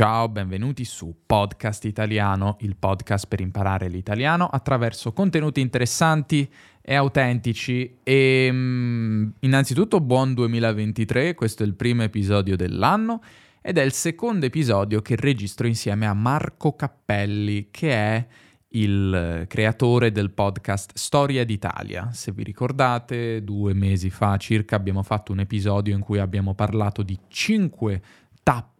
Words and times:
Ciao, 0.00 0.28
benvenuti 0.28 0.84
su 0.84 1.12
Podcast 1.26 1.84
Italiano, 1.84 2.56
il 2.60 2.76
podcast 2.76 3.26
per 3.26 3.40
imparare 3.40 3.88
l'italiano 3.88 4.46
attraverso 4.46 5.12
contenuti 5.12 5.60
interessanti 5.60 6.48
e 6.80 6.94
autentici. 6.94 7.96
E 8.04 8.46
um, 8.48 9.32
innanzitutto 9.40 10.00
buon 10.00 10.34
2023, 10.34 11.34
questo 11.34 11.64
è 11.64 11.66
il 11.66 11.74
primo 11.74 12.04
episodio 12.04 12.54
dell'anno 12.54 13.20
ed 13.60 13.76
è 13.76 13.82
il 13.82 13.90
secondo 13.90 14.46
episodio 14.46 15.02
che 15.02 15.16
registro 15.16 15.66
insieme 15.66 16.06
a 16.06 16.14
Marco 16.14 16.76
Cappelli, 16.76 17.66
che 17.72 17.90
è 17.90 18.26
il 18.68 19.46
creatore 19.48 20.12
del 20.12 20.30
podcast 20.30 20.92
Storia 20.94 21.44
d'Italia. 21.44 22.10
Se 22.12 22.30
vi 22.30 22.44
ricordate, 22.44 23.42
due 23.42 23.74
mesi 23.74 24.10
fa 24.10 24.36
circa 24.36 24.76
abbiamo 24.76 25.02
fatto 25.02 25.32
un 25.32 25.40
episodio 25.40 25.92
in 25.92 26.02
cui 26.02 26.20
abbiamo 26.20 26.54
parlato 26.54 27.02
di 27.02 27.18
cinque 27.26 28.00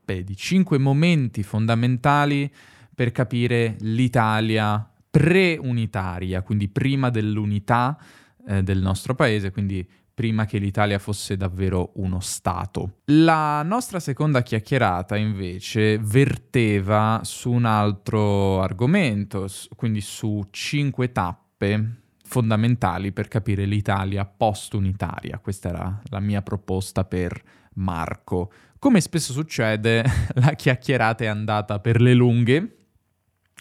tappe, 0.08 0.24
di 0.24 0.36
cinque 0.36 0.78
momenti 0.78 1.42
fondamentali 1.42 2.50
per 2.94 3.12
capire 3.12 3.76
l'Italia 3.80 4.90
pre-unitaria, 5.10 6.42
quindi 6.42 6.68
prima 6.68 7.10
dell'unità 7.10 7.98
eh, 8.46 8.62
del 8.62 8.80
nostro 8.80 9.14
paese, 9.14 9.50
quindi 9.50 9.86
prima 10.14 10.46
che 10.46 10.58
l'Italia 10.58 10.98
fosse 10.98 11.36
davvero 11.36 11.92
uno 11.96 12.18
Stato. 12.18 13.02
La 13.06 13.62
nostra 13.62 14.00
seconda 14.00 14.42
chiacchierata 14.42 15.16
invece 15.16 15.98
verteva 15.98 17.20
su 17.22 17.52
un 17.52 17.66
altro 17.66 18.60
argomento, 18.60 19.46
quindi 19.76 20.00
su 20.00 20.44
cinque 20.50 21.12
tappe 21.12 22.06
fondamentali 22.24 23.12
per 23.12 23.28
capire 23.28 23.64
l'Italia 23.64 24.24
post-unitaria. 24.24 25.38
Questa 25.38 25.68
era 25.68 26.02
la 26.10 26.20
mia 26.20 26.42
proposta 26.42 27.04
per 27.04 27.40
Marco. 27.74 28.50
Come 28.78 29.00
spesso 29.00 29.32
succede, 29.32 30.04
la 30.36 30.52
chiacchierata 30.52 31.24
è 31.24 31.26
andata 31.26 31.80
per 31.80 32.00
le 32.00 32.14
lunghe, 32.14 32.76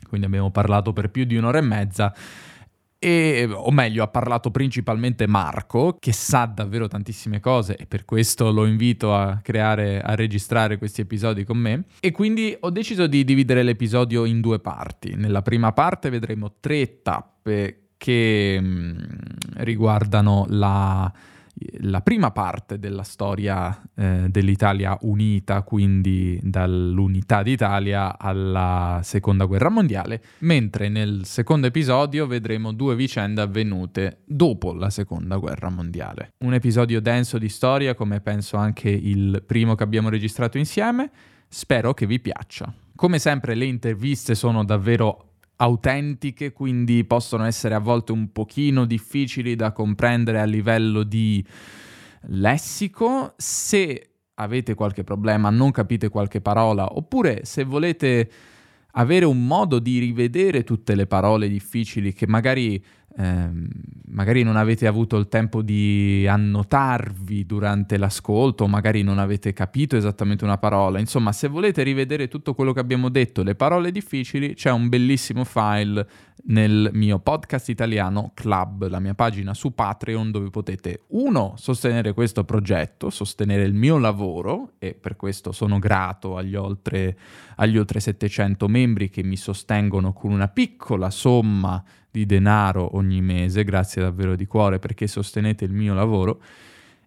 quindi 0.07 0.27
abbiamo 0.27 0.51
parlato 0.51 0.93
per 0.93 1.09
più 1.09 1.25
di 1.25 1.35
un'ora 1.35 1.57
e 1.57 1.61
mezza 1.61 2.13
e, 2.99 3.47
o 3.51 3.69
meglio, 3.71 4.03
ha 4.03 4.07
parlato 4.07 4.49
principalmente 4.49 5.27
Marco, 5.27 5.97
che 5.99 6.11
sa 6.11 6.45
davvero 6.45 6.87
tantissime 6.87 7.39
cose 7.39 7.75
e 7.75 7.85
per 7.85 8.05
questo 8.05 8.51
lo 8.51 8.65
invito 8.65 9.13
a 9.13 9.39
creare, 9.43 10.01
a 10.01 10.15
registrare 10.15 10.79
questi 10.79 11.01
episodi 11.01 11.43
con 11.43 11.57
me. 11.57 11.85
E 11.99 12.11
quindi 12.11 12.57
ho 12.59 12.71
deciso 12.71 13.05
di 13.05 13.23
dividere 13.23 13.61
l'episodio 13.61 14.25
in 14.25 14.41
due 14.41 14.59
parti. 14.59 15.13
Nella 15.15 15.43
prima 15.43 15.73
parte 15.73 16.09
vedremo 16.09 16.55
tre 16.59 17.01
tappe 17.03 17.89
che 17.97 18.59
mh, 18.59 18.65
mm, 18.65 18.95
riguardano 19.57 20.45
la 20.49 21.11
la 21.79 22.01
prima 22.01 22.31
parte 22.31 22.79
della 22.79 23.03
storia 23.03 23.81
eh, 23.95 24.27
dell'Italia 24.29 24.97
unita, 25.01 25.61
quindi 25.63 26.39
dall'unità 26.41 27.43
d'Italia 27.43 28.17
alla 28.17 28.99
seconda 29.03 29.45
guerra 29.45 29.69
mondiale, 29.69 30.21
mentre 30.39 30.89
nel 30.89 31.25
secondo 31.25 31.67
episodio 31.67 32.27
vedremo 32.27 32.71
due 32.71 32.95
vicende 32.95 33.41
avvenute 33.41 34.21
dopo 34.25 34.73
la 34.73 34.89
seconda 34.89 35.37
guerra 35.37 35.69
mondiale. 35.69 36.33
Un 36.39 36.53
episodio 36.53 37.01
denso 37.01 37.37
di 37.37 37.49
storia, 37.49 37.95
come 37.95 38.21
penso 38.21 38.57
anche 38.57 38.89
il 38.89 39.43
primo 39.45 39.75
che 39.75 39.83
abbiamo 39.83 40.09
registrato 40.09 40.57
insieme. 40.57 41.09
Spero 41.49 41.93
che 41.93 42.05
vi 42.05 42.19
piaccia. 42.19 42.71
Come 42.95 43.19
sempre 43.19 43.55
le 43.55 43.65
interviste 43.65 44.35
sono 44.35 44.65
davvero 44.65 45.26
autentiche, 45.57 46.51
quindi 46.53 47.03
possono 47.03 47.45
essere 47.45 47.75
a 47.75 47.79
volte 47.79 48.11
un 48.11 48.31
pochino 48.31 48.85
difficili 48.85 49.55
da 49.55 49.71
comprendere 49.71 50.39
a 50.39 50.45
livello 50.45 51.03
di 51.03 51.45
lessico. 52.27 53.33
Se 53.37 54.09
avete 54.35 54.75
qualche 54.75 55.03
problema, 55.03 55.49
non 55.49 55.71
capite 55.71 56.09
qualche 56.09 56.41
parola, 56.41 56.95
oppure 56.95 57.43
se 57.43 57.63
volete 57.63 58.31
avere 58.91 59.25
un 59.25 59.45
modo 59.45 59.79
di 59.79 59.99
rivedere 59.99 60.63
tutte 60.63 60.95
le 60.95 61.05
parole 61.05 61.47
difficili 61.47 62.13
che 62.13 62.27
magari 62.27 62.83
Ehm, 63.19 63.67
magari 64.09 64.43
non 64.43 64.55
avete 64.57 64.85
avuto 64.85 65.17
il 65.17 65.27
tempo 65.27 65.61
di 65.63 66.27
annotarvi 66.27 67.45
durante 67.45 67.97
l'ascolto, 67.97 68.67
magari 68.67 69.01
non 69.01 69.17
avete 69.17 69.53
capito 69.53 69.97
esattamente 69.97 70.43
una 70.43 70.57
parola. 70.57 70.99
Insomma, 70.99 71.31
se 71.31 71.47
volete 71.47 71.81
rivedere 71.83 72.27
tutto 72.27 72.53
quello 72.53 72.73
che 72.73 72.79
abbiamo 72.79 73.09
detto, 73.09 73.41
le 73.43 73.55
parole 73.55 73.91
difficili, 73.91 74.53
c'è 74.53 74.71
un 74.71 74.87
bellissimo 74.87 75.43
file 75.43 76.07
nel 76.45 76.91
mio 76.93 77.19
podcast 77.19 77.69
italiano 77.69 78.31
Club, 78.33 78.87
la 78.87 78.99
mia 78.99 79.13
pagina 79.13 79.53
su 79.53 79.73
Patreon 79.73 80.31
dove 80.31 80.49
potete, 80.49 81.01
uno, 81.07 81.55
sostenere 81.57 82.13
questo 82.13 82.43
progetto, 82.43 83.09
sostenere 83.09 83.63
il 83.63 83.73
mio 83.73 83.97
lavoro 83.97 84.73
e 84.79 84.93
per 84.93 85.15
questo 85.15 85.51
sono 85.51 85.79
grato 85.79 86.37
agli 86.37 86.55
oltre, 86.55 87.17
agli 87.55 87.77
oltre 87.77 87.99
700 87.99 88.67
membri 88.67 89.09
che 89.09 89.23
mi 89.23 89.37
sostengono 89.37 90.13
con 90.13 90.31
una 90.31 90.47
piccola 90.47 91.09
somma 91.09 91.83
di 92.09 92.25
denaro 92.25 92.95
ogni 92.95 93.21
mese, 93.21 93.63
grazie 93.63 94.01
davvero 94.01 94.35
di 94.35 94.45
cuore 94.45 94.79
perché 94.79 95.07
sostenete 95.07 95.65
il 95.65 95.71
mio 95.73 95.93
lavoro. 95.93 96.41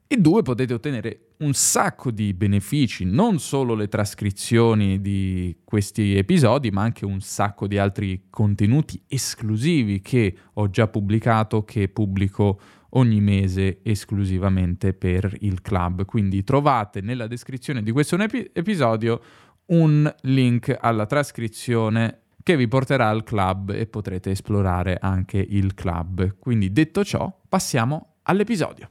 E 0.07 0.17
due, 0.17 0.43
potete 0.43 0.75
ottenere 0.75 1.30
un 1.41 1.53
sacco 1.55 2.11
di 2.11 2.35
benefici, 2.35 3.05
non 3.05 3.39
solo 3.39 3.75
le 3.75 3.89
trascrizioni 3.89 5.01
di 5.01 5.57
questi 5.65 6.17
episodi, 6.17 6.71
ma 6.71 6.83
anche 6.83 7.05
un 7.05 7.21
sacco 7.21 7.67
di 7.67 7.79
altri 7.79 8.27
contenuti 8.29 9.03
esclusivi 9.09 10.01
che 10.01 10.37
ho 10.55 10.69
già 10.69 10.87
pubblicato, 10.89 11.65
che 11.65 11.89
pubblico 11.89 12.61
ogni 12.91 13.21
mese 13.21 13.81
esclusivamente 13.83 14.93
per 14.93 15.35
il 15.41 15.63
club. 15.63 16.05
Quindi 16.05 16.45
trovate 16.45 17.01
nella 17.01 17.27
descrizione 17.27 17.83
di 17.83 17.91
questo 17.91 18.17
epi- 18.17 18.51
episodio 18.53 19.21
un 19.67 20.13
link 20.23 20.77
alla 20.79 21.07
trascrizione 21.07 22.23
che 22.43 22.57
vi 22.57 22.69
porterà 22.69 23.09
al 23.09 23.23
club 23.23 23.71
e 23.71 23.87
potrete 23.87 24.31
esplorare 24.31 24.99
anche 25.01 25.39
il 25.39 25.75
club. 25.75 26.37
Quindi 26.39 26.73
detto 26.73 27.05
ciò, 27.05 27.33
passiamo 27.49 28.17
all'episodio. 28.23 28.91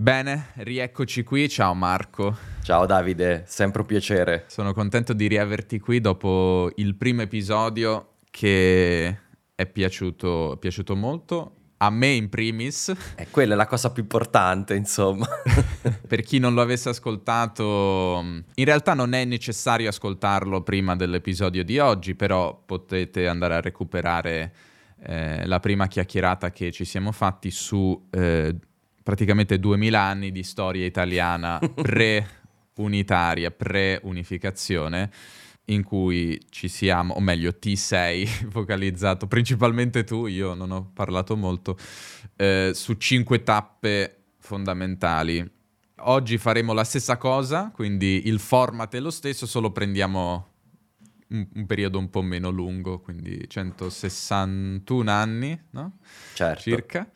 Bene, 0.00 0.52
rieccoci 0.54 1.22
qui. 1.24 1.46
Ciao 1.46 1.74
Marco. 1.74 2.34
Ciao 2.62 2.86
Davide, 2.86 3.44
sempre 3.46 3.82
un 3.82 3.86
piacere. 3.86 4.44
Sono 4.46 4.72
contento 4.72 5.12
di 5.12 5.26
riaverti 5.26 5.78
qui 5.78 6.00
dopo 6.00 6.72
il 6.76 6.94
primo 6.94 7.20
episodio 7.20 8.12
che 8.30 9.18
è 9.54 9.66
piaciuto, 9.66 10.54
è 10.54 10.56
piaciuto 10.56 10.96
molto 10.96 11.56
a 11.76 11.90
me 11.90 12.06
in 12.12 12.30
primis. 12.30 12.94
E 13.14 13.26
quella 13.30 13.52
è 13.52 13.56
la 13.58 13.66
cosa 13.66 13.92
più 13.92 14.00
importante, 14.00 14.74
insomma. 14.74 15.28
per 16.08 16.22
chi 16.22 16.38
non 16.38 16.54
lo 16.54 16.62
avesse 16.62 16.88
ascoltato, 16.88 18.24
in 18.54 18.64
realtà 18.64 18.94
non 18.94 19.12
è 19.12 19.26
necessario 19.26 19.90
ascoltarlo 19.90 20.62
prima 20.62 20.96
dell'episodio 20.96 21.62
di 21.62 21.78
oggi, 21.78 22.14
però 22.14 22.58
potete 22.64 23.28
andare 23.28 23.54
a 23.56 23.60
recuperare 23.60 24.54
eh, 25.02 25.46
la 25.46 25.60
prima 25.60 25.88
chiacchierata 25.88 26.50
che 26.52 26.72
ci 26.72 26.86
siamo 26.86 27.12
fatti 27.12 27.50
su 27.50 28.08
eh, 28.10 28.54
praticamente 29.02 29.58
2000 29.58 30.00
anni 30.00 30.32
di 30.32 30.42
storia 30.42 30.84
italiana 30.84 31.58
pre-unitaria, 31.74 33.50
pre-unificazione 33.50 35.10
in 35.66 35.84
cui 35.84 36.40
ci 36.50 36.68
siamo, 36.68 37.14
o 37.14 37.20
meglio 37.20 37.56
ti 37.58 37.76
sei 37.76 38.26
focalizzato, 38.50 39.26
principalmente 39.26 40.04
tu, 40.04 40.26
io 40.26 40.54
non 40.54 40.70
ho 40.70 40.90
parlato 40.92 41.36
molto, 41.36 41.78
eh, 42.36 42.72
su 42.74 42.94
cinque 42.94 43.42
tappe 43.42 44.24
fondamentali. 44.38 45.48
Oggi 46.02 46.38
faremo 46.38 46.72
la 46.72 46.84
stessa 46.84 47.16
cosa, 47.18 47.70
quindi 47.72 48.26
il 48.26 48.40
format 48.40 48.94
è 48.94 49.00
lo 49.00 49.10
stesso, 49.10 49.46
solo 49.46 49.70
prendiamo 49.70 50.48
un, 51.28 51.46
un 51.54 51.66
periodo 51.66 51.98
un 51.98 52.10
po' 52.10 52.22
meno 52.22 52.50
lungo, 52.50 53.00
quindi 53.00 53.44
161 53.46 55.10
anni, 55.10 55.60
no? 55.70 55.98
Certo. 56.34 56.62
Circa. 56.62 57.10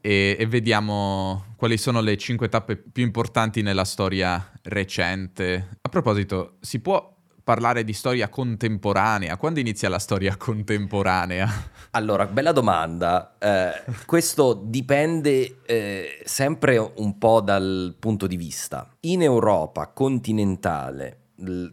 E, 0.00 0.36
e, 0.38 0.46
vediamo 0.46 1.54
quali 1.56 1.76
sono 1.76 2.00
le 2.00 2.16
cinque 2.16 2.48
tappe 2.48 2.76
più 2.76 3.04
importanti 3.04 3.62
nella 3.62 3.84
storia 3.84 4.52
recente. 4.62 5.78
A 5.80 5.88
proposito, 5.88 6.56
si 6.60 6.80
può 6.80 7.16
parlare 7.50 7.82
di 7.84 7.92
storia 7.92 8.28
contemporanea. 8.28 9.36
Quando 9.36 9.60
inizia 9.60 9.88
la 9.88 9.98
storia 9.98 10.36
contemporanea? 10.36 11.48
Allora, 11.90 12.26
bella 12.26 12.52
domanda. 12.52 13.36
Eh, 13.38 13.92
questo 14.06 14.54
dipende 14.64 15.62
eh, 15.66 16.20
sempre 16.24 16.78
un 16.78 17.18
po' 17.18 17.40
dal 17.40 17.96
punto 17.98 18.28
di 18.28 18.36
vista. 18.36 18.88
In 19.00 19.22
Europa 19.22 19.88
continentale, 19.88 21.19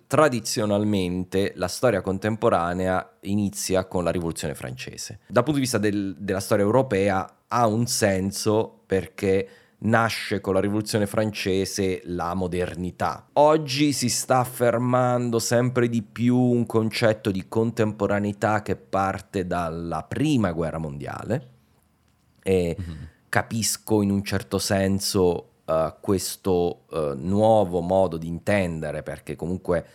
tradizionalmente 0.08 1.54
la 1.56 1.68
storia 1.68 2.02
contemporanea 2.02 3.18
inizia 3.22 3.86
con 3.86 4.04
la 4.04 4.12
rivoluzione 4.12 4.56
francese. 4.56 5.19
Dal 5.28 5.44
punto 5.44 5.60
di 5.60 5.66
vista 5.66 5.78
del, 5.78 6.16
della 6.18 6.40
storia 6.40 6.64
europea 6.64 7.44
ha 7.48 7.68
un 7.68 7.86
senso 7.88 8.81
perché 8.86 9.50
nasce 9.80 10.42
con 10.42 10.54
la 10.54 10.60
rivoluzione 10.60 11.06
francese 11.06 12.02
la 12.06 12.34
modernità. 12.34 13.28
Oggi 13.34 13.94
si 13.94 14.10
sta 14.10 14.40
affermando 14.40 15.40
sempre 15.40 15.88
di 15.88 16.02
più 16.02 16.38
un 16.38 16.66
concetto 16.66 17.30
di 17.30 17.48
contemporaneità 17.48 18.62
che 18.62 18.75
parte 18.75 19.46
dalla 19.46 20.04
prima 20.04 20.52
guerra 20.52 20.80
mondiale 20.80 21.50
e 22.42 22.75
mm-hmm. 22.80 22.98
capisco 23.30 24.02
in 24.02 24.10
un 24.10 24.24
certo 24.24 24.58
senso 24.58 25.50
uh, 25.68 25.94
questo 26.00 26.86
uh, 26.90 27.14
nuovo 27.16 27.81
modo 27.81 28.18
di 28.18 28.28
intendere, 28.28 29.04
perché 29.04 29.36
comunque 29.36 29.86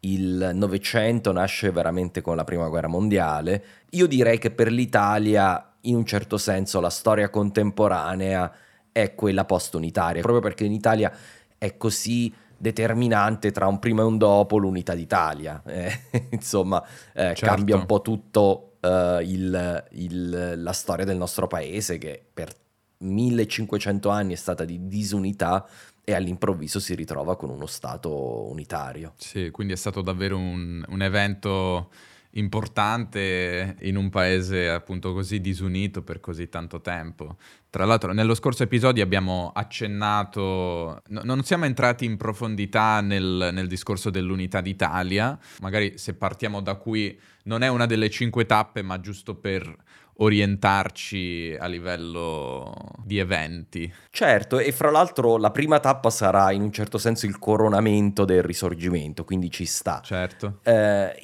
il 0.00 0.50
Novecento 0.54 1.32
nasce 1.32 1.70
veramente 1.70 2.20
con 2.20 2.36
la 2.36 2.44
Prima 2.44 2.68
Guerra 2.68 2.88
Mondiale, 2.88 3.64
io 3.90 4.06
direi 4.06 4.38
che 4.38 4.50
per 4.50 4.70
l'Italia, 4.70 5.74
in 5.82 5.96
un 5.96 6.04
certo 6.04 6.36
senso, 6.36 6.80
la 6.80 6.90
storia 6.90 7.28
contemporanea 7.28 8.52
è 8.92 9.14
quella 9.14 9.44
post-unitaria, 9.44 10.22
proprio 10.22 10.42
perché 10.42 10.64
in 10.64 10.72
Italia 10.72 11.12
è 11.58 11.76
così 11.76 12.32
determinante 12.56 13.52
tra 13.52 13.66
un 13.66 13.78
prima 13.78 14.02
e 14.02 14.04
un 14.04 14.18
dopo 14.18 14.58
l'unità 14.58 14.94
d'Italia. 14.94 15.62
Eh, 15.70 16.28
insomma, 16.30 16.82
eh, 17.12 17.34
certo. 17.34 17.46
cambia 17.46 17.76
un 17.76 17.86
po' 17.86 18.00
tutto 18.00 18.76
uh, 18.80 19.20
il, 19.20 19.84
il, 19.92 20.62
la 20.62 20.72
storia 20.72 21.04
del 21.04 21.16
nostro 21.16 21.46
paese 21.46 21.98
che 21.98 22.22
per 22.32 22.52
1500 23.00 24.08
anni 24.08 24.32
è 24.32 24.36
stata 24.36 24.64
di 24.64 24.86
disunità 24.86 25.66
e 26.04 26.14
all'improvviso 26.14 26.80
si 26.80 26.94
ritrova 26.94 27.36
con 27.36 27.50
uno 27.50 27.66
Stato 27.66 28.48
unitario. 28.50 29.14
Sì, 29.16 29.50
quindi 29.50 29.72
è 29.72 29.76
stato 29.76 30.02
davvero 30.02 30.36
un, 30.36 30.84
un 30.88 31.02
evento 31.02 31.90
importante 32.34 33.76
in 33.80 33.96
un 33.96 34.08
paese 34.08 34.68
appunto 34.68 35.12
così 35.12 35.40
disunito 35.40 36.02
per 36.02 36.20
così 36.20 36.48
tanto 36.48 36.80
tempo. 36.80 37.36
Tra 37.70 37.84
l'altro, 37.84 38.12
nello 38.12 38.34
scorso 38.34 38.62
episodio 38.62 39.02
abbiamo 39.02 39.50
accennato, 39.54 41.02
no, 41.08 41.20
non 41.24 41.42
siamo 41.42 41.64
entrati 41.64 42.04
in 42.04 42.16
profondità 42.16 43.00
nel, 43.00 43.50
nel 43.52 43.66
discorso 43.66 44.10
dell'unità 44.10 44.60
d'Italia, 44.60 45.38
magari 45.60 45.98
se 45.98 46.14
partiamo 46.14 46.60
da 46.60 46.74
qui 46.74 47.18
non 47.44 47.62
è 47.62 47.68
una 47.68 47.86
delle 47.86 48.10
cinque 48.10 48.46
tappe, 48.46 48.82
ma 48.82 49.00
giusto 49.00 49.34
per 49.34 49.74
orientarci 50.22 51.56
a 51.58 51.66
livello 51.66 52.72
di 53.04 53.18
eventi. 53.18 53.92
Certo, 54.10 54.58
e 54.58 54.72
fra 54.72 54.90
l'altro 54.90 55.36
la 55.36 55.50
prima 55.50 55.80
tappa 55.80 56.10
sarà 56.10 56.52
in 56.52 56.62
un 56.62 56.72
certo 56.72 56.98
senso 56.98 57.26
il 57.26 57.38
coronamento 57.38 58.24
del 58.24 58.42
risorgimento, 58.42 59.24
quindi 59.24 59.50
ci 59.50 59.64
sta. 59.64 60.00
Certo. 60.04 60.58
Eh, 60.62 61.14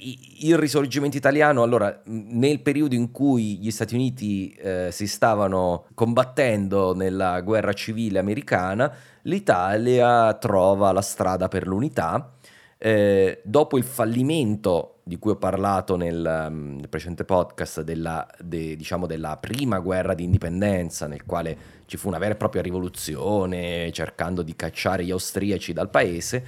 il 0.41 0.57
risorgimento 0.57 1.17
italiano, 1.17 1.63
allora, 1.63 2.03
nel 2.05 2.61
periodo 2.61 2.95
in 2.95 3.11
cui 3.11 3.59
gli 3.59 3.71
Stati 3.71 3.95
Uniti 3.95 4.51
eh, 4.53 4.89
si 4.91 5.07
stavano 5.07 5.87
combattendo 5.95 6.95
nella 6.95 7.41
guerra 7.43 7.73
civile 7.73 8.19
americana, 8.19 8.93
l'Italia 9.23 10.33
trova 10.35 10.93
la 10.93 11.03
strada 11.03 11.49
per 11.49 11.67
l'unità. 11.67 12.36
Eh, 12.79 13.41
dopo 13.43 13.79
il 13.79 13.85
fallimento 13.85 14.97
di 15.03 15.19
cui 15.19 15.31
ho 15.31 15.37
parlato 15.37 15.97
nel, 15.97 16.49
mm, 16.51 16.77
nel 16.77 16.89
precedente 16.89 17.25
podcast 17.25 17.83
della, 17.83 18.27
de, 18.41 18.77
diciamo 18.77 19.07
della 19.07 19.37
prima 19.39 19.79
guerra 19.79 20.15
di 20.15 20.25
indipendenza, 20.25 21.07
nel 21.07 21.25
quale 21.25 21.57
ci 21.87 21.97
fu 21.97 22.09
una 22.09 22.19
vera 22.19 22.35
e 22.35 22.37
propria 22.37 22.63
rivoluzione 22.63 23.91
cercando 23.93 24.43
di 24.43 24.57
cacciare 24.57 25.05
gli 25.05 25.11
austriaci 25.11 25.73
dal 25.73 25.91
paese, 25.91 26.45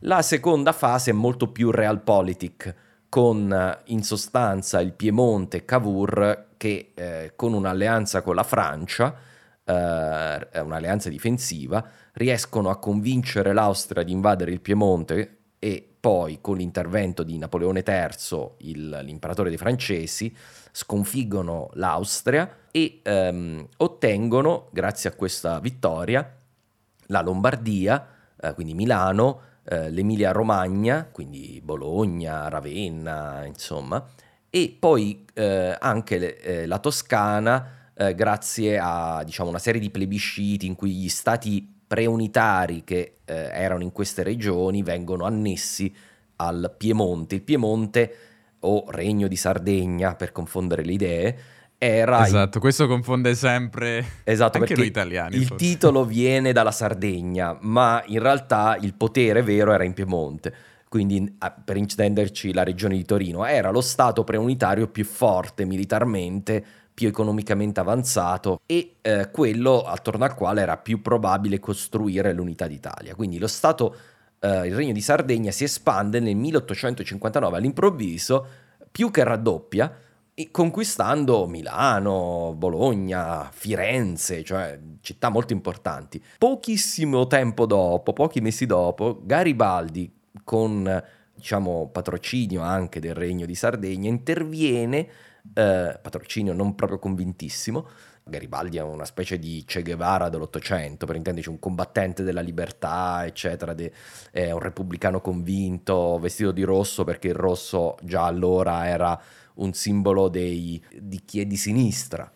la 0.00 0.22
seconda 0.22 0.72
fase 0.72 1.10
è 1.10 1.14
molto 1.14 1.48
più 1.48 1.70
realpolitik, 1.70 2.74
con 3.08 3.78
in 3.86 4.02
sostanza 4.02 4.80
il 4.80 4.92
Piemonte 4.92 5.58
e 5.58 5.64
Cavour 5.64 6.46
che 6.56 6.92
eh, 6.94 7.32
con 7.36 7.52
un'alleanza 7.54 8.22
con 8.22 8.34
la 8.34 8.42
Francia, 8.42 9.14
eh, 9.64 10.60
un'alleanza 10.60 11.08
difensiva, 11.08 11.84
riescono 12.14 12.70
a 12.70 12.78
convincere 12.78 13.52
l'Austria 13.52 14.02
di 14.02 14.12
invadere 14.12 14.52
il 14.52 14.60
Piemonte 14.60 15.39
e 15.60 15.86
poi 16.00 16.38
con 16.40 16.56
l'intervento 16.56 17.22
di 17.22 17.36
Napoleone 17.36 17.84
III, 17.86 18.70
il, 18.70 19.00
l'imperatore 19.04 19.50
dei 19.50 19.58
francesi, 19.58 20.34
sconfiggono 20.72 21.68
l'Austria 21.74 22.50
e 22.70 23.00
ehm, 23.02 23.68
ottengono, 23.76 24.68
grazie 24.72 25.10
a 25.10 25.12
questa 25.12 25.60
vittoria, 25.60 26.36
la 27.06 27.20
Lombardia, 27.20 28.06
eh, 28.40 28.54
quindi 28.54 28.72
Milano, 28.72 29.40
eh, 29.64 29.90
l'Emilia 29.90 30.32
Romagna, 30.32 31.06
quindi 31.12 31.60
Bologna, 31.62 32.48
Ravenna, 32.48 33.44
insomma, 33.44 34.02
e 34.48 34.74
poi 34.78 35.26
eh, 35.34 35.76
anche 35.78 36.18
le, 36.18 36.40
eh, 36.40 36.66
la 36.66 36.78
Toscana, 36.78 37.90
eh, 37.94 38.14
grazie 38.14 38.78
a 38.82 39.22
diciamo, 39.22 39.50
una 39.50 39.58
serie 39.58 39.80
di 39.80 39.90
plebisciti 39.90 40.64
in 40.64 40.74
cui 40.74 40.92
gli 40.92 41.08
stati 41.10 41.79
preunitari 41.90 42.84
che 42.84 43.16
eh, 43.24 43.34
erano 43.34 43.82
in 43.82 43.90
queste 43.90 44.22
regioni 44.22 44.84
vengono 44.84 45.24
annessi 45.24 45.92
al 46.36 46.72
Piemonte. 46.78 47.34
Il 47.34 47.42
Piemonte, 47.42 48.16
o 48.60 48.84
Regno 48.90 49.26
di 49.26 49.34
Sardegna, 49.34 50.14
per 50.14 50.30
confondere 50.30 50.84
le 50.84 50.92
idee, 50.92 51.38
era... 51.78 52.24
Esatto, 52.24 52.58
il... 52.58 52.62
questo 52.62 52.86
confonde 52.86 53.34
sempre 53.34 54.04
esatto, 54.22 54.58
anche 54.58 54.76
noi 54.76 54.86
italiani. 54.86 55.34
Il 55.34 55.46
forse. 55.46 55.66
titolo 55.66 56.04
viene 56.04 56.52
dalla 56.52 56.70
Sardegna, 56.70 57.58
ma 57.60 58.00
in 58.06 58.20
realtà 58.20 58.78
il 58.80 58.94
potere 58.94 59.42
vero 59.42 59.72
era 59.72 59.82
in 59.82 59.92
Piemonte. 59.92 60.54
Quindi, 60.88 61.36
per 61.64 61.76
intenderci, 61.76 62.52
la 62.52 62.62
regione 62.62 62.94
di 62.94 63.04
Torino 63.04 63.44
era 63.44 63.70
lo 63.70 63.80
stato 63.80 64.22
preunitario 64.22 64.86
più 64.86 65.04
forte 65.04 65.64
militarmente 65.64 66.64
più 67.00 67.08
economicamente 67.08 67.80
avanzato 67.80 68.60
e 68.66 68.96
eh, 69.00 69.30
quello 69.30 69.80
attorno 69.80 70.24
al 70.24 70.34
quale 70.34 70.60
era 70.60 70.76
più 70.76 71.00
probabile 71.00 71.58
costruire 71.58 72.34
l'unità 72.34 72.66
d'Italia. 72.66 73.14
Quindi 73.14 73.38
lo 73.38 73.46
Stato, 73.46 73.96
eh, 74.38 74.66
il 74.66 74.74
Regno 74.74 74.92
di 74.92 75.00
Sardegna 75.00 75.50
si 75.50 75.64
espande 75.64 76.20
nel 76.20 76.36
1859 76.36 77.56
all'improvviso, 77.56 78.46
più 78.90 79.10
che 79.10 79.24
raddoppia, 79.24 79.90
conquistando 80.50 81.46
Milano, 81.46 82.54
Bologna, 82.54 83.48
Firenze, 83.50 84.44
cioè 84.44 84.78
città 85.00 85.30
molto 85.30 85.54
importanti. 85.54 86.22
Pochissimo 86.36 87.26
tempo 87.26 87.64
dopo, 87.64 88.12
pochi 88.12 88.42
mesi 88.42 88.66
dopo, 88.66 89.20
Garibaldi, 89.24 90.12
con 90.44 91.02
diciamo 91.34 91.88
patrocinio 91.90 92.60
anche 92.60 93.00
del 93.00 93.14
Regno 93.14 93.46
di 93.46 93.54
Sardegna, 93.54 94.10
interviene 94.10 95.08
eh, 95.54 95.98
patrocinio 96.00 96.52
non 96.52 96.74
proprio 96.74 96.98
convintissimo. 96.98 97.88
Garibaldi 98.22 98.76
è 98.76 98.82
una 98.82 99.04
specie 99.04 99.38
di 99.38 99.64
Che 99.66 99.82
Guevara 99.82 100.28
dell'Ottocento, 100.28 101.06
per 101.06 101.16
intenderci 101.16 101.48
un 101.48 101.58
combattente 101.58 102.22
della 102.22 102.40
libertà, 102.40 103.24
eccetera, 103.26 103.74
de, 103.74 103.92
è 104.30 104.50
un 104.50 104.60
repubblicano 104.60 105.20
convinto, 105.20 106.18
vestito 106.18 106.52
di 106.52 106.62
rosso 106.62 107.04
perché 107.04 107.28
il 107.28 107.34
rosso 107.34 107.96
già 108.02 108.24
allora 108.24 108.86
era 108.86 109.20
un 109.54 109.72
simbolo 109.72 110.28
dei, 110.28 110.82
di 110.98 111.22
chi 111.24 111.40
è 111.40 111.46
di 111.46 111.56
sinistra. 111.56 112.30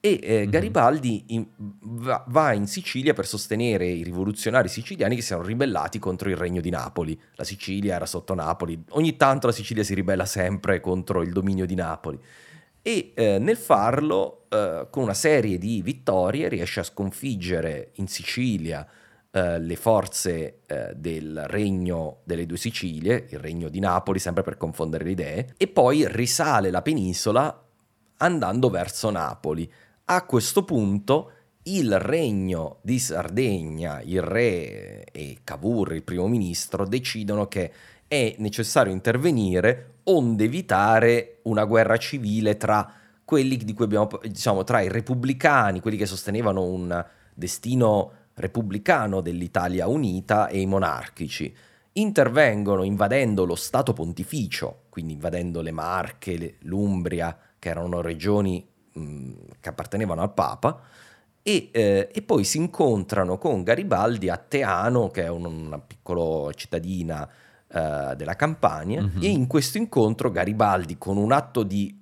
E 0.00 0.18
eh, 0.22 0.38
mm-hmm. 0.38 0.50
Garibaldi 0.50 1.24
in, 1.28 1.46
va, 1.56 2.24
va, 2.28 2.52
in 2.52 2.66
Sicilia 2.66 3.12
per 3.12 3.26
sostenere 3.26 3.86
i 3.86 4.02
rivoluzionari 4.02 4.68
siciliani 4.68 5.14
che 5.14 5.22
si 5.22 5.32
erano 5.32 5.46
ribellati 5.46 5.98
contro 5.98 6.30
il 6.30 6.36
regno 6.36 6.62
di 6.62 6.70
Napoli. 6.70 7.20
La 7.34 7.44
Sicilia 7.44 7.96
era 7.96 8.06
sotto 8.06 8.34
Napoli, 8.34 8.82
ogni 8.90 9.16
tanto 9.16 9.46
la 9.46 9.52
Sicilia 9.52 9.82
si 9.82 9.94
ribella 9.94 10.24
sempre 10.24 10.80
contro 10.80 11.22
il 11.22 11.32
dominio 11.32 11.66
di 11.66 11.74
Napoli 11.74 12.18
e 12.82 13.12
eh, 13.14 13.38
nel 13.38 13.56
farlo, 13.56 14.46
eh, 14.48 14.86
con 14.90 15.02
una 15.02 15.14
serie 15.14 15.58
di 15.58 15.82
vittorie, 15.82 16.48
riesce 16.48 16.80
a 16.80 16.84
sconfiggere 16.84 17.90
in 17.96 18.08
Sicilia 18.08 18.86
eh, 19.30 19.60
le 19.60 19.76
forze 19.76 20.60
eh, 20.66 20.92
del 20.96 21.44
regno 21.46 22.20
delle 22.24 22.46
due 22.46 22.56
Sicilie, 22.56 23.26
il 23.30 23.38
regno 23.38 23.68
di 23.68 23.80
Napoli, 23.80 24.18
sempre 24.18 24.42
per 24.42 24.56
confondere 24.56 25.04
le 25.04 25.10
idee, 25.10 25.54
e 25.56 25.68
poi 25.68 26.06
risale 26.08 26.70
la 26.70 26.82
penisola 26.82 27.64
andando 28.16 28.70
verso 28.70 29.10
Napoli. 29.10 29.70
A 30.12 30.24
questo 30.24 30.64
punto 30.64 31.30
il 31.62 31.96
regno 32.00 32.78
di 32.80 32.98
Sardegna, 32.98 34.00
il 34.02 34.20
re 34.20 35.04
e 35.04 35.38
Cavour, 35.44 35.94
il 35.94 36.02
primo 36.02 36.26
ministro, 36.26 36.84
decidono 36.84 37.46
che 37.46 37.72
è 38.08 38.34
necessario 38.38 38.92
intervenire 38.92 39.98
onde 40.04 40.42
evitare 40.42 41.38
una 41.42 41.64
guerra 41.64 41.96
civile 41.96 42.56
tra 42.56 42.92
quelli 43.24 43.56
di 43.56 43.72
cui 43.72 43.84
abbiamo, 43.84 44.08
diciamo, 44.20 44.64
tra 44.64 44.80
i 44.80 44.88
repubblicani, 44.88 45.78
quelli 45.78 45.96
che 45.96 46.06
sostenevano 46.06 46.64
un 46.64 47.06
destino 47.32 48.12
repubblicano 48.34 49.20
dell'Italia 49.20 49.86
unita 49.86 50.48
e 50.48 50.58
i 50.58 50.66
monarchici. 50.66 51.54
Intervengono 51.92 52.82
invadendo 52.82 53.44
lo 53.44 53.54
Stato 53.54 53.92
pontificio, 53.92 54.86
quindi 54.88 55.12
invadendo 55.12 55.60
le 55.60 55.70
Marche, 55.70 56.56
l'Umbria, 56.62 57.38
che 57.60 57.68
erano 57.68 58.00
regioni 58.00 58.69
mh, 59.00 59.34
che 59.60 59.68
appartenevano 59.68 60.22
al 60.22 60.32
Papa, 60.32 60.80
e, 61.42 61.70
eh, 61.72 62.08
e, 62.12 62.22
poi 62.22 62.44
si 62.44 62.58
incontrano 62.58 63.38
con 63.38 63.62
Garibaldi 63.62 64.28
a 64.28 64.36
Teano, 64.36 65.08
che 65.08 65.24
è 65.24 65.28
un, 65.28 65.44
una 65.44 65.78
piccola 65.78 66.52
cittadina 66.52 67.26
uh, 67.66 68.14
della 68.14 68.36
Campania 68.36 69.02
mm-hmm. 69.02 69.22
e 69.22 69.28
in 69.28 69.46
questo 69.46 69.78
incontro 69.78 70.30
Garibaldi 70.30 70.98
con 70.98 71.16
un 71.16 71.32
atto 71.32 71.62
di 71.62 71.98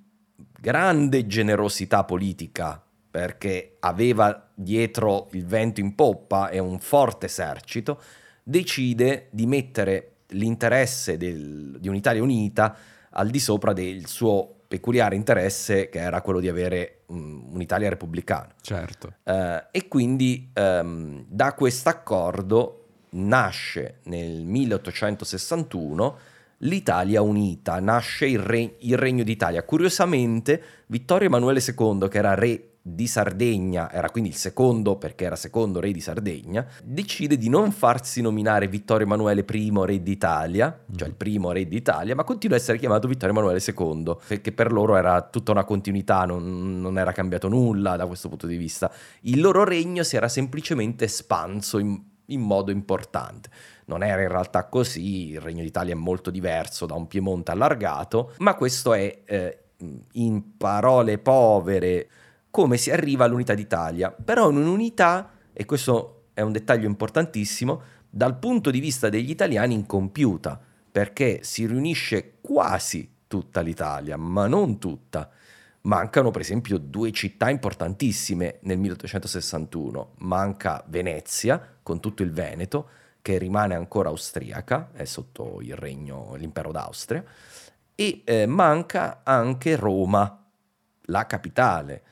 grande 0.59 1.25
generosità 1.25 2.03
politica 2.03 2.83
perché 3.09 3.77
aveva 3.79 4.49
dietro 4.53 5.29
il 5.31 5.45
vento 5.45 5.79
in 5.79 5.95
poppa 5.95 6.49
e 6.49 6.59
un 6.59 6.79
forte 6.79 7.25
esercito, 7.25 8.01
decide 8.43 9.27
di 9.31 9.45
mettere 9.45 10.17
l'interesse 10.27 11.17
del, 11.17 11.77
di 11.79 11.87
un'Italia 11.87 12.21
unita 12.21 12.75
al 13.11 13.29
di 13.29 13.39
sopra 13.39 13.73
del 13.73 14.05
suo 14.05 14.58
peculiare 14.69 15.15
interesse 15.15 15.89
che 15.89 15.97
era 15.97 16.21
quello 16.21 16.39
di 16.39 16.47
avere 16.47 16.99
un'Italia 17.07 17.89
repubblicana. 17.89 18.53
Certo. 18.61 19.15
Uh, 19.23 19.63
e 19.71 19.87
quindi 19.87 20.51
um, 20.53 21.25
da 21.27 21.53
questo 21.53 21.89
accordo 21.89 22.85
nasce 23.11 23.95
nel 24.03 24.45
1861 24.45 26.17
l'Italia 26.59 27.23
unita, 27.23 27.79
nasce 27.79 28.27
il, 28.27 28.37
re- 28.37 28.75
il 28.79 28.95
Regno 28.95 29.23
d'Italia. 29.23 29.63
Curiosamente, 29.63 30.61
Vittorio 30.85 31.27
Emanuele 31.27 31.63
II, 31.65 32.07
che 32.07 32.17
era 32.19 32.35
re 32.35 32.68
di 32.81 33.07
Sardegna, 33.07 33.91
era 33.91 34.09
quindi 34.09 34.29
il 34.29 34.35
secondo 34.35 34.95
perché 34.95 35.25
era 35.25 35.35
secondo 35.35 35.79
re 35.79 35.91
di 35.91 35.99
Sardegna, 35.99 36.65
decide 36.83 37.37
di 37.37 37.49
non 37.49 37.71
farsi 37.71 38.21
nominare 38.21 38.67
Vittorio 38.67 39.05
Emanuele 39.05 39.45
I 39.47 39.71
re 39.85 40.01
d'Italia, 40.01 40.85
cioè 40.95 41.07
il 41.07 41.15
primo 41.15 41.51
re 41.51 41.67
d'Italia, 41.67 42.15
ma 42.15 42.23
continua 42.23 42.55
a 42.55 42.59
essere 42.59 42.77
chiamato 42.77 43.07
Vittorio 43.07 43.35
Emanuele 43.35 43.61
II, 43.65 44.15
perché 44.27 44.51
per 44.51 44.71
loro 44.71 44.95
era 44.95 45.21
tutta 45.21 45.51
una 45.51 45.65
continuità, 45.65 46.25
non, 46.25 46.79
non 46.79 46.97
era 46.97 47.11
cambiato 47.11 47.47
nulla 47.47 47.95
da 47.95 48.07
questo 48.07 48.29
punto 48.29 48.47
di 48.47 48.55
vista. 48.55 48.91
Il 49.21 49.41
loro 49.41 49.63
regno 49.63 50.03
si 50.03 50.15
era 50.15 50.29
semplicemente 50.29 51.05
espanso 51.05 51.79
in, 51.79 52.01
in 52.27 52.41
modo 52.41 52.71
importante. 52.71 53.49
Non 53.85 54.03
era 54.03 54.21
in 54.21 54.29
realtà 54.29 54.65
così, 54.65 55.29
il 55.29 55.41
Regno 55.41 55.63
d'Italia 55.63 55.93
è 55.93 55.97
molto 55.97 56.29
diverso 56.29 56.85
da 56.85 56.93
un 56.93 57.07
Piemonte 57.07 57.51
allargato, 57.51 58.33
ma 58.37 58.53
questo 58.55 58.93
è 58.93 59.21
eh, 59.25 59.63
in 60.13 60.57
parole 60.57 61.17
povere 61.17 62.07
come 62.49 62.77
si 62.77 62.91
arriva 62.91 63.25
all'unità 63.25 63.53
d'Italia. 63.53 64.11
Però 64.11 64.49
in 64.49 64.57
un'unità, 64.57 65.31
e 65.53 65.65
questo 65.65 66.27
è 66.33 66.41
un 66.41 66.51
dettaglio 66.51 66.87
importantissimo, 66.87 67.81
dal 68.09 68.37
punto 68.37 68.71
di 68.71 68.79
vista 68.79 69.09
degli 69.09 69.29
italiani 69.29 69.73
incompiuta, 69.73 70.59
perché 70.91 71.39
si 71.43 71.65
riunisce 71.65 72.37
quasi 72.41 73.17
tutta 73.27 73.61
l'Italia, 73.61 74.17
ma 74.17 74.47
non 74.47 74.79
tutta. 74.79 75.29
Mancano 75.81 76.31
per 76.31 76.41
esempio 76.41 76.77
due 76.77 77.11
città 77.11 77.49
importantissime 77.49 78.57
nel 78.63 78.79
1861. 78.79 80.13
Manca 80.17 80.83
Venezia, 80.87 81.77
con 81.81 81.99
tutto 81.99 82.23
il 82.23 82.31
Veneto, 82.31 82.89
che 83.21 83.37
rimane 83.37 83.75
ancora 83.75 84.09
austriaca, 84.09 84.89
è 84.93 85.05
sotto 85.05 85.59
il 85.61 85.75
regno, 85.75 86.35
l'impero 86.35 86.71
d'Austria, 86.71 87.23
e 87.95 88.21
eh, 88.23 88.45
manca 88.45 89.21
anche 89.23 89.75
Roma, 89.75 90.45
la 91.03 91.25
capitale, 91.25 92.03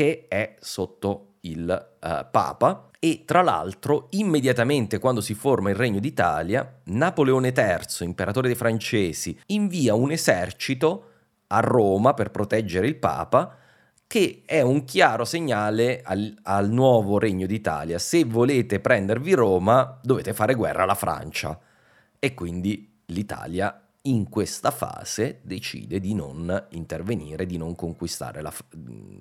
che 0.00 0.24
è 0.28 0.54
sotto 0.60 1.34
il 1.40 1.90
uh, 2.00 2.08
Papa 2.30 2.88
e 2.98 3.24
tra 3.26 3.42
l'altro 3.42 4.06
immediatamente 4.12 4.98
quando 4.98 5.20
si 5.20 5.34
forma 5.34 5.68
il 5.68 5.76
Regno 5.76 6.00
d'Italia, 6.00 6.80
Napoleone 6.84 7.52
III, 7.54 8.06
imperatore 8.06 8.46
dei 8.46 8.56
francesi, 8.56 9.38
invia 9.48 9.92
un 9.92 10.10
esercito 10.10 11.08
a 11.48 11.60
Roma 11.60 12.14
per 12.14 12.30
proteggere 12.30 12.86
il 12.86 12.96
Papa 12.96 13.54
che 14.06 14.40
è 14.46 14.62
un 14.62 14.86
chiaro 14.86 15.26
segnale 15.26 16.00
al, 16.02 16.34
al 16.44 16.70
nuovo 16.70 17.18
Regno 17.18 17.44
d'Italia. 17.44 17.98
Se 17.98 18.24
volete 18.24 18.80
prendervi 18.80 19.34
Roma 19.34 19.98
dovete 20.02 20.32
fare 20.32 20.54
guerra 20.54 20.84
alla 20.84 20.94
Francia 20.94 21.60
e 22.18 22.32
quindi 22.32 23.02
l'Italia 23.08 23.78
in 24.02 24.30
questa 24.30 24.70
fase 24.70 25.40
decide 25.42 26.00
di 26.00 26.14
non 26.14 26.66
intervenire, 26.70 27.44
di 27.44 27.58
non 27.58 27.74
conquistare 27.74 28.40
la, 28.40 28.52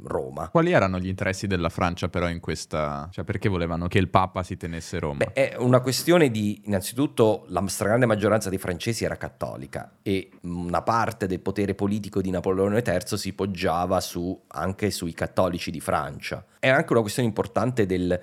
Roma. 0.04 0.48
Quali 0.50 0.72
erano 0.72 1.00
gli 1.00 1.08
interessi 1.08 1.48
della 1.48 1.70
Francia 1.70 2.08
però 2.08 2.30
in 2.30 2.40
questa... 2.40 3.10
cioè 3.12 3.26
perché 3.26 3.50
volevano 3.50 3.88
che 3.88 3.98
il 3.98 4.08
Papa 4.08 4.42
si 4.44 4.56
tenesse 4.56 5.00
Roma? 5.00 5.26
Beh, 5.26 5.34
è 5.34 5.56
una 5.58 5.82
questione 5.82 6.32
di, 6.32 6.62
innanzitutto, 6.66 7.46
la 7.50 7.66
stragrande 7.68 8.06
maggioranza 8.06 8.50
dei 8.50 8.58
francesi 8.58 9.04
era 9.04 9.18
cattolica 9.18 9.98
e 10.02 10.30
una 10.42 10.82
parte 10.82 11.28
del 11.28 11.42
potere 11.42 11.76
politico 11.76 12.22
di 12.22 12.30
Napoleone 12.30 12.82
III 12.86 13.18
si 13.18 13.34
poggiava 13.34 14.00
su, 14.00 14.44
anche 14.48 14.92
sui 14.92 15.14
cattolici 15.14 15.72
di 15.72 15.82
Francia. 15.82 16.46
È 16.58 16.70
anche 16.70 16.94
una 16.94 17.02
questione 17.02 17.28
importante 17.28 17.86
del, 17.86 18.20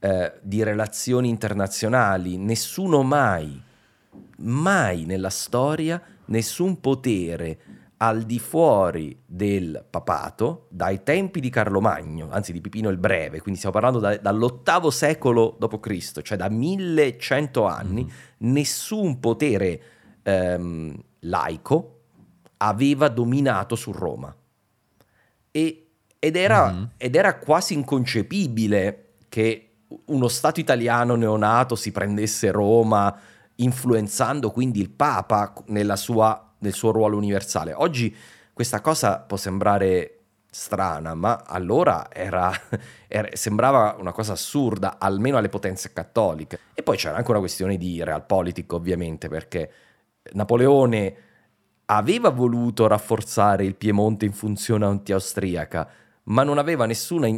eh, 0.00 0.32
di 0.42 0.62
relazioni 0.64 1.28
internazionali. 1.28 2.36
Nessuno 2.36 3.02
mai 3.02 3.68
mai 4.38 5.04
nella 5.04 5.30
storia 5.30 6.00
nessun 6.26 6.80
potere 6.80 7.58
al 8.02 8.22
di 8.22 8.38
fuori 8.38 9.18
del 9.26 9.84
papato, 9.88 10.66
dai 10.70 11.02
tempi 11.02 11.38
di 11.38 11.50
Carlo 11.50 11.82
Magno, 11.82 12.28
anzi 12.30 12.50
di 12.50 12.62
Pipino 12.62 12.88
il 12.88 12.96
Breve, 12.96 13.40
quindi 13.40 13.60
stiamo 13.60 13.78
parlando 13.78 13.98
da, 13.98 14.16
dall'ottavo 14.16 14.90
secolo 14.90 15.56
d.C., 15.58 16.22
cioè 16.22 16.38
da 16.38 16.48
1100 16.48 17.66
anni, 17.66 18.04
mm. 18.04 18.08
nessun 18.38 19.20
potere 19.20 19.82
ehm, 20.22 20.98
laico 21.20 21.98
aveva 22.56 23.08
dominato 23.08 23.76
su 23.76 23.92
Roma. 23.92 24.34
E, 25.50 25.86
ed, 26.18 26.36
era, 26.36 26.72
mm. 26.72 26.84
ed 26.96 27.14
era 27.14 27.36
quasi 27.36 27.74
inconcepibile 27.74 29.16
che 29.28 29.72
uno 30.06 30.28
Stato 30.28 30.58
italiano 30.58 31.16
neonato 31.16 31.74
si 31.74 31.92
prendesse 31.92 32.50
Roma 32.50 33.14
influenzando 33.62 34.50
quindi 34.50 34.80
il 34.80 34.90
Papa 34.90 35.52
sua, 35.94 36.52
nel 36.58 36.72
suo 36.72 36.90
ruolo 36.90 37.16
universale. 37.16 37.72
Oggi 37.72 38.14
questa 38.52 38.80
cosa 38.80 39.20
può 39.20 39.36
sembrare 39.36 40.16
strana, 40.50 41.14
ma 41.14 41.44
allora 41.46 42.12
era, 42.12 42.52
era, 43.08 43.28
sembrava 43.32 43.96
una 43.98 44.12
cosa 44.12 44.32
assurda, 44.32 44.98
almeno 44.98 45.36
alle 45.36 45.48
potenze 45.48 45.92
cattoliche. 45.92 46.58
E 46.74 46.82
poi 46.82 46.96
c'era 46.96 47.16
anche 47.16 47.30
una 47.30 47.40
questione 47.40 47.76
di 47.76 48.02
realpolitik, 48.02 48.72
ovviamente, 48.72 49.28
perché 49.28 49.72
Napoleone 50.32 51.14
aveva 51.86 52.30
voluto 52.30 52.86
rafforzare 52.86 53.64
il 53.64 53.76
Piemonte 53.76 54.24
in 54.24 54.32
funzione 54.32 54.84
anti-austriaca, 54.84 55.88
ma 56.24 56.42
non 56.42 56.58
aveva 56.58 56.86
nessuna, 56.86 57.28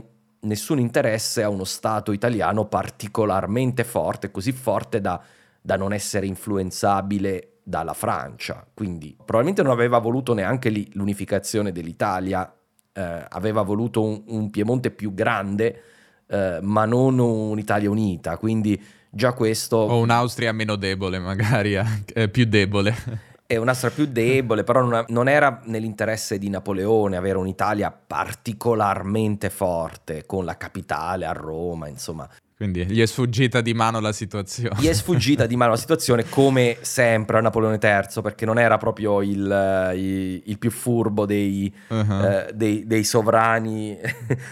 nessun 0.40 0.78
interesse 0.78 1.42
a 1.42 1.48
uno 1.48 1.64
Stato 1.64 2.12
italiano 2.12 2.66
particolarmente 2.66 3.84
forte, 3.84 4.30
così 4.30 4.52
forte 4.52 5.00
da 5.00 5.22
da 5.62 5.76
non 5.76 5.92
essere 5.92 6.26
influenzabile 6.26 7.60
dalla 7.62 7.94
Francia, 7.94 8.66
quindi 8.74 9.14
probabilmente 9.16 9.62
non 9.62 9.70
aveva 9.70 9.98
voluto 9.98 10.34
neanche 10.34 10.68
lì 10.68 10.90
l'unificazione 10.94 11.70
dell'Italia, 11.70 12.52
eh, 12.92 13.26
aveva 13.28 13.62
voluto 13.62 14.02
un, 14.02 14.22
un, 14.26 14.50
Piemonte 14.50 14.90
più 14.90 15.14
grande, 15.14 15.82
eh, 16.26 16.58
ma 16.60 16.84
non 16.84 17.18
un'Italia 17.20 17.88
unita, 17.88 18.36
quindi 18.36 18.82
già 19.08 19.32
questo... 19.32 19.76
O 19.76 19.98
un'Austria 20.00 20.52
meno 20.52 20.74
debole 20.74 21.20
magari, 21.20 21.78
eh, 22.12 22.28
più 22.28 22.44
debole. 22.46 23.30
È 23.46 23.56
un'Austria 23.56 23.90
più 23.90 24.06
debole, 24.06 24.64
però 24.64 24.82
non, 24.82 25.04
non 25.08 25.28
era 25.28 25.60
nell'interesse 25.64 26.38
di 26.38 26.48
Napoleone 26.48 27.16
avere 27.16 27.38
un'Italia 27.38 27.92
particolarmente 27.92 29.50
forte, 29.50 30.26
con 30.26 30.44
la 30.44 30.56
capitale 30.56 31.26
a 31.26 31.32
Roma, 31.32 31.86
insomma. 31.86 32.28
Quindi 32.62 32.86
gli 32.86 33.00
è 33.00 33.06
sfuggita 33.06 33.60
di 33.60 33.74
mano 33.74 33.98
la 33.98 34.12
situazione. 34.12 34.76
Gli 34.78 34.86
è 34.86 34.92
sfuggita 34.92 35.46
di 35.46 35.56
mano 35.56 35.72
la 35.72 35.76
situazione 35.76 36.28
come 36.28 36.76
sempre 36.82 37.38
a 37.38 37.40
Napoleone 37.40 37.80
III 37.82 38.22
perché 38.22 38.44
non 38.44 38.56
era 38.56 38.76
proprio 38.76 39.20
il, 39.20 39.50
eh, 39.50 39.96
il, 39.96 40.42
il 40.44 40.58
più 40.58 40.70
furbo 40.70 41.26
dei, 41.26 41.74
uh-huh. 41.88 42.24
eh, 42.24 42.52
dei, 42.54 42.86
dei, 42.86 43.02
sovrani. 43.02 43.98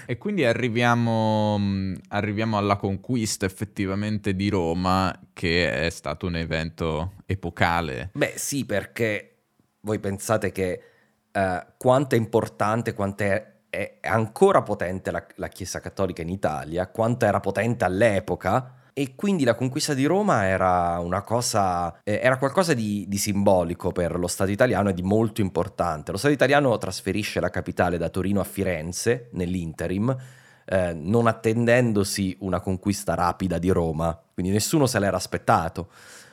e 0.06 0.18
quindi 0.18 0.44
arriviamo, 0.44 1.56
mm, 1.56 1.94
arriviamo, 2.08 2.58
alla 2.58 2.74
conquista 2.74 3.46
effettivamente 3.46 4.34
di 4.34 4.48
Roma 4.48 5.16
che 5.32 5.86
è 5.86 5.88
stato 5.90 6.26
un 6.26 6.34
evento 6.34 7.12
epocale. 7.26 8.10
Beh 8.14 8.32
sì 8.34 8.64
perché 8.64 9.36
voi 9.82 10.00
pensate 10.00 10.50
che 10.50 10.82
eh, 11.30 11.66
quanto 11.76 12.16
è 12.16 12.18
importante, 12.18 12.92
quanto 12.92 13.22
è 13.22 13.50
è 13.70 13.98
ancora 14.02 14.62
potente 14.62 15.12
la, 15.12 15.24
la, 15.36 15.48
Chiesa 15.48 15.80
Cattolica 15.80 16.22
in 16.22 16.28
Italia, 16.28 16.88
quanto 16.88 17.24
era 17.24 17.40
potente 17.40 17.84
all'epoca. 17.84 18.74
E 18.92 19.14
quindi 19.14 19.44
la 19.44 19.54
conquista 19.54 19.94
di 19.94 20.04
Roma 20.04 20.44
era 20.44 20.98
una 20.98 21.22
cosa, 21.22 22.00
eh, 22.02 22.18
era 22.20 22.36
qualcosa 22.36 22.74
di, 22.74 23.06
di, 23.08 23.16
simbolico 23.16 23.92
per 23.92 24.18
lo 24.18 24.26
Stato 24.26 24.50
italiano 24.50 24.90
e 24.90 24.92
di 24.92 25.02
molto 25.02 25.40
importante. 25.40 26.10
Lo 26.10 26.18
Stato 26.18 26.34
italiano 26.34 26.76
trasferisce 26.76 27.38
la 27.38 27.48
capitale 27.48 27.96
da 27.96 28.08
Torino 28.08 28.40
a 28.40 28.44
Firenze 28.44 29.28
nell'interim, 29.32 30.14
eh, 30.66 30.92
non 30.92 31.28
attendendosi 31.28 32.36
una 32.40 32.60
conquista 32.60 33.14
rapida 33.14 33.58
di 33.58 33.70
Roma, 33.70 34.20
quindi 34.34 34.52
nessuno 34.52 34.86
se 34.86 34.98
l'era 34.98 35.16
aspettato. 35.16 35.88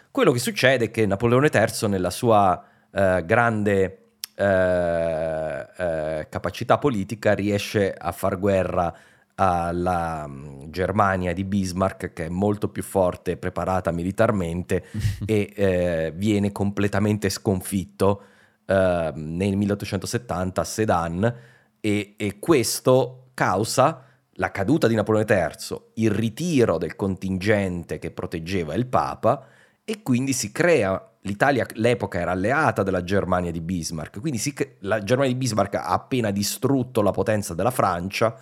Quello 0.09 0.31
che 0.31 0.39
succede 0.39 0.85
è 0.85 0.91
che 0.91 1.05
Napoleone 1.05 1.51
III, 1.53 1.87
nella 1.87 2.09
sua 2.09 2.61
eh, 2.91 3.23
grande 3.23 4.06
eh, 4.39 5.67
eh, 5.77 6.27
capacità 6.29 6.77
politica 6.77 7.33
riesce 7.33 7.91
a 7.91 8.11
far 8.11 8.37
guerra 8.37 8.95
alla 9.33 10.27
mm, 10.27 10.65
Germania 10.69 11.33
di 11.33 11.43
Bismarck 11.43 12.13
che 12.13 12.25
è 12.25 12.29
molto 12.29 12.69
più 12.69 12.83
forte 12.83 13.31
e 13.31 13.37
preparata 13.37 13.91
militarmente 13.91 14.85
e 15.25 15.51
eh, 15.55 16.13
viene 16.15 16.51
completamente 16.51 17.29
sconfitto 17.29 18.21
eh, 18.65 19.11
nel 19.15 19.55
1870 19.55 20.61
a 20.61 20.63
Sedan 20.63 21.35
e, 21.79 22.13
e, 22.15 22.37
questo 22.37 23.29
causa 23.33 24.03
la 24.33 24.51
caduta 24.51 24.87
di 24.87 24.93
Napoleone 24.93 25.25
III, 25.27 25.81
il 25.95 26.11
ritiro 26.11 26.77
del 26.77 26.95
contingente 26.95 27.97
che 27.97 28.11
proteggeva 28.11 28.75
il 28.75 28.85
Papa 28.85 29.47
e 29.83 30.03
quindi 30.03 30.33
si 30.33 30.51
crea 30.51 31.01
l'Italia 31.27 31.67
all'epoca 31.69 32.19
era 32.19 32.31
alleata 32.31 32.81
della 32.81 33.03
Germania 33.03 33.51
di 33.51 33.61
Bismarck, 33.61 34.19
quindi 34.19 34.39
sì, 34.39 34.55
la 34.79 35.03
Germania 35.03 35.33
di 35.33 35.37
Bismarck 35.37 35.75
ha 35.75 35.87
appena 35.89 36.31
distrutto 36.31 37.01
la 37.01 37.11
potenza 37.11 37.53
della 37.53 37.71
Francia, 37.71 38.35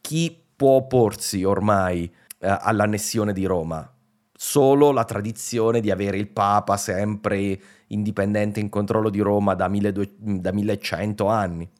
chi 0.00 0.36
può 0.56 0.76
opporsi 0.76 1.44
ormai 1.44 2.04
eh, 2.04 2.58
all'annessione 2.60 3.32
di 3.32 3.44
Roma? 3.44 3.88
Solo 4.34 4.90
la 4.90 5.04
tradizione 5.04 5.80
di 5.80 5.90
avere 5.92 6.16
il 6.16 6.28
Papa 6.28 6.76
sempre 6.76 7.60
indipendente 7.88 8.58
in 8.58 8.68
controllo 8.68 9.10
di 9.10 9.20
Roma 9.20 9.54
da, 9.54 9.68
1200, 9.68 10.40
da 10.40 10.52
1100 10.52 11.26
anni. 11.28 11.70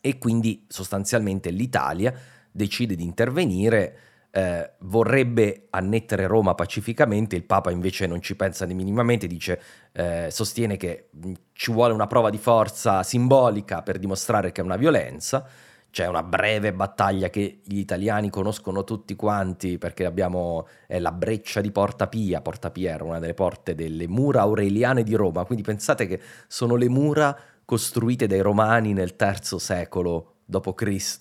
E 0.00 0.18
quindi 0.18 0.64
sostanzialmente 0.68 1.50
l'Italia 1.50 2.14
decide 2.50 2.94
di 2.94 3.04
intervenire 3.04 3.98
eh, 4.32 4.72
vorrebbe 4.80 5.66
annettere 5.70 6.26
Roma 6.26 6.54
pacificamente, 6.54 7.36
il 7.36 7.44
Papa 7.44 7.70
invece 7.70 8.06
non 8.06 8.20
ci 8.20 8.36
pensa 8.36 8.66
minimamente, 8.66 9.26
dice, 9.26 9.60
eh, 9.92 10.28
sostiene 10.30 10.76
che 10.76 11.08
ci 11.52 11.72
vuole 11.72 11.92
una 11.92 12.06
prova 12.06 12.30
di 12.30 12.38
forza 12.38 13.02
simbolica 13.02 13.82
per 13.82 13.98
dimostrare 13.98 14.52
che 14.52 14.60
è 14.60 14.64
una 14.64 14.76
violenza. 14.76 15.46
C'è 15.90 16.06
una 16.06 16.22
breve 16.22 16.72
battaglia 16.72 17.30
che 17.30 17.62
gli 17.64 17.78
italiani 17.78 18.30
conoscono 18.30 18.84
tutti 18.84 19.16
quanti 19.16 19.76
perché 19.76 20.04
abbiamo 20.04 20.68
eh, 20.86 21.00
la 21.00 21.10
breccia 21.10 21.60
di 21.60 21.72
Porta 21.72 22.06
Pia. 22.06 22.40
Porta 22.40 22.70
Pia 22.70 22.92
era 22.94 23.02
una 23.02 23.18
delle 23.18 23.34
porte 23.34 23.74
delle 23.74 24.06
mura 24.06 24.42
aureliane 24.42 25.02
di 25.02 25.14
Roma, 25.14 25.44
quindi 25.44 25.64
pensate 25.64 26.06
che 26.06 26.20
sono 26.46 26.76
le 26.76 26.88
mura 26.88 27.36
costruite 27.64 28.28
dai 28.28 28.40
romani 28.40 28.92
nel 28.92 29.16
III 29.18 29.58
secolo 29.58 30.34
d.C 30.44 31.16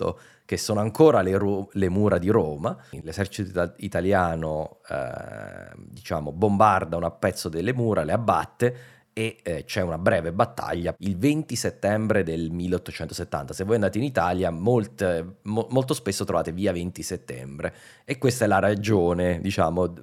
che 0.50 0.58
sono 0.58 0.80
ancora 0.80 1.22
le, 1.22 1.38
ru- 1.38 1.70
le 1.74 1.90
mura 1.90 2.18
di 2.18 2.30
Roma. 2.30 2.76
L'esercito 3.04 3.76
italiano 3.78 4.80
eh, 4.90 5.72
diciamo, 5.78 6.32
bombarda 6.32 6.98
un 6.98 7.16
pezzo 7.20 7.50
delle 7.50 7.72
mura, 7.72 8.04
le 8.04 8.14
abbatte 8.14 8.78
e 9.14 9.38
eh, 9.44 9.64
c'è 9.66 9.82
una 9.82 10.00
breve 10.00 10.34
battaglia 10.34 10.96
il 10.98 11.20
20 11.20 11.56
settembre 11.56 12.24
del 12.24 12.50
1870. 12.50 13.54
Se 13.54 13.64
voi 13.64 13.76
andate 13.76 14.00
in 14.00 14.06
Italia, 14.06 14.50
molte, 14.50 15.36
mo- 15.44 15.68
molto 15.70 15.94
spesso 15.94 16.26
trovate 16.26 16.52
via 16.52 16.72
20 16.72 17.04
settembre 17.04 17.76
e 18.04 18.18
questa 18.18 18.46
è 18.46 18.48
la 18.48 18.58
ragione, 18.58 19.40
diciamo, 19.42 19.94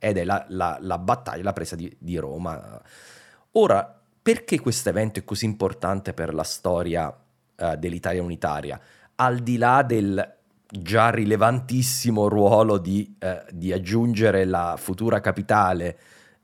ed 0.00 0.16
è 0.16 0.24
la, 0.24 0.44
la, 0.48 0.78
la 0.80 0.98
battaglia, 0.98 1.44
la 1.44 1.52
presa 1.52 1.76
di, 1.76 1.96
di 1.96 2.16
Roma. 2.16 2.82
Ora, 3.52 4.00
perché 4.20 4.58
questo 4.58 4.88
evento 4.88 5.20
è 5.20 5.24
così 5.24 5.44
importante 5.44 6.12
per 6.12 6.34
la 6.34 6.42
storia 6.42 7.16
eh, 7.54 7.76
dell'Italia 7.76 8.20
unitaria? 8.20 8.80
Al 9.16 9.38
di 9.38 9.56
là 9.56 9.82
del 9.82 10.40
già 10.74 11.10
rilevantissimo 11.10 12.28
ruolo 12.28 12.78
di, 12.78 13.14
eh, 13.18 13.44
di 13.50 13.72
aggiungere 13.72 14.46
la 14.46 14.76
futura 14.78 15.20
capitale 15.20 15.98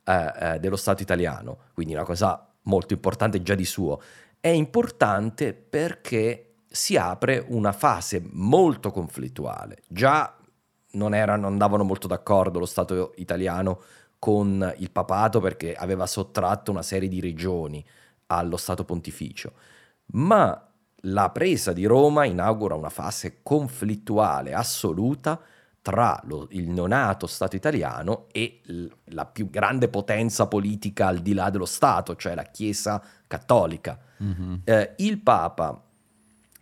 eh, 0.04 0.32
eh, 0.38 0.58
dello 0.58 0.76
Stato 0.76 1.02
italiano, 1.02 1.58
quindi 1.72 1.94
una 1.94 2.04
cosa 2.04 2.46
molto 2.62 2.92
importante 2.92 3.42
già 3.42 3.54
di 3.54 3.64
suo, 3.64 4.00
è 4.38 4.48
importante 4.48 5.54
perché 5.54 6.56
si 6.66 6.96
apre 6.96 7.42
una 7.48 7.72
fase 7.72 8.22
molto 8.32 8.90
conflittuale. 8.90 9.78
Già 9.88 10.36
non, 10.92 11.14
erano, 11.14 11.46
andavano 11.46 11.84
molto 11.84 12.06
d'accordo 12.06 12.58
lo 12.58 12.66
Stato 12.66 13.12
italiano 13.16 13.80
con 14.18 14.74
il 14.78 14.90
papato 14.90 15.40
perché 15.40 15.74
aveva 15.74 16.06
sottratto 16.06 16.70
una 16.70 16.82
serie 16.82 17.08
di 17.08 17.20
regioni 17.20 17.84
allo 18.26 18.58
Stato 18.58 18.84
pontificio, 18.84 19.52
ma 20.12 20.67
la 21.02 21.30
presa 21.30 21.72
di 21.72 21.84
Roma 21.84 22.24
inaugura 22.24 22.74
una 22.74 22.88
fase 22.88 23.38
conflittuale 23.42 24.52
assoluta 24.52 25.40
tra 25.80 26.20
lo, 26.24 26.48
il 26.50 26.68
neonato 26.68 27.26
Stato 27.26 27.56
italiano 27.56 28.26
e 28.32 28.60
l, 28.64 28.86
la 29.04 29.24
più 29.24 29.48
grande 29.48 29.88
potenza 29.88 30.46
politica 30.46 31.06
al 31.06 31.20
di 31.20 31.32
là 31.32 31.50
dello 31.50 31.64
Stato, 31.64 32.16
cioè 32.16 32.34
la 32.34 32.42
Chiesa 32.42 33.02
cattolica. 33.26 33.98
Mm-hmm. 34.22 34.54
Eh, 34.64 34.94
il 34.98 35.18
Papa 35.18 35.82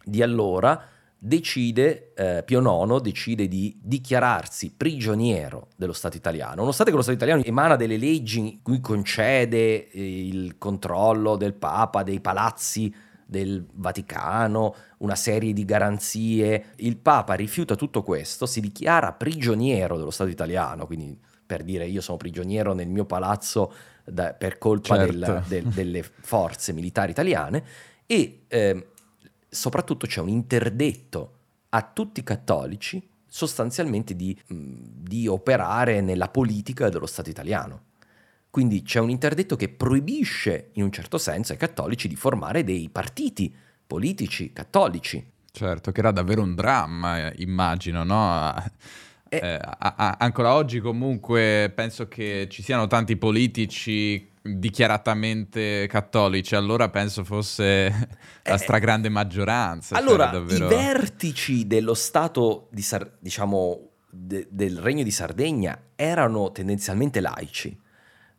di 0.05 0.23
allora 0.23 0.81
decide, 1.19 2.13
eh, 2.15 2.43
Pio 2.45 2.61
IX 2.61 3.01
decide 3.01 3.49
di 3.49 3.77
dichiararsi 3.83 4.73
prigioniero 4.77 5.69
dello 5.75 5.95
Stato 5.95 6.17
italiano, 6.17 6.57
nonostante 6.57 6.91
che 6.91 6.97
lo 6.97 7.03
Stato 7.03 7.17
italiano 7.17 7.43
emana 7.43 7.75
delle 7.75 7.97
leggi 7.97 8.39
in 8.39 8.63
cui 8.63 8.81
concede 8.81 9.89
eh, 9.89 10.27
il 10.29 10.57
controllo 10.59 11.37
del 11.37 11.55
Papa, 11.55 12.05
dei 12.05 12.21
palazzi 12.21 12.95
del 13.27 13.67
Vaticano, 13.75 14.75
una 14.99 15.17
serie 15.17 15.53
di 15.53 15.65
garanzie. 15.65 16.67
Il 16.77 16.97
Papa 16.97 17.35
rifiuta 17.35 17.75
tutto 17.75 18.03
questo, 18.03 18.47
si 18.47 18.61
dichiara 18.61 19.13
prigioniero 19.13 19.99
dello 19.99 20.11
Stato 20.11 20.31
italiano, 20.31 20.87
quindi 20.87 21.19
per 21.45 21.63
dire 21.63 21.87
io 21.87 22.01
sono 22.01 22.17
prigioniero 22.17 22.73
nel 22.73 22.89
mio 22.89 23.05
palazzo 23.05 23.73
da, 24.05 24.33
per 24.33 24.59
colpa 24.59 24.97
certo. 24.97 25.13
del, 25.13 25.43
del, 25.47 25.65
delle 25.65 26.03
forze 26.03 26.73
militari 26.73 27.11
italiane 27.11 27.65
e 28.07 28.43
eh, 28.49 28.87
soprattutto 29.49 30.07
c'è 30.07 30.21
un 30.21 30.29
interdetto 30.29 31.33
a 31.71 31.83
tutti 31.83 32.21
i 32.21 32.25
cattolici 32.25 33.07
sostanzialmente 33.27 34.15
di, 34.15 34.37
di 34.49 35.27
operare 35.27 36.01
nella 36.01 36.29
politica 36.29 36.89
dello 36.89 37.07
Stato 37.07 37.29
italiano. 37.29 37.83
Quindi 38.57 38.83
c'è 38.85 39.01
un 39.01 39.11
interdetto 39.11 39.55
che 39.55 39.69
proibisce 39.69 40.71
in 40.73 40.83
un 40.83 40.91
certo 40.91 41.19
senso 41.19 41.53
ai 41.53 41.59
cattolici 41.59 42.09
di 42.09 42.17
formare 42.17 42.65
dei 42.65 42.89
partiti 42.89 43.55
politici 43.87 44.51
cattolici. 44.51 45.23
Certo, 45.53 45.93
che 45.93 46.01
era 46.01 46.11
davvero 46.11 46.41
un 46.41 46.55
dramma, 46.55 47.31
immagino, 47.35 48.03
no? 48.03 48.55
Eh, 49.29 49.37
eh, 49.37 49.61
a, 49.61 49.95
a, 49.95 50.17
ancora 50.21 50.55
oggi 50.55 50.81
comunque 50.81 51.71
penso 51.75 52.09
che 52.09 52.47
ci 52.49 52.63
siano 52.63 52.87
tanti 52.87 53.19
politici 53.19 54.27
dichiaratamente 54.41 55.87
cattolici, 55.87 56.55
allora 56.55 56.89
penso 56.89 57.25
fosse 57.25 57.91
la 58.43 58.55
eh, 58.55 58.57
stragrande 58.57 59.11
maggioranza. 59.11 59.97
Cioè 59.97 60.03
allora, 60.03 60.31
cioè 60.31 60.41
davvero... 60.41 60.65
i 60.65 60.69
vertici 60.69 61.67
dello 61.67 61.93
Stato, 61.93 62.69
di 62.71 62.81
Sar- 62.81 63.19
diciamo, 63.19 63.91
de- 64.09 64.47
del 64.49 64.79
Regno 64.79 65.03
di 65.03 65.11
Sardegna 65.11 65.79
erano 65.95 66.53
tendenzialmente 66.53 67.21
laici 67.21 67.85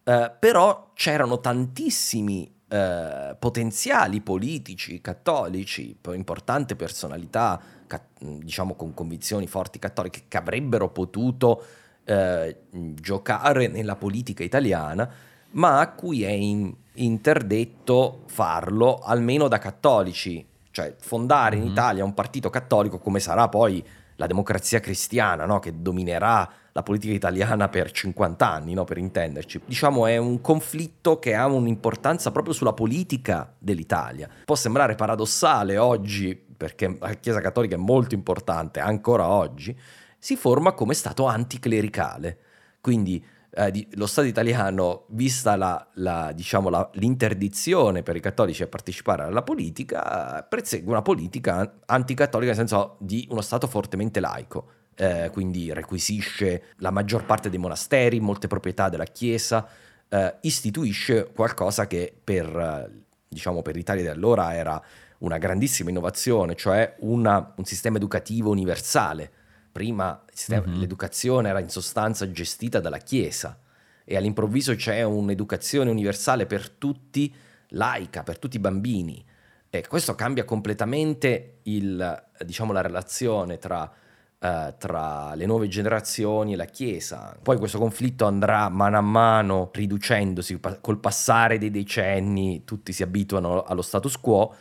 eh, 0.07 0.31
però 0.39 0.91
c'erano 0.93 1.41
tantissimi 1.41 2.49
eh, 2.69 3.35
potenziali 3.37 4.21
politici 4.21 5.01
cattolici, 5.01 5.97
importanti 6.13 6.77
personalità, 6.77 7.61
ca- 7.85 8.05
diciamo 8.17 8.75
con 8.75 8.93
convinzioni 8.93 9.47
forti 9.47 9.79
cattoliche, 9.79 10.23
che 10.29 10.37
avrebbero 10.37 10.87
potuto 10.91 11.61
eh, 12.05 12.57
giocare 12.71 13.67
nella 13.67 13.97
politica 13.97 14.45
italiana, 14.45 15.11
ma 15.51 15.81
a 15.81 15.91
cui 15.91 16.23
è 16.23 16.29
in- 16.29 16.73
interdetto 16.93 18.21
farlo 18.27 18.99
almeno 18.99 19.49
da 19.49 19.57
cattolici, 19.57 20.47
cioè 20.71 20.95
fondare 20.97 21.57
in 21.57 21.63
mm-hmm. 21.63 21.71
Italia 21.71 22.05
un 22.05 22.13
partito 22.13 22.49
cattolico 22.49 22.97
come 22.99 23.19
sarà 23.19 23.49
poi 23.49 23.85
la 24.17 24.27
democrazia 24.27 24.79
cristiana, 24.79 25.45
no? 25.45 25.59
che 25.59 25.81
dominerà 25.81 26.49
la 26.71 26.83
politica 26.83 27.13
italiana 27.13 27.69
per 27.69 27.91
50 27.91 28.51
anni, 28.51 28.73
no? 28.73 28.83
per 28.83 28.97
intenderci. 28.97 29.61
Diciamo 29.65 30.05
è 30.05 30.17
un 30.17 30.41
conflitto 30.41 31.17
che 31.17 31.33
ha 31.33 31.47
un'importanza 31.47 32.31
proprio 32.31 32.53
sulla 32.53 32.73
politica 32.73 33.51
dell'Italia. 33.57 34.29
Può 34.45 34.55
sembrare 34.55 34.95
paradossale 34.95 35.77
oggi, 35.77 36.35
perché 36.35 36.97
la 36.99 37.13
Chiesa 37.13 37.41
Cattolica 37.41 37.75
è 37.75 37.79
molto 37.79 38.15
importante 38.15 38.79
ancora 38.79 39.27
oggi, 39.27 39.77
si 40.19 40.35
forma 40.35 40.73
come 40.73 40.93
Stato 40.93 41.25
anticlericale. 41.25 42.39
Quindi 42.81 43.23
eh, 43.57 43.71
di, 43.71 43.87
lo 43.93 44.05
Stato 44.05 44.27
italiano, 44.27 45.05
vista 45.09 45.55
la, 45.55 45.87
la, 45.95 46.31
diciamo, 46.33 46.69
la, 46.69 46.89
l'interdizione 46.93 48.03
per 48.03 48.15
i 48.15 48.19
cattolici 48.19 48.63
a 48.63 48.67
partecipare 48.67 49.23
alla 49.23 49.41
politica, 49.43 50.45
persegue 50.47 50.91
una 50.91 51.01
politica 51.01 51.79
anticattolica 51.85 52.51
nel 52.51 52.67
senso 52.67 52.97
di 52.99 53.27
uno 53.29 53.41
Stato 53.41 53.67
fortemente 53.67 54.19
laico 54.19 54.75
eh, 54.99 55.29
quindi 55.31 55.71
requisisce 55.71 56.73
la 56.77 56.89
maggior 56.89 57.25
parte 57.25 57.49
dei 57.49 57.59
monasteri, 57.59 58.19
molte 58.19 58.47
proprietà 58.47 58.89
della 58.89 59.05
Chiesa, 59.05 59.67
eh, 60.09 60.35
istituisce 60.41 61.31
qualcosa 61.33 61.85
che 61.85 62.13
per, 62.23 62.89
diciamo, 63.27 63.61
per 63.61 63.75
l'Italia 63.75 64.01
di 64.01 64.09
allora 64.09 64.55
era 64.55 64.81
una 65.19 65.37
grandissima 65.37 65.89
innovazione, 65.91 66.55
cioè 66.55 66.95
una, 66.99 67.53
un 67.55 67.65
sistema 67.65 67.97
educativo 67.97 68.49
universale. 68.49 69.31
Prima 69.77 70.23
mm-hmm. 70.51 70.79
l'educazione 70.79 71.49
era 71.49 71.59
in 71.59 71.69
sostanza 71.69 72.31
gestita 72.31 72.79
dalla 72.79 72.97
Chiesa 72.97 73.59
e 74.03 74.17
all'improvviso 74.17 74.73
c'è 74.73 75.03
un'educazione 75.03 75.91
universale 75.91 76.47
per 76.47 76.67
tutti, 76.67 77.31
laica, 77.69 78.23
per 78.23 78.39
tutti 78.39 78.55
i 78.55 78.59
bambini. 78.59 79.23
E 79.69 79.85
questo 79.87 80.15
cambia 80.15 80.45
completamente 80.45 81.59
il, 81.63 82.23
diciamo, 82.43 82.73
la 82.73 82.81
relazione 82.81 83.59
tra 83.59 83.91
eh, 84.39 84.75
tra 84.77 85.33
le 85.33 85.45
nuove 85.45 85.67
generazioni 85.67 86.53
e 86.53 86.55
la 86.55 86.65
Chiesa. 86.65 87.35
Poi 87.41 87.57
questo 87.57 87.79
conflitto 87.79 88.25
andrà 88.25 88.69
mano 88.69 88.97
a 88.97 89.01
mano 89.01 89.69
riducendosi 89.73 90.59
col 90.81 90.99
passare 90.99 91.57
dei 91.57 91.71
decenni, 91.71 92.63
tutti 92.63 92.93
si 92.93 93.03
abituano 93.03 93.63
allo 93.63 93.81
status 93.81 94.17
quo, 94.19 94.55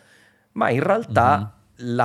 ma 0.53 0.71
in 0.71 0.83
realtà 0.83 1.55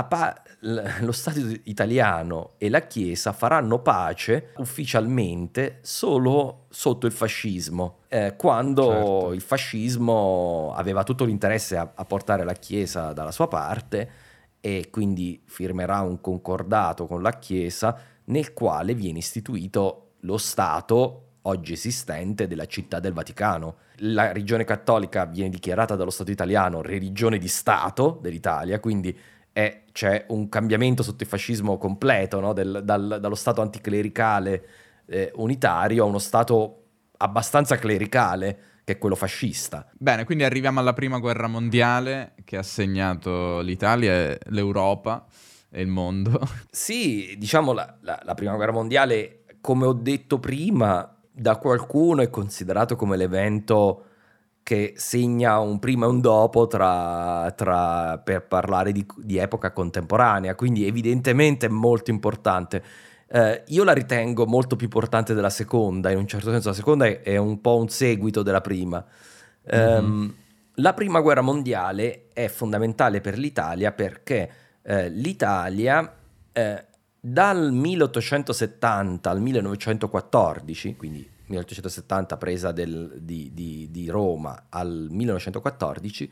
pa- 0.04 0.42
lo 0.62 1.12
Stato 1.12 1.40
italiano 1.64 2.52
e 2.58 2.70
la 2.70 2.82
Chiesa 2.82 3.34
faranno 3.34 3.80
pace 3.80 4.52
ufficialmente 4.58 5.80
solo 5.82 6.66
sotto 6.70 7.08
il 7.08 7.12
fascismo, 7.12 8.00
eh, 8.08 8.36
quando 8.36 8.88
certo. 8.88 9.34
il 9.34 9.42
fascismo 9.42 10.74
aveva 10.76 11.04
tutto 11.04 11.26
l'interesse 11.26 11.78
a, 11.78 11.92
a 11.96 12.06
portare 12.06 12.44
la 12.44 12.54
Chiesa 12.54 13.12
dalla 13.14 13.32
sua 13.32 13.48
parte 13.48 14.10
e 14.62 14.90
quindi 14.92 15.42
firmerà 15.46 16.02
un 16.02 16.22
concordato 16.22 17.08
con 17.08 17.24
la 17.24 17.32
Chiesa 17.40 17.98
nel 18.26 18.54
quale 18.54 18.94
viene 18.94 19.18
istituito 19.18 20.12
lo 20.22 20.38
Stato 20.38 21.26
oggi 21.44 21.74
esistente 21.74 22.46
della 22.46 22.68
città 22.68 23.00
del 23.00 23.14
Vaticano. 23.14 23.78
La 24.04 24.32
religione 24.32 24.64
cattolica 24.64 25.26
viene 25.26 25.50
dichiarata 25.50 25.96
dallo 25.96 26.12
Stato 26.12 26.30
italiano 26.30 26.84
religione 26.84 27.40
di 27.40 27.48
Stato 27.48 28.20
dell'Italia, 28.22 28.80
quindi 28.80 29.18
c'è 29.92 30.26
un 30.30 30.50
cambiamento 30.50 31.04
sotto 31.04 31.24
il 31.24 31.30
fascismo 31.30 31.78
completo, 31.78 32.40
no? 32.40 32.54
Del, 32.54 32.82
dal, 32.84 33.18
dallo 33.20 33.36
Stato 33.36 33.62
anticlericale 33.62 34.68
eh, 35.06 35.32
unitario 35.36 36.04
a 36.04 36.08
uno 36.08 36.20
Stato 36.20 36.78
abbastanza 37.18 37.78
clericale 37.78 38.60
che 38.84 38.94
è 38.94 38.98
quello 38.98 39.16
fascista. 39.16 39.88
Bene, 39.94 40.24
quindi 40.24 40.44
arriviamo 40.44 40.80
alla 40.80 40.94
prima 40.94 41.20
guerra 41.20 41.48
mondiale 41.48 42.34
che 42.46 42.58
ha 42.58 42.64
segnato 42.64 43.60
l'Italia, 43.60 44.38
l'Europa 44.48 45.26
e 45.70 45.82
il 45.82 45.88
mondo. 45.88 46.40
Sì, 46.72 47.36
diciamo 47.38 47.74
la, 47.74 47.98
la, 48.02 48.20
la 48.24 48.34
prima 48.34 48.56
guerra 48.56 48.72
mondiale, 48.72 49.44
come 49.62 49.86
ho 49.86 49.94
detto 49.94 50.40
prima, 50.40 51.16
da 51.32 51.58
qualcuno 51.58 52.22
è 52.22 52.30
considerato 52.30 52.96
come 52.96 53.18
l'evento 53.18 54.06
che 54.64 54.94
segna 54.96 55.60
un 55.60 55.80
prima 55.80 56.06
e 56.06 56.10
un 56.10 56.22
dopo 56.22 56.68
tra, 56.68 57.52
tra, 57.56 58.20
per 58.24 58.46
parlare 58.48 58.92
di, 58.92 59.06
di, 59.18 59.38
epoca 59.38 59.72
contemporanea, 59.72 60.56
quindi 60.56 60.86
evidentemente 60.86 61.66
è 61.66 61.70
molto 61.70 62.12
importante. 62.12 62.84
Eh, 63.28 63.64
io 63.68 63.84
la 63.84 63.94
ritengo 63.94 64.46
molto 64.46 64.76
più 64.76 64.86
importante 64.86 65.34
della 65.34 65.50
seconda, 65.50 66.12
in 66.12 66.18
un 66.18 66.28
certo 66.28 66.52
senso 66.52 66.70
la 66.70 66.76
seconda 66.76 67.06
è, 67.06 67.22
è 67.22 67.38
un 67.38 67.62
po' 67.62 67.78
un 67.78 67.90
seguito 67.90 68.44
della 68.44 68.62
prima. 68.62 69.04
Mm-hmm. 69.74 70.04
Um, 70.04 70.36
la 70.76 70.94
prima 70.94 71.20
guerra 71.20 71.42
mondiale 71.42 72.28
è 72.34 72.48
fondamentale 72.48 73.22
per 73.22 73.38
l'Italia 73.38 73.92
perché 73.92 74.50
eh, 74.84 75.10
l'Italia 75.10 76.16
eh, 76.52 76.86
dal 77.20 77.72
1870 77.72 79.30
al 79.30 79.42
1914, 79.42 80.96
quindi 80.96 81.30
1870 81.52 82.38
presa 82.38 82.72
del, 82.72 83.20
di, 83.22 83.52
di, 83.54 83.90
di, 83.92 84.10
Roma 84.10 84.66
al 84.70 85.08
1914, 85.10 86.32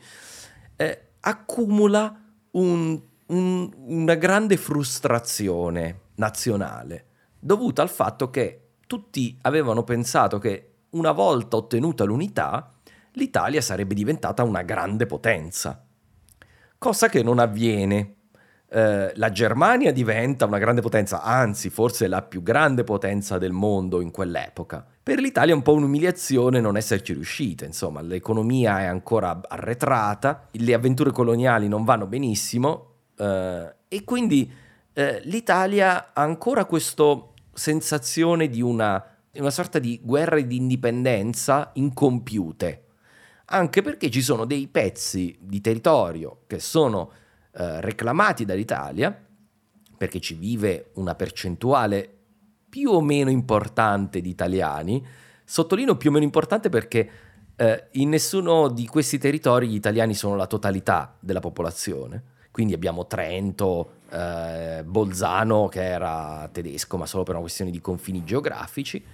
eh, 0.76 1.08
accumula 1.20 2.22
un, 2.52 3.00
un, 3.26 3.72
una 3.76 4.14
grande 4.14 4.56
frustrazione 4.56 6.00
nazionale 6.16 7.06
dovuta 7.38 7.82
al 7.82 7.88
fatto 7.88 8.30
che 8.30 8.70
tutti 8.86 9.38
avevano 9.42 9.84
pensato 9.84 10.38
che 10.38 10.66
una 10.90 11.12
volta 11.12 11.56
ottenuta 11.56 12.04
l'unità 12.04 12.70
l'Italia 13.12 13.60
sarebbe 13.60 13.94
diventata 13.94 14.42
una 14.42 14.62
grande 14.62 15.06
potenza, 15.06 15.84
cosa 16.78 17.08
che 17.08 17.22
non 17.22 17.38
avviene 17.38 18.16
eh, 18.72 19.12
la 19.16 19.30
Germania 19.30 19.92
diventa 19.92 20.46
una 20.46 20.58
grande 20.58 20.80
potenza, 20.80 21.22
anzi 21.22 21.70
forse 21.70 22.06
la 22.06 22.22
più 22.22 22.40
grande 22.40 22.84
potenza 22.84 23.36
del 23.36 23.50
mondo 23.50 24.00
in 24.00 24.12
quell'epoca. 24.12 24.86
Per 25.02 25.18
l'Italia 25.18 25.52
è 25.52 25.56
un 25.56 25.62
po' 25.62 25.72
un'umiliazione 25.72 26.60
non 26.60 26.76
esserci 26.76 27.12
riuscita, 27.12 27.64
insomma 27.64 28.00
l'economia 28.00 28.80
è 28.80 28.84
ancora 28.84 29.40
arretrata, 29.48 30.46
le 30.52 30.72
avventure 30.72 31.10
coloniali 31.10 31.66
non 31.66 31.84
vanno 31.84 32.06
benissimo 32.06 32.86
eh, 33.18 33.74
e 33.88 34.04
quindi 34.04 34.50
eh, 34.92 35.20
l'Italia 35.24 36.12
ha 36.12 36.22
ancora 36.22 36.64
questa 36.64 37.18
sensazione 37.52 38.48
di 38.48 38.62
una, 38.62 39.04
una 39.32 39.50
sorta 39.50 39.80
di 39.80 40.00
guerra 40.00 40.40
di 40.40 40.56
indipendenza 40.56 41.70
incompiute, 41.74 42.84
anche 43.46 43.82
perché 43.82 44.10
ci 44.10 44.22
sono 44.22 44.44
dei 44.44 44.68
pezzi 44.68 45.36
di 45.40 45.60
territorio 45.60 46.42
che 46.46 46.60
sono 46.60 47.10
eh, 47.52 47.80
reclamati 47.80 48.44
dall'Italia, 48.44 49.26
perché 49.96 50.20
ci 50.20 50.34
vive 50.34 50.90
una 50.94 51.14
percentuale 51.14 52.08
più 52.68 52.90
o 52.90 53.00
meno 53.00 53.30
importante 53.30 54.20
di 54.20 54.30
italiani, 54.30 55.04
sottolineo 55.44 55.96
più 55.96 56.10
o 56.10 56.12
meno 56.12 56.24
importante 56.24 56.68
perché 56.68 57.10
eh, 57.56 57.88
in 57.92 58.08
nessuno 58.08 58.68
di 58.68 58.86
questi 58.86 59.18
territori 59.18 59.68
gli 59.68 59.74
italiani 59.74 60.14
sono 60.14 60.36
la 60.36 60.46
totalità 60.46 61.16
della 61.18 61.40
popolazione, 61.40 62.22
quindi 62.50 62.72
abbiamo 62.72 63.06
Trento, 63.06 63.94
eh, 64.10 64.82
Bolzano 64.86 65.68
che 65.68 65.82
era 65.82 66.48
tedesco 66.50 66.96
ma 66.96 67.06
solo 67.06 67.24
per 67.24 67.34
una 67.34 67.42
questione 67.42 67.70
di 67.70 67.80
confini 67.80 68.24
geografici, 68.24 69.04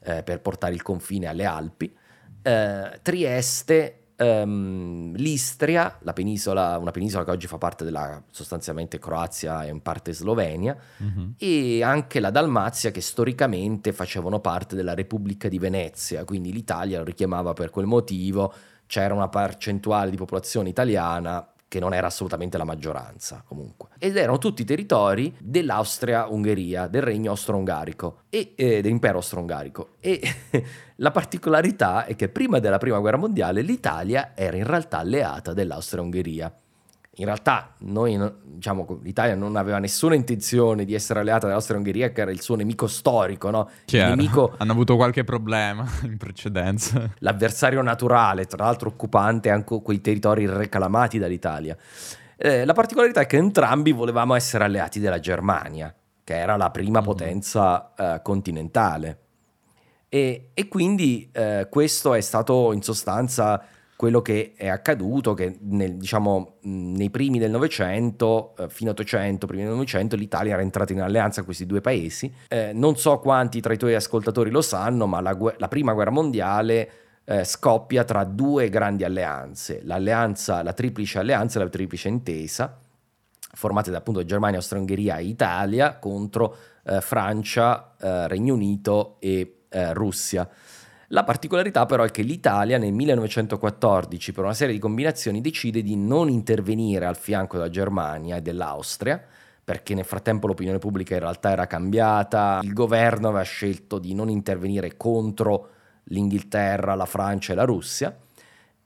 eh, 0.00 0.22
per 0.22 0.40
portare 0.40 0.74
il 0.74 0.82
confine 0.82 1.26
alle 1.26 1.44
Alpi, 1.44 1.96
eh, 2.42 3.00
Trieste 3.02 4.05
Um, 4.18 5.14
L'Istria, 5.16 5.98
la 6.00 6.12
penisola, 6.12 6.78
una 6.78 6.90
penisola 6.90 7.24
che 7.24 7.30
oggi 7.30 7.46
fa 7.46 7.58
parte 7.58 7.84
della 7.84 8.22
sostanzialmente 8.30 8.98
Croazia 8.98 9.64
e 9.64 9.68
in 9.68 9.82
parte 9.82 10.12
Slovenia, 10.14 10.76
uh-huh. 10.96 11.34
e 11.36 11.82
anche 11.82 12.20
la 12.20 12.30
Dalmazia 12.30 12.90
che 12.90 13.02
storicamente 13.02 13.92
facevano 13.92 14.40
parte 14.40 14.74
della 14.74 14.94
Repubblica 14.94 15.48
di 15.48 15.58
Venezia, 15.58 16.24
quindi 16.24 16.52
l'Italia 16.52 16.98
lo 16.98 17.04
richiamava 17.04 17.52
per 17.52 17.70
quel 17.70 17.86
motivo, 17.86 18.52
c'era 18.86 19.12
una 19.12 19.28
percentuale 19.28 20.10
di 20.10 20.16
popolazione 20.16 20.70
italiana 20.70 21.46
che 21.68 21.80
non 21.80 21.92
era 21.92 22.06
assolutamente 22.06 22.56
la 22.56 22.64
maggioranza 22.64 23.42
comunque. 23.44 23.88
Ed 23.98 24.16
erano 24.16 24.38
tutti 24.38 24.64
territori 24.64 25.34
dell'Austria-Ungheria, 25.40 26.86
del 26.86 27.02
regno 27.02 27.30
austro-ungarico 27.30 28.22
e 28.30 28.52
eh, 28.54 28.80
dell'impero 28.80 29.16
austro-ungarico. 29.16 29.90
E 30.00 30.20
la 30.96 31.10
particolarità 31.10 32.04
è 32.04 32.16
che 32.16 32.28
prima 32.28 32.58
della 32.58 32.78
prima 32.78 32.98
guerra 32.98 33.18
mondiale 33.18 33.62
l'Italia 33.62 34.32
era 34.34 34.56
in 34.56 34.66
realtà 34.66 34.98
alleata 34.98 35.52
dell'Austria-Ungheria 35.52 36.52
in 37.18 37.24
realtà 37.24 37.72
noi, 37.78 38.20
diciamo, 38.42 39.00
l'Italia 39.02 39.34
non 39.34 39.56
aveva 39.56 39.78
nessuna 39.78 40.14
intenzione 40.14 40.84
di 40.84 40.92
essere 40.92 41.20
alleata 41.20 41.46
dell'Austria-Ungheria, 41.46 42.12
che 42.12 42.20
era 42.20 42.30
il 42.30 42.42
suo 42.42 42.56
nemico 42.56 42.86
storico, 42.86 43.48
no? 43.48 43.70
Nemico... 43.90 44.54
Hanno 44.58 44.72
avuto 44.72 44.96
qualche 44.96 45.24
problema 45.24 45.86
in 46.04 46.18
precedenza. 46.18 47.10
L'avversario 47.20 47.80
naturale, 47.80 48.44
tra 48.44 48.64
l'altro 48.64 48.90
occupante 48.90 49.48
anche 49.48 49.80
quei 49.80 50.02
territori 50.02 50.46
reclamati 50.46 51.18
dall'Italia. 51.18 51.74
Eh, 52.36 52.66
la 52.66 52.74
particolarità 52.74 53.22
è 53.22 53.26
che 53.26 53.38
entrambi 53.38 53.92
volevamo 53.92 54.34
essere 54.34 54.64
alleati 54.64 55.00
della 55.00 55.18
Germania, 55.18 55.94
che 56.22 56.36
era 56.36 56.56
la 56.56 56.70
prima 56.70 57.00
mm. 57.00 57.04
potenza 57.04 57.94
eh, 57.96 58.20
continentale. 58.22 59.20
E, 60.08 60.50
e 60.54 60.68
quindi 60.68 61.28
eh, 61.32 61.66
questo 61.70 62.14
è 62.14 62.20
stato 62.20 62.72
in 62.72 62.82
sostanza 62.82 63.62
quello 63.96 64.20
che 64.20 64.52
è 64.54 64.68
accaduto, 64.68 65.32
che 65.32 65.56
nel, 65.62 65.94
diciamo, 65.94 66.56
nei 66.62 67.08
primi 67.08 67.38
del 67.38 67.50
Novecento, 67.50 68.54
eh, 68.58 68.68
fino 68.68 68.90
all'Ottocento, 68.90 69.46
primi 69.46 69.62
del 69.62 69.72
Novecento, 69.72 70.16
l'Italia 70.16 70.52
era 70.52 70.62
entrata 70.62 70.92
in 70.92 71.00
alleanza 71.00 71.36
con 71.36 71.46
questi 71.46 71.66
due 71.66 71.80
paesi. 71.80 72.32
Eh, 72.48 72.72
non 72.74 72.96
so 72.96 73.18
quanti 73.18 73.60
tra 73.60 73.72
i 73.72 73.78
tuoi 73.78 73.94
ascoltatori 73.94 74.50
lo 74.50 74.60
sanno, 74.60 75.06
ma 75.06 75.20
la, 75.20 75.36
la 75.56 75.68
prima 75.68 75.94
guerra 75.94 76.10
mondiale 76.10 76.90
eh, 77.24 77.44
scoppia 77.44 78.04
tra 78.04 78.24
due 78.24 78.68
grandi 78.68 79.02
alleanze, 79.02 79.80
l'alleanza, 79.82 80.62
la 80.62 80.74
triplice 80.74 81.18
alleanza 81.18 81.58
e 81.58 81.64
la 81.64 81.70
triplice 81.70 82.08
intesa, 82.08 82.78
formate 83.54 83.90
da 83.90 83.98
appunto 83.98 84.24
Germania, 84.24 84.58
Austria-Ungheria 84.58 85.16
e 85.16 85.24
Italia 85.24 85.96
contro 85.96 86.54
eh, 86.84 87.00
Francia, 87.00 87.94
eh, 87.98 88.28
Regno 88.28 88.52
Unito 88.52 89.16
e 89.20 89.55
eh, 89.68 89.92
Russia. 89.92 90.48
La 91.08 91.22
particolarità 91.22 91.86
però 91.86 92.02
è 92.02 92.10
che 92.10 92.22
l'Italia 92.22 92.78
nel 92.78 92.92
1914 92.92 94.32
per 94.32 94.44
una 94.44 94.54
serie 94.54 94.74
di 94.74 94.80
combinazioni 94.80 95.40
decide 95.40 95.82
di 95.82 95.96
non 95.96 96.28
intervenire 96.28 97.06
al 97.06 97.16
fianco 97.16 97.56
della 97.56 97.70
Germania 97.70 98.36
e 98.36 98.42
dell'Austria 98.42 99.22
perché 99.62 99.94
nel 99.94 100.04
frattempo 100.04 100.46
l'opinione 100.46 100.78
pubblica 100.78 101.14
in 101.14 101.20
realtà 101.20 101.50
era 101.50 101.66
cambiata, 101.66 102.60
il 102.62 102.72
governo 102.72 103.28
aveva 103.28 103.42
scelto 103.42 103.98
di 103.98 104.14
non 104.14 104.28
intervenire 104.28 104.96
contro 104.96 105.70
l'Inghilterra, 106.04 106.94
la 106.94 107.04
Francia 107.04 107.52
e 107.52 107.56
la 107.56 107.64
Russia 107.64 108.16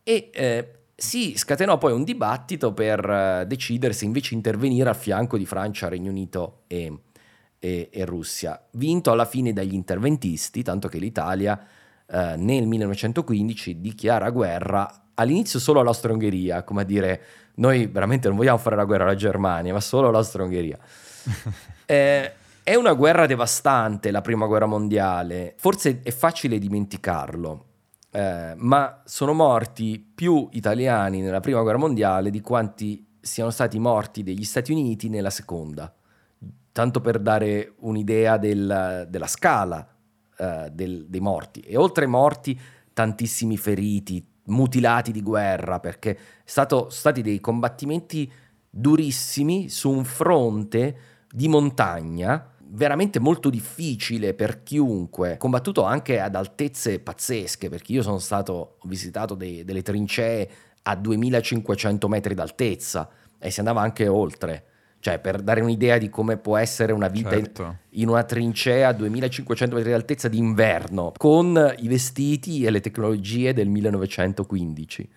e 0.03 0.31
eh, 0.33 0.73
si 0.95 1.37
scatenò 1.37 1.79
poi 1.79 1.93
un 1.93 2.05
dibattito 2.05 2.73
per 2.73 3.09
eh, 3.09 3.45
decidere 3.47 3.93
se 3.93 4.05
invece 4.05 4.35
intervenire 4.35 4.89
al 4.89 4.97
fianco 4.97 5.37
di 5.37 5.47
Francia, 5.47 5.89
Regno 5.89 6.11
Unito 6.11 6.63
e, 6.67 6.93
e, 7.61 7.91
e 7.93 8.05
Russia, 8.05 8.61
vinto 8.73 9.13
alla 9.13 9.27
fine 9.27 9.53
dagli 9.53 9.75
interventisti, 9.75 10.65
tanto 10.65 10.89
che 10.89 10.99
l'Italia 10.99 11.65
eh, 12.11 12.35
nel 12.37 12.67
1915 12.67 13.81
dichiara 13.81 14.31
guerra 14.31 15.03
all'inizio 15.15 15.61
solo 15.61 15.81
all'Austria-Ungheria, 15.81 16.65
come 16.65 16.81
a 16.81 16.85
dire 16.85 17.23
noi 17.57 17.87
veramente 17.87 18.27
non 18.27 18.39
vogliamo 18.39 18.59
fare 18.59 18.75
la 18.75 18.85
guerra 18.85 19.05
alla 19.05 19.15
Germania, 19.15 19.73
ma 19.73 19.81
solo 19.81 20.09
all'Austria-Ungheria. 20.09 20.79
eh, 21.85 22.33
è 22.63 22.75
una 22.75 22.95
guerra 22.95 23.27
devastante 23.27 24.11
la 24.11 24.23
prima 24.23 24.47
guerra 24.47 24.67
mondiale, 24.67 25.55
forse 25.59 26.01
è 26.03 26.11
facile 26.11 26.59
dimenticarlo, 26.59 27.67
eh, 28.11 28.55
ma 28.57 29.03
sono 29.05 29.33
morti 29.35 29.99
più 30.15 30.49
italiani 30.53 31.21
nella 31.21 31.41
prima 31.41 31.61
guerra 31.61 31.79
mondiale 31.79 32.31
di 32.31 32.41
quanti 32.41 33.07
siano 33.21 33.51
stati 33.51 33.79
morti 33.79 34.23
degli 34.23 34.45
Stati 34.45 34.73
Uniti 34.73 35.11
nella 35.11 35.31
seconda, 35.31 35.93
tanto 36.73 37.01
per 37.01 37.19
dare 37.19 37.75
un'idea 37.79 38.37
del, 38.37 39.07
della 39.09 39.27
scala 39.27 39.87
uh, 40.39 40.69
del, 40.71 41.07
dei 41.09 41.21
morti. 41.21 41.61
E 41.61 41.77
oltre 41.77 42.05
ai 42.05 42.11
morti, 42.11 42.59
tantissimi 42.93 43.57
feriti, 43.57 44.25
mutilati 44.45 45.13
di 45.13 45.23
guerra, 45.23 45.81
perché 45.81 46.19
sono 46.45 46.89
stati 46.89 47.23
dei 47.23 47.41
combattimenti 47.41 48.31
durissimi 48.69 49.69
su 49.69 49.91
un 49.91 50.05
fronte 50.05 50.97
di 51.31 51.49
montagna 51.49 52.51
veramente 52.73 53.19
molto 53.19 53.51
difficile 53.51 54.35
per 54.35 54.63
chiunque, 54.63 55.37
combattuto 55.39 55.83
anche 55.83 56.21
ad 56.21 56.35
altezze 56.35 57.01
pazzesche, 57.01 57.69
perché 57.69 57.93
io 57.93 58.03
sono 58.03 58.19
stato, 58.19 58.77
ho 58.79 58.89
visitato 58.89 59.35
dei, 59.35 59.65
delle 59.65 59.83
trincee 59.83 60.51
a 60.83 60.95
2500 60.95 62.09
metri 62.09 62.35
d'altezza 62.35 63.09
e 63.39 63.51
si 63.51 63.59
andava 63.59 63.81
anche 63.81 64.07
oltre. 64.07 64.65
Cioè, 65.01 65.19
per 65.19 65.41
dare 65.41 65.63
un'idea 65.63 65.97
di 65.97 66.11
come 66.11 66.37
può 66.37 66.59
essere 66.59 66.93
una 66.93 67.09
vita 67.09 67.31
certo. 67.31 67.63
in, 67.91 68.03
in, 68.03 68.09
una 68.09 68.23
trincea 68.23 68.89
a 68.89 68.93
2500 68.93 69.75
metri 69.75 69.91
d'altezza 69.93 70.29
d'inverno, 70.29 71.13
con 71.17 71.75
i 71.79 71.89
vestiti 71.89 72.65
e 72.65 72.71
le 72.71 72.81
tecnologie 72.81 73.55
del 73.55 73.69
1915. 73.69 75.09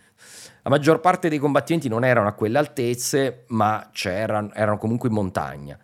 La 0.63 0.69
maggior 0.69 1.01
parte 1.01 1.27
dei 1.27 1.37
combattimenti 1.37 1.89
non 1.89 2.05
erano 2.05 2.29
a 2.29 2.33
quelle 2.33 2.57
altezze, 2.57 3.43
ma 3.47 3.89
erano 3.93 4.77
comunque 4.77 5.09
in 5.09 5.15
montagna. 5.15 5.77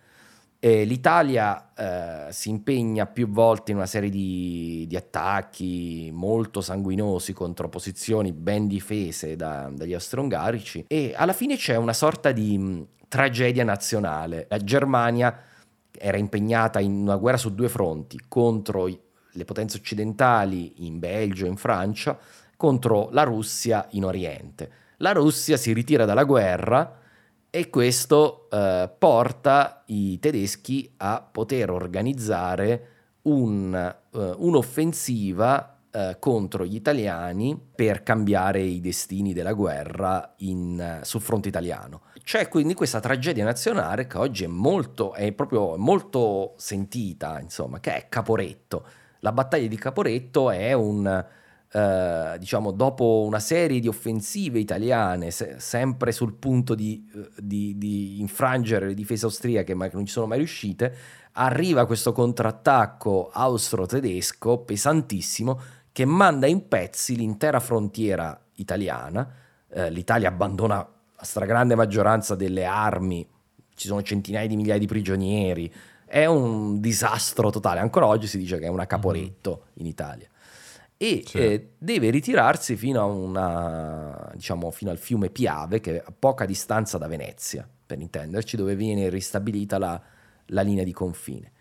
E 0.62 0.84
L'Italia 0.86 1.74
eh, 1.74 2.32
si 2.32 2.50
impegna 2.50 3.06
più 3.06 3.30
volte 3.30 3.72
in 3.72 3.78
una 3.78 3.86
serie 3.86 4.10
di, 4.10 4.86
di, 4.88 4.96
attacchi 4.98 6.10
molto 6.14 6.60
sanguinosi 6.60 7.32
contro 7.32 7.70
posizioni 7.70 8.34
ben 8.34 8.68
difese 8.68 9.38
da, 9.38 9.70
dagli 9.74 9.94
austro-ungarici 9.94 10.84
e 10.90 11.14
alla 11.16 11.32
fine 11.32 11.56
c'è 11.56 11.78
una 11.78 11.94
sorta 11.94 12.34
di 12.34 12.86
tragedia 13.10 13.66
nazionale. 13.66 14.46
La 14.50 14.60
Germania 14.60 15.38
era 15.92 16.18
impegnata 16.18 16.80
in 16.80 16.94
una 16.94 17.18
guerra 17.18 17.38
su 17.38 17.54
due 17.54 17.68
fronti 17.68 18.22
contro 18.28 18.88
le 19.32 19.46
potenze 19.46 19.78
occidentali 19.78 20.86
in 20.86 21.00
Belgio 21.00 21.46
e 21.46 21.50
in 21.50 21.58
Francia, 21.58 22.18
contro 22.56 23.10
la 23.12 23.24
Russia 23.24 23.86
in 23.92 24.06
Oriente. 24.06 24.72
La 24.98 25.12
Russia 25.12 25.58
si 25.58 25.74
ritira 25.74 26.06
dalla 26.06 26.24
guerra 26.24 26.98
e 27.50 27.70
questo 27.70 28.48
eh, 28.50 28.90
porta 28.98 29.84
i 29.88 30.20
tedeschi 30.20 30.94
a 30.98 31.22
poter 31.22 31.72
organizzare 31.72 32.88
un, 33.24 33.96
uh, 34.12 34.36
un'offensiva 34.38 35.78
uh, 35.92 36.00
contro 36.20 36.66
gli 36.66 36.76
italiani 36.76 37.60
per 37.76 38.02
cambiare 38.02 38.62
i 38.62 38.80
destini 38.80 39.34
della 39.34 39.54
guerra 39.54 40.36
in, 40.38 41.00
sul 41.04 41.22
fronte 41.22 41.50
italiano. 41.50 42.02
C'è 42.24 42.48
quindi 42.48 42.74
questa 42.74 43.00
tragedia 43.00 43.44
nazionale 43.44 44.08
che 44.08 44.18
oggi 44.18 44.44
è 44.44 44.48
molto, 44.48 45.14
è 45.14 45.32
proprio 45.32 45.78
molto 45.78 46.54
sentita, 46.58 47.40
insomma, 47.40 47.80
che 47.80 47.96
è 47.96 48.06
Caporetto. 48.10 48.86
La 49.20 49.32
battaglia 49.32 49.68
di 49.68 49.76
Caporetto 49.78 50.52
è 50.52 50.74
un, 50.74 51.26
eh, 51.72 52.36
diciamo, 52.40 52.72
dopo 52.72 53.24
una 53.26 53.40
serie 53.40 53.80
di 53.80 53.88
offensive 53.88 54.60
italiane, 54.60 55.32
se- 55.32 55.60
sempre 55.60 56.12
sul 56.12 56.34
punto 56.34 56.76
di, 56.76 57.08
eh, 57.14 57.30
di, 57.38 57.78
di, 57.78 58.20
infrangere 58.20 58.88
le 58.88 58.94
difese 58.94 59.26
austriache, 59.26 59.74
ma 59.74 59.88
che 59.88 59.96
non 59.96 60.06
ci 60.06 60.14
sono 60.14 60.28
mai 60.28 60.38
riuscite, 60.38 60.96
arriva 61.34 61.86
questo 61.86 62.12
contrattacco 62.12 63.30
austro-tedesco 63.32 64.60
pesantissimo 64.60 65.60
che 65.92 66.06
manda 66.06 66.48
in 66.48 66.68
pezzi 66.68 67.16
l'intera 67.16 67.60
frontiera 67.60 68.40
italiana. 68.56 69.28
Eh, 69.72 69.92
L'Italia 69.92 70.30
abbandona 70.30 70.88
la 71.20 71.26
stragrande 71.26 71.76
maggioranza 71.76 72.36
delle 72.36 72.64
armi, 72.64 73.28
ci 73.76 73.88
sono 73.88 74.02
centinaia 74.02 74.48
di 74.48 74.56
migliaia 74.56 74.80
di 74.80 74.88
prigionieri. 74.88 75.72
È 76.06 76.26
un 76.26 76.80
disastro 76.80 77.50
totale. 77.50 77.82
Ancora 77.82 78.08
oggi 78.08 78.26
si 78.26 78.38
dice 78.38 78.58
che 78.58 78.66
è 78.66 78.70
una 78.70 78.88
caporetto 78.88 79.66
in 79.76 79.86
Italia 79.86 80.30
e 81.02 81.24
sì. 81.26 81.38
eh, 81.38 81.70
deve 81.78 82.10
ritirarsi 82.10 82.76
fino, 82.76 83.06
una, 83.06 84.32
diciamo, 84.34 84.70
fino, 84.70 84.92
al 84.92 84.98
fiume 84.98 85.30
Piave, 85.30 85.80
che 85.80 85.96
è 85.96 86.04
a 86.06 86.14
poca 86.18 86.46
distanza 86.46 86.98
da 86.98 87.08
Venezia, 87.08 87.68
per 87.86 88.00
intenderci, 88.02 88.58
dove 88.58 88.76
viene 88.76 89.08
ristabilita 89.08 89.78
la, 89.78 90.02
la 90.48 90.62
linea 90.62 90.84
di 90.84 90.92
confine. 90.92 91.52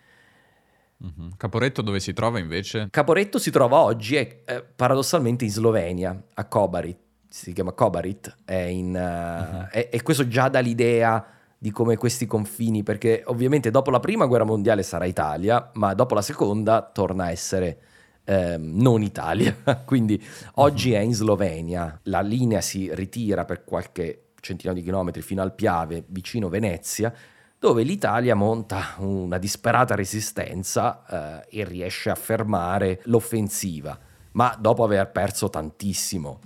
Mm-hmm. 1.04 1.30
Caporetto 1.36 1.82
dove 1.82 2.00
si 2.00 2.12
trova 2.12 2.40
invece? 2.40 2.88
Caporetto 2.90 3.38
si 3.38 3.52
trova 3.52 3.78
oggi, 3.78 4.16
è, 4.16 4.40
eh, 4.44 4.64
paradossalmente, 4.74 5.44
in 5.44 5.50
Slovenia, 5.50 6.20
a 6.34 6.44
Kobarit, 6.46 6.98
si 7.28 7.52
chiama 7.52 7.72
Kobarit, 7.72 8.36
è 8.44 8.54
in, 8.54 8.88
uh, 8.88 9.54
mm-hmm. 9.54 9.64
è, 9.70 9.88
e 9.92 10.02
questo 10.02 10.26
già 10.26 10.48
dà 10.48 10.60
l'idea 10.60 11.24
di 11.58 11.70
come 11.70 11.96
questi 11.96 12.26
confini, 12.26 12.82
perché 12.82 13.22
ovviamente 13.26 13.70
dopo 13.70 13.90
la 13.90 14.00
prima 14.00 14.26
guerra 14.26 14.44
mondiale 14.44 14.82
sarà 14.82 15.04
Italia, 15.04 15.70
ma 15.74 15.92
dopo 15.94 16.14
la 16.14 16.22
seconda 16.22 16.82
torna 16.82 17.24
a 17.24 17.30
essere 17.30 17.78
eh, 18.24 18.56
non 18.58 19.02
Italia. 19.02 19.56
Quindi 19.84 20.22
oggi 20.54 20.92
è 20.92 21.00
in 21.00 21.14
Slovenia, 21.14 21.98
la 22.04 22.20
linea 22.20 22.60
si 22.60 22.94
ritira 22.94 23.44
per 23.44 23.64
qualche 23.64 24.28
centinaio 24.40 24.78
di 24.78 24.84
chilometri 24.84 25.20
fino 25.20 25.42
al 25.42 25.54
Piave, 25.54 26.04
vicino 26.06 26.48
Venezia, 26.48 27.12
dove 27.58 27.82
l'Italia 27.82 28.36
monta 28.36 28.94
una 28.98 29.38
disperata 29.38 29.96
resistenza 29.96 31.42
eh, 31.50 31.60
e 31.60 31.64
riesce 31.64 32.08
a 32.08 32.14
fermare 32.14 33.00
l'offensiva, 33.04 33.98
ma 34.32 34.56
dopo 34.60 34.84
aver 34.84 35.10
perso 35.10 35.50
tantissimo. 35.50 36.38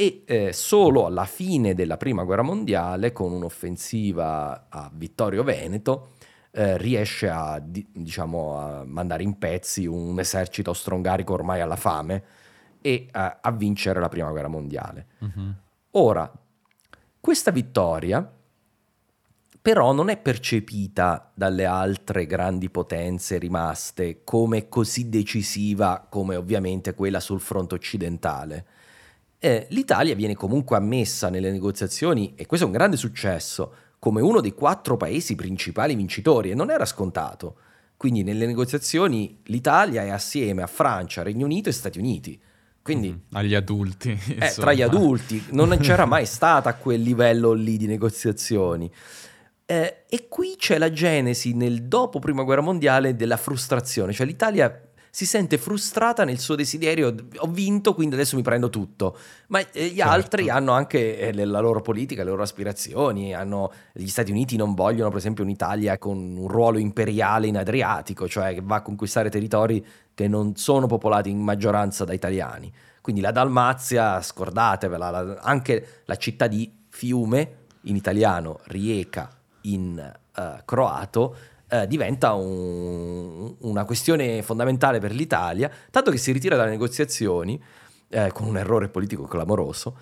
E 0.00 0.22
eh, 0.24 0.54
solo 0.54 1.04
alla 1.04 1.26
fine 1.26 1.74
della 1.74 1.98
Prima 1.98 2.24
Guerra 2.24 2.40
Mondiale, 2.40 3.12
con 3.12 3.32
un'offensiva 3.32 4.68
a 4.70 4.90
Vittorio 4.94 5.42
Veneto, 5.42 6.12
eh, 6.52 6.78
riesce 6.78 7.28
a, 7.28 7.58
di, 7.62 7.86
diciamo, 7.92 8.58
a, 8.58 8.84
mandare 8.86 9.22
in 9.24 9.36
pezzi 9.36 9.84
un 9.84 10.18
esercito 10.18 10.70
austro-ungarico 10.70 11.34
ormai 11.34 11.60
alla 11.60 11.76
fame 11.76 12.24
e 12.80 13.08
a, 13.10 13.40
a 13.42 13.50
vincere 13.50 14.00
la 14.00 14.08
prima 14.08 14.30
guerra 14.30 14.48
mondiale. 14.48 15.06
Uh-huh. 15.18 15.54
Ora, 15.90 16.32
questa 17.20 17.50
vittoria 17.50 18.26
però 19.60 19.92
non 19.92 20.08
è 20.08 20.16
percepita 20.16 21.30
dalle 21.34 21.66
altre 21.66 22.24
grandi 22.24 22.70
potenze 22.70 23.36
rimaste 23.36 24.24
come 24.24 24.70
così 24.70 25.10
decisiva 25.10 26.06
come 26.08 26.36
ovviamente 26.36 26.94
quella 26.94 27.20
sul 27.20 27.40
fronte 27.40 27.74
occidentale. 27.74 28.64
Eh, 29.42 29.66
L'Italia 29.70 30.14
viene 30.14 30.34
comunque 30.34 30.76
ammessa 30.76 31.30
nelle 31.30 31.50
negoziazioni, 31.50 32.34
e 32.36 32.44
questo 32.44 32.66
è 32.66 32.68
un 32.68 32.76
grande 32.76 32.98
successo, 32.98 33.72
come 33.98 34.20
uno 34.20 34.40
dei 34.40 34.52
quattro 34.52 34.98
paesi 34.98 35.34
principali 35.34 35.94
vincitori 35.94 36.50
e 36.50 36.54
non 36.54 36.70
era 36.70 36.84
scontato. 36.84 37.56
Quindi 37.96 38.22
nelle 38.22 38.46
negoziazioni 38.46 39.40
l'Italia 39.44 40.02
è 40.02 40.10
assieme 40.10 40.62
a 40.62 40.66
Francia, 40.66 41.22
Regno 41.22 41.46
Unito 41.46 41.70
e 41.70 41.72
Stati 41.72 41.98
Uniti. 41.98 42.40
Quindi, 42.82 43.12
mm, 43.12 43.34
agli 43.36 43.54
adulti. 43.54 44.18
Eh, 44.38 44.52
tra 44.56 44.72
gli 44.74 44.82
adulti, 44.82 45.42
non 45.52 45.76
c'era 45.80 46.04
mai 46.04 46.26
stata 46.26 46.70
a 46.70 46.74
quel 46.74 47.00
livello 47.00 47.52
lì 47.52 47.76
di 47.76 47.86
negoziazioni. 47.86 48.90
Eh, 49.66 50.04
e 50.08 50.28
qui 50.28 50.54
c'è 50.58 50.78
la 50.78 50.90
genesi 50.90 51.54
nel 51.54 51.84
dopo 51.84 52.18
prima 52.18 52.42
guerra 52.42 52.62
mondiale 52.62 53.14
della 53.14 53.36
frustrazione, 53.36 54.12
cioè 54.12 54.26
l'Italia 54.26 54.89
si 55.10 55.26
sente 55.26 55.58
frustrata 55.58 56.24
nel 56.24 56.38
suo 56.38 56.54
desiderio, 56.54 57.14
ho 57.36 57.46
vinto 57.48 57.94
quindi 57.94 58.14
adesso 58.14 58.36
mi 58.36 58.42
prendo 58.42 58.70
tutto, 58.70 59.16
ma 59.48 59.58
eh, 59.58 59.88
gli 59.88 59.96
certo. 59.96 60.12
altri 60.12 60.48
hanno 60.48 60.72
anche 60.72 61.18
eh, 61.18 61.44
la 61.44 61.60
loro 61.60 61.80
politica, 61.80 62.22
le 62.22 62.30
loro 62.30 62.42
aspirazioni, 62.42 63.34
hanno, 63.34 63.72
gli 63.92 64.06
Stati 64.08 64.30
Uniti 64.30 64.56
non 64.56 64.74
vogliono 64.74 65.08
per 65.08 65.18
esempio 65.18 65.44
un'Italia 65.44 65.98
con 65.98 66.16
un 66.16 66.48
ruolo 66.48 66.78
imperiale 66.78 67.46
in 67.46 67.56
Adriatico, 67.56 68.28
cioè 68.28 68.54
che 68.54 68.62
va 68.62 68.76
a 68.76 68.82
conquistare 68.82 69.30
territori 69.30 69.84
che 70.14 70.28
non 70.28 70.56
sono 70.56 70.86
popolati 70.86 71.30
in 71.30 71.40
maggioranza 71.40 72.04
da 72.04 72.12
italiani. 72.12 72.72
Quindi 73.00 73.20
la 73.20 73.30
Dalmazia, 73.32 74.20
scordatevela, 74.20 75.10
la, 75.10 75.38
anche 75.40 76.02
la 76.04 76.16
città 76.16 76.46
di 76.46 76.70
Fiume, 76.88 77.56
in 77.84 77.96
italiano 77.96 78.60
Rijeka 78.64 79.30
in 79.62 80.12
uh, 80.36 80.42
croato, 80.64 81.36
eh, 81.70 81.86
diventa 81.86 82.34
un, 82.34 83.54
una 83.60 83.84
questione 83.84 84.42
fondamentale 84.42 84.98
per 84.98 85.12
l'Italia, 85.12 85.70
tanto 85.90 86.10
che 86.10 86.18
si 86.18 86.32
ritira 86.32 86.56
dalle 86.56 86.70
negoziazioni 86.70 87.62
eh, 88.08 88.30
con 88.32 88.46
un 88.46 88.56
errore 88.56 88.88
politico 88.88 89.24
clamoroso. 89.24 89.96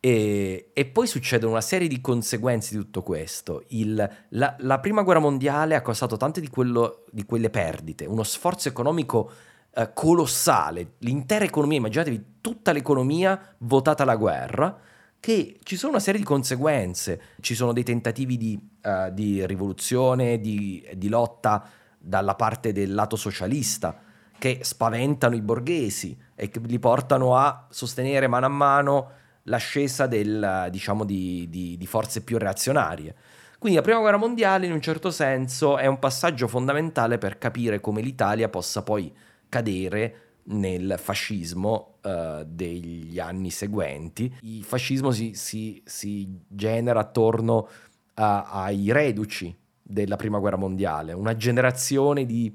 E, 0.00 0.68
e, 0.74 0.84
poi 0.84 1.06
succedono 1.06 1.52
una 1.52 1.62
serie 1.62 1.88
di 1.88 2.02
conseguenze 2.02 2.76
di 2.76 2.80
tutto 2.82 3.02
questo. 3.02 3.64
Il, 3.68 4.10
la, 4.28 4.54
la, 4.58 4.78
prima 4.78 5.00
guerra 5.00 5.20
mondiale 5.20 5.74
ha 5.74 5.80
causato 5.80 6.18
tante 6.18 6.42
di, 6.42 6.48
quello, 6.48 7.04
di 7.10 7.24
quelle 7.24 7.48
perdite, 7.48 8.04
uno 8.04 8.22
sforzo 8.22 8.68
economico 8.68 9.30
eh, 9.74 9.92
colossale, 9.94 10.96
l'intera 10.98 11.46
economia, 11.46 11.78
immaginatevi 11.78 12.24
tutta 12.42 12.72
l'economia 12.72 13.54
votata 13.60 14.02
alla 14.02 14.16
guerra 14.16 14.78
che 15.24 15.56
ci 15.62 15.76
sono 15.76 15.92
una 15.92 16.02
serie 16.02 16.20
di 16.20 16.26
conseguenze, 16.26 17.18
ci 17.40 17.54
sono 17.54 17.72
dei 17.72 17.82
tentativi 17.82 18.36
di, 18.36 18.60
uh, 18.82 19.10
di 19.10 19.46
rivoluzione, 19.46 20.38
di, 20.38 20.86
di, 20.92 21.08
lotta 21.08 21.66
dalla 21.96 22.34
parte 22.34 22.72
del 22.72 22.92
lato 22.92 23.16
socialista, 23.16 23.98
che 24.36 24.58
spaventano 24.60 25.34
i 25.34 25.40
borghesi 25.40 26.14
e 26.34 26.50
che 26.50 26.60
li 26.66 26.78
portano 26.78 27.38
a 27.38 27.66
sostenere 27.70 28.26
mano 28.26 28.44
a 28.44 28.50
mano 28.50 29.10
l'ascesa 29.44 30.06
del, 30.06 30.68
diciamo, 30.70 31.04
di, 31.04 31.46
di, 31.48 31.78
di 31.78 31.86
forze 31.86 32.22
più 32.22 32.36
reazionarie. 32.36 33.14
Quindi 33.58 33.78
la 33.78 33.84
prima 33.84 34.00
guerra 34.00 34.18
mondiale 34.18 34.66
in 34.66 34.72
un 34.72 34.82
certo 34.82 35.10
senso 35.10 35.78
è 35.78 35.86
un 35.86 35.98
passaggio 35.98 36.48
fondamentale 36.48 37.16
per 37.16 37.38
capire 37.38 37.80
come 37.80 38.02
l'Italia 38.02 38.50
possa 38.50 38.82
poi 38.82 39.10
cadere 39.48 40.23
nel 40.46 40.96
fascismo 40.98 41.98
uh, 42.02 42.44
degli 42.46 43.18
anni 43.18 43.50
seguenti. 43.50 44.32
Il 44.42 44.64
fascismo 44.64 45.10
si, 45.10 45.34
si, 45.34 45.82
si 45.84 46.40
genera 46.46 47.00
attorno 47.00 47.68
a, 48.14 48.44
ai 48.50 48.92
reduci 48.92 49.56
della 49.82 50.16
prima 50.16 50.38
guerra 50.38 50.56
mondiale, 50.56 51.12
una 51.12 51.36
generazione 51.36 52.24
di, 52.24 52.54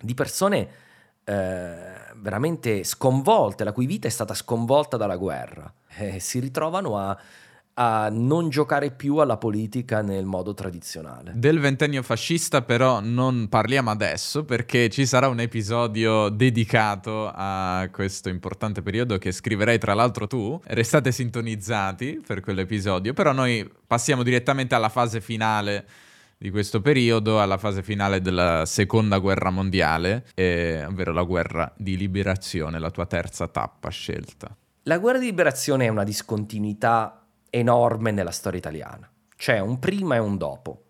di 0.00 0.14
persone 0.14 0.68
eh, 1.24 1.94
veramente 2.14 2.84
sconvolte, 2.84 3.64
la 3.64 3.72
cui 3.72 3.86
vita 3.86 4.06
è 4.06 4.10
stata 4.10 4.32
sconvolta 4.32 4.96
dalla 4.96 5.16
guerra. 5.16 5.72
Eh, 5.98 6.20
si 6.20 6.38
ritrovano 6.38 6.96
a 6.96 7.18
a 7.78 8.08
non 8.10 8.48
giocare 8.48 8.90
più 8.90 9.16
alla 9.16 9.36
politica 9.36 10.00
nel 10.00 10.24
modo 10.24 10.54
tradizionale. 10.54 11.32
Del 11.34 11.60
ventennio 11.60 12.02
fascista 12.02 12.62
però 12.62 13.00
non 13.00 13.48
parliamo 13.48 13.90
adesso 13.90 14.44
perché 14.44 14.88
ci 14.88 15.04
sarà 15.04 15.28
un 15.28 15.40
episodio 15.40 16.30
dedicato 16.30 17.30
a 17.34 17.86
questo 17.92 18.30
importante 18.30 18.80
periodo 18.80 19.18
che 19.18 19.30
scriverai 19.30 19.78
tra 19.78 19.92
l'altro 19.92 20.26
tu. 20.26 20.58
Restate 20.64 21.12
sintonizzati 21.12 22.22
per 22.26 22.40
quell'episodio, 22.40 23.12
però 23.12 23.32
noi 23.32 23.70
passiamo 23.86 24.22
direttamente 24.22 24.74
alla 24.74 24.88
fase 24.88 25.20
finale 25.20 25.86
di 26.38 26.50
questo 26.50 26.80
periodo, 26.80 27.40
alla 27.40 27.58
fase 27.58 27.82
finale 27.82 28.20
della 28.20 28.64
seconda 28.64 29.18
guerra 29.18 29.50
mondiale, 29.50 30.26
eh, 30.34 30.84
ovvero 30.86 31.12
la 31.12 31.22
guerra 31.24 31.70
di 31.76 31.96
liberazione, 31.96 32.78
la 32.78 32.90
tua 32.90 33.06
terza 33.06 33.48
tappa 33.48 33.90
scelta. 33.90 34.54
La 34.84 34.98
guerra 34.98 35.18
di 35.18 35.26
liberazione 35.26 35.86
è 35.86 35.88
una 35.88 36.04
discontinuità 36.04 37.25
enorme 37.58 38.10
nella 38.10 38.30
storia 38.30 38.58
italiana. 38.58 39.10
C'è 39.36 39.58
un 39.58 39.78
prima 39.78 40.16
e 40.16 40.18
un 40.18 40.36
dopo. 40.36 40.82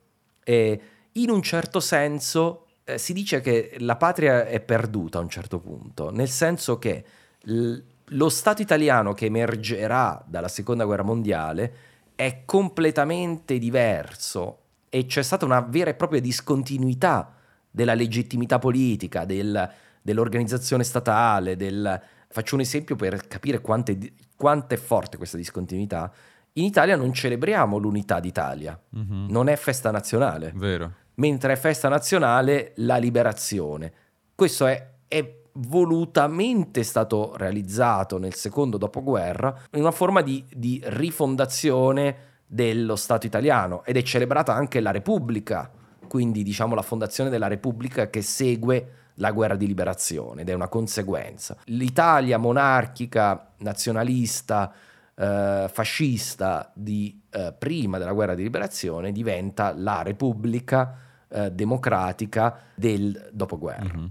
E 0.44 0.80
in 1.12 1.30
un 1.30 1.42
certo 1.42 1.80
senso 1.80 2.66
eh, 2.84 2.98
si 2.98 3.12
dice 3.12 3.40
che 3.40 3.76
la 3.78 3.96
patria 3.96 4.46
è 4.46 4.60
perduta 4.60 5.18
a 5.18 5.22
un 5.22 5.28
certo 5.28 5.58
punto, 5.58 6.10
nel 6.10 6.28
senso 6.28 6.78
che 6.78 7.04
l- 7.40 7.76
lo 8.10 8.28
Stato 8.28 8.62
italiano 8.62 9.12
che 9.12 9.26
emergerà 9.26 10.22
dalla 10.26 10.48
seconda 10.48 10.84
guerra 10.84 11.02
mondiale 11.02 11.74
è 12.14 12.42
completamente 12.44 13.58
diverso 13.58 14.58
e 14.88 15.06
c'è 15.06 15.22
stata 15.22 15.44
una 15.44 15.60
vera 15.60 15.90
e 15.90 15.94
propria 15.94 16.20
discontinuità 16.20 17.34
della 17.68 17.94
legittimità 17.94 18.58
politica, 18.58 19.24
del, 19.24 19.70
dell'organizzazione 20.00 20.84
statale, 20.84 21.56
del... 21.56 22.00
Faccio 22.28 22.54
un 22.54 22.60
esempio 22.60 22.96
per 22.96 23.26
capire 23.26 23.60
quanto 23.60 23.92
è 23.92 24.76
forte 24.76 25.16
questa 25.16 25.36
discontinuità 25.36 26.12
in 26.56 26.64
Italia 26.64 26.96
non 26.96 27.12
celebriamo 27.12 27.76
l'unità 27.76 28.20
d'Italia, 28.20 28.78
mm-hmm. 28.96 29.28
non 29.28 29.48
è 29.48 29.56
festa 29.56 29.90
nazionale. 29.90 30.52
Vero. 30.54 30.92
Mentre 31.14 31.52
è 31.52 31.56
festa 31.56 31.88
nazionale 31.88 32.72
la 32.76 32.96
liberazione. 32.96 33.92
Questo 34.34 34.66
è, 34.66 34.90
è 35.08 35.34
volutamente 35.52 36.82
stato 36.82 37.34
realizzato 37.36 38.18
nel 38.18 38.34
secondo 38.34 38.76
dopoguerra 38.76 39.54
in 39.72 39.80
una 39.80 39.90
forma 39.90 40.20
di, 40.22 40.44
di 40.50 40.80
rifondazione 40.84 42.34
dello 42.46 42.96
Stato 42.96 43.26
italiano 43.26 43.82
ed 43.84 43.96
è 43.96 44.02
celebrata 44.02 44.54
anche 44.54 44.80
la 44.80 44.90
Repubblica, 44.90 45.70
quindi 46.08 46.42
diciamo 46.42 46.74
la 46.74 46.82
fondazione 46.82 47.30
della 47.30 47.48
Repubblica 47.48 48.08
che 48.08 48.22
segue 48.22 48.90
la 49.14 49.32
guerra 49.32 49.56
di 49.56 49.66
liberazione 49.66 50.42
ed 50.42 50.48
è 50.50 50.52
una 50.52 50.68
conseguenza. 50.68 51.56
L'Italia 51.64 52.38
monarchica, 52.38 53.52
nazionalista, 53.58 54.72
eh, 55.16 55.70
fascista 55.72 56.70
di 56.74 57.22
eh, 57.30 57.54
prima 57.56 57.98
della 57.98 58.12
guerra 58.12 58.34
di 58.34 58.42
liberazione 58.42 59.12
diventa 59.12 59.72
la 59.74 60.02
Repubblica 60.02 60.98
eh, 61.28 61.50
democratica 61.50 62.58
del 62.74 63.30
dopoguerra. 63.32 63.96
Mm-hmm. 63.96 64.06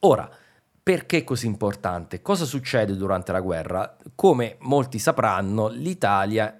Ora, 0.00 0.28
perché 0.82 1.18
è 1.18 1.24
così 1.24 1.46
importante? 1.46 2.20
Cosa 2.22 2.44
succede 2.44 2.96
durante 2.96 3.32
la 3.32 3.40
guerra? 3.40 3.96
Come 4.14 4.56
molti 4.60 4.98
sapranno, 4.98 5.68
l'Italia 5.68 6.58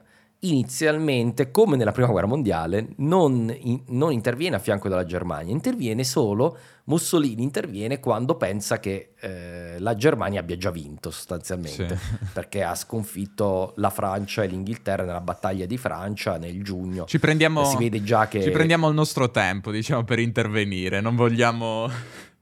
inizialmente, 0.48 1.50
come 1.50 1.76
nella 1.76 1.92
prima 1.92 2.08
guerra 2.08 2.26
mondiale, 2.26 2.88
non, 2.96 3.54
in, 3.56 3.82
non, 3.88 4.12
interviene 4.12 4.56
a 4.56 4.58
fianco 4.58 4.88
della 4.88 5.04
Germania, 5.04 5.52
interviene 5.52 6.04
solo, 6.04 6.56
Mussolini 6.84 7.42
interviene 7.42 7.98
quando 7.98 8.36
pensa 8.36 8.78
che 8.78 9.12
eh, 9.20 9.76
la 9.78 9.94
Germania 9.94 10.40
abbia 10.40 10.56
già 10.56 10.70
vinto 10.70 11.10
sostanzialmente, 11.10 11.96
sì. 11.96 12.16
perché 12.32 12.62
ha 12.62 12.74
sconfitto 12.74 13.72
la 13.76 13.90
Francia 13.90 14.42
e 14.42 14.46
l'Inghilterra 14.46 15.04
nella 15.04 15.20
battaglia 15.20 15.66
di 15.66 15.78
Francia 15.78 16.36
nel 16.36 16.62
giugno. 16.62 17.06
Ci 17.06 17.18
prendiamo, 17.18 17.64
si 17.64 17.76
vede 17.76 18.02
già 18.02 18.28
che... 18.28 18.42
Ci 18.42 18.50
prendiamo 18.50 18.88
il 18.88 18.94
nostro 18.94 19.30
tempo, 19.30 19.70
diciamo, 19.70 20.04
per 20.04 20.18
intervenire, 20.18 21.00
non 21.00 21.16
vogliamo 21.16 21.88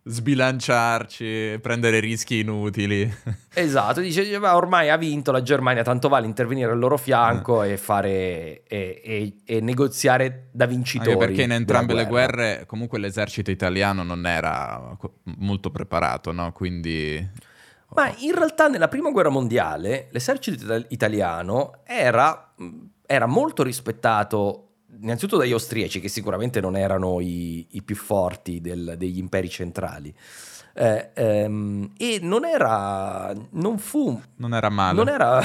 sbilanciarci, 0.04 1.58
prendere 1.60 2.00
rischi 2.00 2.40
inutili. 2.40 3.10
Esatto, 3.54 4.00
dice 4.00 4.38
ma 4.38 4.56
ormai 4.56 4.88
ha 4.88 4.96
vinto 4.96 5.30
la 5.30 5.42
Germania, 5.42 5.82
tanto 5.82 6.08
vale 6.08 6.26
intervenire 6.26 6.72
al 6.72 6.78
loro 6.78 6.96
fianco 6.96 7.62
eh. 7.62 7.72
e 7.72 7.76
fare 7.76 8.62
e, 8.66 9.02
e, 9.04 9.36
e, 9.44 9.60
negoziare 9.60 10.48
da 10.52 10.64
vincitori. 10.64 11.12
Anche 11.12 11.26
perché 11.26 11.42
in 11.42 11.52
entrambe 11.52 11.92
le 11.92 12.06
guerre 12.06 12.64
comunque 12.66 12.98
l'esercito 12.98 13.50
italiano 13.50 14.02
non 14.02 14.24
era 14.26 14.96
molto 15.36 15.70
preparato, 15.70 16.32
no? 16.32 16.50
Quindi 16.52 17.28
Ma 17.94 18.10
in 18.20 18.34
realtà 18.34 18.68
nella 18.68 18.88
prima 18.88 19.10
guerra 19.10 19.28
mondiale 19.28 20.08
l'esercito 20.12 20.82
italiano 20.88 21.80
era, 21.84 22.54
era 23.04 23.26
molto 23.26 23.62
rispettato 23.62 24.71
innanzitutto 25.02 25.36
dagli 25.36 25.52
austriaci, 25.52 26.00
che 26.00 26.08
sicuramente 26.08 26.60
non 26.60 26.76
erano 26.76 27.20
i, 27.20 27.66
i 27.70 27.82
più 27.82 27.96
forti 27.96 28.60
del, 28.60 28.94
degli 28.96 29.18
imperi 29.18 29.48
centrali. 29.48 30.14
Eh, 30.74 31.10
ehm, 31.12 31.92
e 31.98 32.18
non 32.22 32.46
era, 32.46 33.30
non 33.50 33.76
fu, 33.76 34.18
non 34.36 34.54
era 34.54 34.70
male, 34.70 34.96
non 34.96 35.08
era 35.08 35.42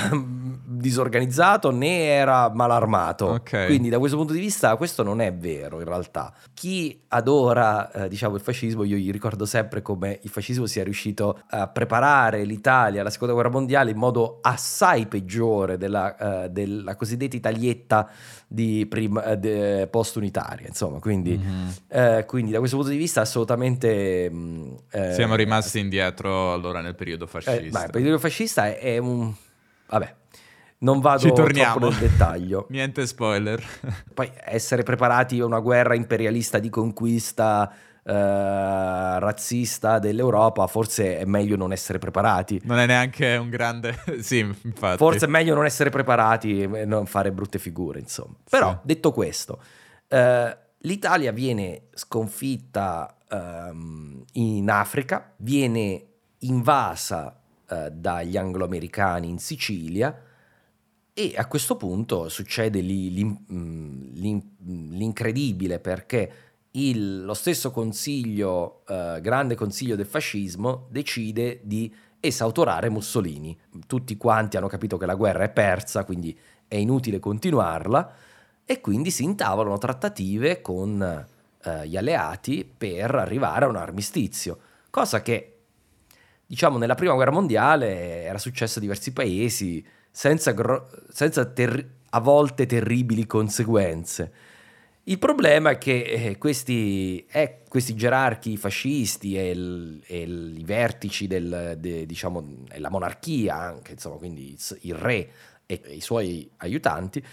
disorganizzato 0.65 1.69
né 1.71 2.05
era 2.05 2.49
malarmato. 2.53 3.25
Okay. 3.31 3.65
Quindi, 3.65 3.89
da 3.89 3.99
questo 3.99 4.15
punto 4.15 4.31
di 4.31 4.39
vista, 4.39 4.75
questo 4.77 5.03
non 5.03 5.19
è 5.19 5.33
vero 5.33 5.79
in 5.79 5.85
realtà. 5.85 6.33
Chi 6.53 7.03
adora, 7.09 7.91
eh, 7.91 8.07
diciamo, 8.07 8.35
il 8.35 8.41
fascismo, 8.41 8.83
io 8.83 8.95
gli 8.95 9.11
ricordo 9.11 9.45
sempre 9.45 9.81
come 9.81 10.19
il 10.21 10.29
fascismo 10.29 10.65
sia 10.65 10.83
riuscito 10.83 11.41
a 11.49 11.67
preparare 11.67 12.45
l'Italia 12.45 13.01
alla 13.01 13.09
seconda 13.09 13.33
guerra 13.33 13.49
mondiale 13.49 13.91
in 13.91 13.97
modo 13.97 14.39
assai 14.41 15.07
peggiore 15.07 15.77
della, 15.77 16.43
eh, 16.45 16.49
della 16.49 16.95
cosiddetta 16.95 17.35
Italietta 17.35 18.09
di 18.47 18.85
prima, 18.85 19.39
eh, 19.39 19.87
post-unitaria. 19.91 20.67
Insomma, 20.67 20.99
quindi, 20.99 21.37
mm-hmm. 21.37 22.19
quindi, 22.25 22.51
da 22.51 22.59
questo 22.59 22.77
punto 22.77 22.91
di 22.91 22.97
vista, 22.97 23.21
assolutamente. 23.21 24.29
Mh, 24.29 24.77
mm, 24.97 25.11
siamo 25.11 25.35
rimasti 25.35 25.79
indietro 25.79 26.53
allora 26.53 26.81
nel 26.81 26.95
periodo 26.95 27.25
eh, 27.25 27.27
fascista. 27.27 27.59
Eh, 27.59 27.69
beh, 27.69 27.83
il 27.83 27.91
periodo 27.91 28.19
fascista 28.19 28.67
è, 28.67 28.79
è, 28.79 28.97
un... 28.97 29.33
Vabbè, 29.89 30.15
non 30.79 30.99
vado 30.99 31.31
troppo 31.33 31.89
nel 31.89 31.95
dettaglio. 31.95 32.67
Niente 32.71 33.05
spoiler. 33.05 33.63
Poi 34.13 34.31
essere 34.45 34.83
preparati 34.83 35.39
a 35.39 35.45
una 35.45 35.59
guerra 35.59 35.95
imperialista 35.95 36.59
di 36.59 36.69
conquista 36.69 37.71
eh, 38.09 39.19
razzista 39.19 39.99
dell'Europa, 39.99 40.65
forse 40.67 41.17
è 41.17 41.25
meglio 41.25 41.57
non 41.57 41.73
essere 41.73 41.99
preparati. 41.99 42.61
Non 42.63 42.79
è 42.79 42.85
neanche 42.85 43.35
un 43.35 43.49
grande... 43.49 43.99
sì, 44.21 44.39
infatti. 44.39 44.95
Forse 44.95 45.25
è 45.25 45.29
meglio 45.29 45.53
non 45.53 45.65
essere 45.65 45.89
preparati 45.89 46.61
e 46.61 46.85
non 46.85 47.05
fare 47.05 47.33
brutte 47.33 47.59
figure, 47.59 47.99
insomma. 47.99 48.35
Però, 48.49 48.71
sì. 48.71 48.77
detto 48.83 49.11
questo, 49.11 49.61
eh, 50.07 50.57
l'Italia 50.77 51.33
viene 51.33 51.87
sconfitta 51.95 53.13
um, 53.29 54.23
in 54.33 54.69
Africa, 54.69 55.33
viene 55.35 56.05
invasa 56.39 57.37
uh, 57.67 57.89
dagli 57.91 58.37
angloamericani 58.37 59.27
in 59.27 59.39
Sicilia 59.39 60.17
e 61.11 61.33
a 61.35 61.45
questo 61.47 61.75
punto 61.75 62.29
succede 62.29 62.79
lì, 62.79 63.11
l'in, 63.11 64.13
l'in, 64.13 64.41
l'incredibile 64.91 65.79
perché 65.79 66.31
il, 66.77 67.23
lo 67.23 67.33
stesso 67.33 67.71
consiglio, 67.71 68.83
uh, 68.87 69.19
grande 69.19 69.55
consiglio 69.55 69.95
del 69.95 70.05
fascismo, 70.05 70.87
decide 70.89 71.59
di 71.63 71.93
esautorare 72.19 72.89
Mussolini. 72.89 73.57
Tutti 73.85 74.17
quanti 74.17 74.57
hanno 74.57 74.67
capito 74.67 74.97
che 74.97 75.05
la 75.05 75.15
guerra 75.15 75.43
è 75.43 75.49
persa, 75.49 76.03
quindi 76.03 76.37
è 76.67 76.75
inutile 76.75 77.19
continuarla 77.19 78.13
e 78.65 78.81
quindi 78.81 79.11
si 79.11 79.23
intavolano 79.23 79.77
trattative 79.77 80.61
con 80.61 81.25
eh, 81.63 81.87
gli 81.87 81.95
alleati 81.95 82.69
per 82.77 83.15
arrivare 83.15 83.65
a 83.65 83.69
un 83.69 83.77
armistizio, 83.77 84.59
cosa 84.89 85.21
che 85.21 85.53
diciamo 86.45 86.77
nella 86.77 86.95
prima 86.95 87.13
guerra 87.13 87.31
mondiale 87.31 88.23
era 88.23 88.37
successo 88.37 88.79
a 88.79 88.81
diversi 88.81 89.13
paesi 89.13 89.85
senza, 90.11 90.51
gro- 90.51 90.89
senza 91.09 91.45
ter- 91.45 91.85
a 92.09 92.19
volte 92.19 92.65
terribili 92.65 93.25
conseguenze. 93.25 94.31
Il 95.09 95.19
problema 95.19 95.69
è 95.69 95.77
che 95.77 96.01
eh, 96.01 96.37
questi, 96.37 97.25
eh, 97.31 97.59
questi, 97.69 97.95
gerarchi 97.95 98.57
fascisti 98.57 99.37
e, 99.37 99.51
il, 99.51 100.03
e 100.05 100.21
il, 100.21 100.57
i 100.59 100.63
vertici 100.65 101.27
del, 101.27 101.77
de, 101.79 102.05
diciamo, 102.05 102.65
monarchia 102.89 103.55
anche, 103.55 103.93
insomma, 103.93 104.17
quindi 104.17 104.51
il, 104.51 104.77
il 104.81 104.95
re 104.95 105.31
e 105.65 105.81
i 105.91 106.01
suoi 106.01 106.49
aiutanti 106.57 107.23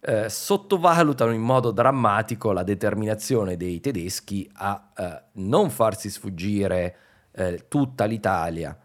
eh, 0.00 0.28
sottovalutano 0.28 1.32
in 1.32 1.40
modo 1.40 1.72
drammatico 1.72 2.52
la 2.52 2.62
determinazione 2.62 3.56
dei 3.56 3.80
tedeschi 3.80 4.48
a 4.54 4.92
eh, 4.96 5.22
non 5.32 5.70
farsi 5.70 6.10
sfuggire 6.10 6.96
eh, 7.32 7.64
tutta 7.66 8.04
l'Italia. 8.04 8.78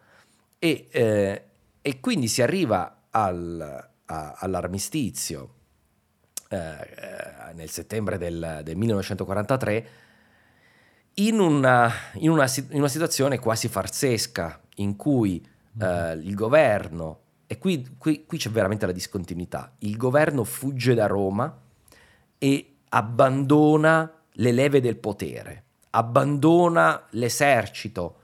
E, 0.58 0.88
eh, 0.90 1.44
e, 1.80 2.00
quindi 2.00 2.28
si 2.28 2.42
arriva 2.42 3.04
al, 3.12 3.90
a, 4.06 4.34
all'armistizio 4.40 5.60
eh, 6.52 6.58
eh, 6.58 7.54
nel 7.54 7.70
settembre 7.70 8.18
del, 8.18 8.60
del 8.62 8.76
1943 8.76 9.88
in 11.14 11.40
una, 11.40 11.90
in, 12.16 12.30
una, 12.30 12.46
in 12.72 12.80
una, 12.80 12.90
situazione 12.90 13.40
quasi 13.40 13.70
farsesca 13.70 14.60
in 14.76 14.98
cui 14.98 15.42
mm-hmm. 15.82 16.22
il 16.24 16.36
governo 16.36 17.20
e 17.48 17.58
qui, 17.58 17.96
qui, 17.98 18.26
qui 18.26 18.38
c'è 18.38 18.50
veramente 18.50 18.86
la 18.86 18.92
discontinuità. 18.92 19.76
Il 19.80 19.96
governo 19.96 20.44
fugge 20.44 20.94
da 20.94 21.08
Roma 21.08 21.58
e 22.38 22.76
abbandona 22.90 24.12
le 24.30 24.52
leve 24.52 24.82
del 24.82 24.98
potere, 24.98 25.64
abbandona 25.92 27.08
l'esercito 27.12 28.18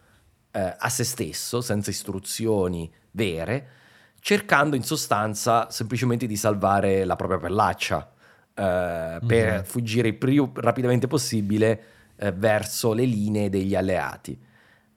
eh, 0.52 0.76
a 0.78 0.90
se 0.90 1.06
stesso, 1.06 1.62
senza 1.62 1.92
istruzioni 1.92 2.94
vere, 3.12 3.68
cercando 4.20 4.76
in 4.76 4.84
sostanza 4.84 5.70
semplicemente 5.70 6.28
di 6.28 6.36
salvare 6.36 7.06
la 7.06 7.16
propria 7.16 7.40
pellaccia 7.40 8.12
eh, 8.58 8.64
mm-hmm. 8.64 9.28
per 9.28 9.54
mhm. 9.54 9.64
fuggire 9.64 10.08
il 10.08 10.16
più 10.16 10.50
rapidamente 10.56 11.06
possibile 11.08 11.84
eh, 12.16 12.32
verso 12.32 12.94
le 12.94 13.06
linee 13.06 13.50
degli 13.50 13.76
alleati. 13.76 14.38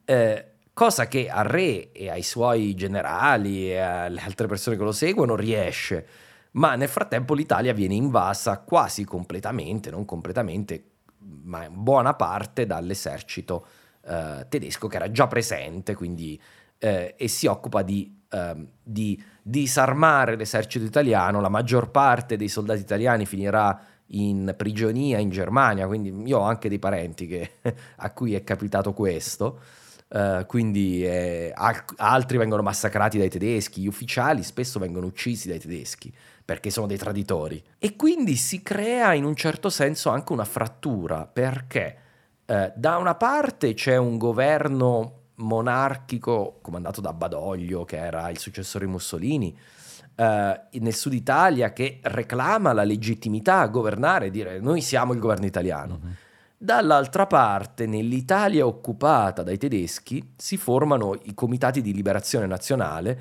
Eh, 0.05 0.45
cosa 0.73 1.07
che 1.07 1.29
al 1.29 1.45
re 1.45 1.93
e 1.93 2.09
ai 2.09 2.23
suoi 2.23 2.75
generali 2.75 3.71
e 3.71 3.79
alle 3.79 4.21
altre 4.21 4.47
persone 4.47 4.77
che 4.77 4.83
lo 4.83 4.93
seguono 4.93 5.37
riesce, 5.37 6.07
ma 6.53 6.75
nel 6.75 6.89
frattempo 6.89 7.35
l'Italia 7.35 7.75
viene 7.75 7.95
invasa 7.95 8.61
quasi 8.61 9.05
completamente, 9.05 9.91
non 9.91 10.07
completamente, 10.07 10.85
ma 11.19 11.65
in 11.65 11.83
buona 11.83 12.15
parte 12.15 12.65
dall'esercito 12.65 13.67
eh, 14.07 14.47
tedesco 14.49 14.89
che 14.89 14.97
era 14.97 15.11
già 15.11 15.27
presente, 15.27 15.95
quindi, 15.95 16.41
eh, 16.79 17.15
e 17.17 17.29
si 17.29 17.47
occupa 17.47 17.83
di, 17.83 18.23
eh, 18.31 18.67
di 18.83 19.23
disarmare 19.51 20.37
l'esercito 20.37 20.85
italiano, 20.85 21.41
la 21.41 21.49
maggior 21.49 21.91
parte 21.91 22.37
dei 22.37 22.49
soldati 22.49 22.81
italiani 22.81 23.27
finirà 23.27 23.79
in 24.13 24.55
prigionia 24.57 25.19
in 25.19 25.31
Germania, 25.31 25.87
quindi 25.87 26.13
io 26.29 26.39
ho 26.39 26.43
anche 26.43 26.69
dei 26.69 26.79
parenti 26.79 27.27
che, 27.27 27.51
a 27.97 28.11
cui 28.13 28.35
è 28.35 28.45
capitato 28.45 28.93
questo. 28.93 29.61
Uh, 30.11 30.45
quindi 30.47 31.05
eh, 31.05 31.55
altri 31.99 32.37
vengono 32.37 32.63
massacrati 32.63 33.17
dai 33.17 33.29
tedeschi, 33.29 33.83
gli 33.83 33.87
ufficiali 33.87 34.43
spesso 34.43 34.81
vengono 34.81 35.07
uccisi 35.07 35.47
dai 35.47 35.61
tedeschi 35.61 36.13
perché 36.45 36.71
sono 36.71 36.89
dei 36.89 36.97
traditori. 36.97 37.63
E 37.79 37.95
quindi 37.95 38.35
si 38.35 38.61
crea 38.61 39.13
in 39.15 39.25
un 39.25 39.37
certo 39.37 39.71
senso 39.71 40.11
anche 40.11 40.33
una 40.33 40.45
frattura 40.45 41.27
perché 41.27 41.97
uh, 42.47 42.73
da 42.75 42.97
una 42.97 43.15
parte 43.15 43.75
c'è 43.75 43.97
un 43.97 44.19
governo 44.19 45.20
monarchico 45.41 46.59
comandato 46.63 47.01
da 47.01 47.13
Badoglio, 47.13 47.85
che 47.85 47.97
era 47.97 48.31
il 48.31 48.39
successore 48.39 48.87
di 48.87 48.91
Mussolini, 48.93 49.57
uh, 50.17 50.23
nel 50.23 50.95
sud 50.95 51.13
Italia, 51.13 51.73
che 51.73 51.99
reclama 52.03 52.73
la 52.73 52.85
legittimità 52.85 53.59
a 53.59 53.69
governare 53.69 54.27
e 54.27 54.31
dire 54.31 54.61
noi 54.61 54.81
siamo 54.81 55.13
il 55.13 55.19
governo 55.19 55.47
italiano. 55.47 55.99
Mm-hmm 56.01 56.13
Dall'altra 56.63 57.27
parte, 57.27 57.87
nell'Italia 57.87 58.67
occupata 58.67 59.43
dai 59.43 59.57
tedeschi, 59.57 60.35
si 60.37 60.59
formano 60.59 61.19
i 61.23 61.33
comitati 61.33 61.81
di 61.81 61.95
liberazione 61.95 62.45
nazionale, 62.45 63.19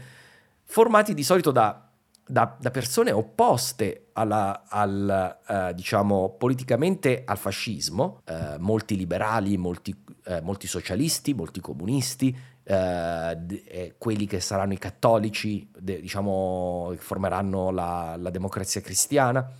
formati 0.65 1.13
di 1.13 1.24
solito 1.24 1.51
da, 1.51 1.88
da, 2.30 2.55
da 2.59 2.69
persone 2.69 3.11
opposte 3.11 4.09
alla, 4.13 4.65
al, 4.67 5.39
eh, 5.47 5.73
diciamo, 5.73 6.36
politicamente 6.38 7.23
al 7.25 7.39
fascismo, 7.39 8.21
eh, 8.25 8.57
molti 8.59 8.95
liberali, 8.95 9.57
molti, 9.57 9.95
eh, 10.25 10.39
molti, 10.41 10.67
socialisti, 10.67 11.34
molti 11.34 11.59
comunisti, 11.59 12.38
eh, 12.63 13.95
quelli 13.97 14.27
che 14.27 14.39
saranno 14.39 14.73
i 14.73 14.77
cattolici, 14.77 15.71
de, 15.75 15.99
diciamo, 15.99 16.89
che 16.91 16.97
formeranno 16.97 17.71
la, 17.71 18.15
la 18.15 18.30
democrazia 18.30 18.82
cristiana. 18.82 19.51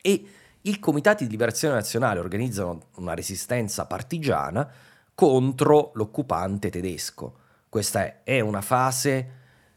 E 0.00 0.24
i 0.62 0.78
comitati 0.78 1.24
di 1.24 1.30
liberazione 1.30 1.74
nazionale 1.74 2.18
organizzano 2.18 2.80
una 2.96 3.12
resistenza 3.12 3.84
partigiana 3.84 4.66
contro 5.14 5.90
l'occupante 5.94 6.70
tedesco. 6.70 7.34
Questa 7.68 8.22
è 8.22 8.40
una 8.40 8.62
fase 8.62 9.32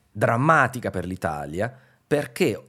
drammatica 0.09 0.89
per 0.89 1.05
l'Italia 1.05 1.79
perché 2.13 2.61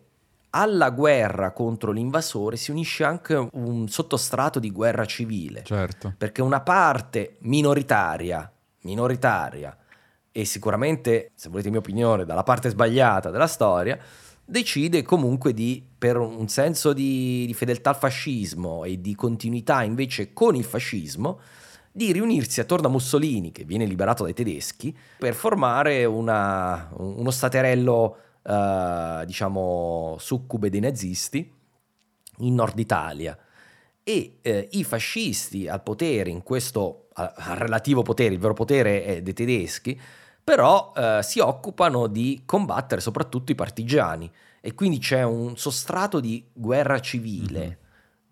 alla 0.49 0.89
guerra 0.89 1.51
contro 1.51 1.93
l'invasore 1.93 2.57
si 2.57 2.71
unisce 2.71 3.05
anche 3.05 3.35
un 3.53 3.89
sottostrato 3.89 4.59
di 4.59 4.71
guerra 4.71 5.05
civile. 5.05 5.63
Certo. 5.65 6.15
Perché 6.17 6.41
una 6.41 6.63
parte 6.63 7.37
minoritaria, 7.41 8.51
minoritaria, 8.85 9.77
e 10.33 10.47
sicuramente, 10.47 11.33
se 11.35 11.51
volete 11.51 11.69
mia 11.69 11.81
opinione, 11.81 12.25
dalla 12.25 12.43
parte 12.43 12.71
sbagliata 12.71 13.29
della 13.29 13.47
storia, 13.47 13.99
decide 14.43 15.03
comunque 15.03 15.53
di, 15.53 15.87
per 15.99 16.17
un 16.17 16.49
senso 16.49 16.95
di, 16.95 17.45
di, 17.45 17.53
fedeltà 17.53 17.91
al 17.91 17.97
fascismo 17.97 18.85
e 18.85 18.99
di 18.99 19.15
continuità 19.15 19.83
invece 19.83 20.33
con 20.33 20.55
il 20.55 20.65
fascismo, 20.65 21.39
di 21.93 22.13
riunirsi 22.13 22.61
attorno 22.61 22.87
a 22.87 22.91
Mussolini, 22.91 23.53
che 23.53 23.65
viene 23.65 23.85
liberato 23.85 24.23
dai 24.25 24.33
tedeschi, 24.33 24.97
per 25.19 25.35
formare 25.35 26.07
una, 26.07 26.89
uno 26.97 27.31
staterello, 27.31 28.17
eh, 28.45 29.23
diciamo, 29.27 30.17
succube 30.19 30.71
dei 30.71 30.81
nazisti 30.81 31.53
in 32.39 32.55
Nord 32.55 32.79
Italia. 32.79 33.37
E 34.03 34.39
eh, 34.43 34.69
i 34.73 34.85
fascisti 34.85 35.67
al 35.67 35.83
potere, 35.83 36.29
in 36.31 36.43
questo 36.43 37.09
al 37.15 37.57
relativo 37.57 38.03
potere, 38.03 38.35
il 38.35 38.41
vero 38.41 38.55
potere 38.55 39.05
è 39.05 39.23
dei 39.23 39.33
tedeschi, 39.33 39.99
però 40.43 40.93
eh, 40.95 41.21
si 41.23 41.39
occupano 41.39 42.07
di 42.07 42.43
combattere 42.45 43.01
soprattutto 43.01 43.53
i 43.53 43.55
partigiani 43.55 44.31
e 44.61 44.75
quindi 44.75 44.99
c'è 44.99 45.23
un 45.23 45.57
sostrato 45.57 46.21
di 46.21 46.45
guerra 46.53 47.01
civile, 47.01 47.61
mm-hmm. 47.61 47.77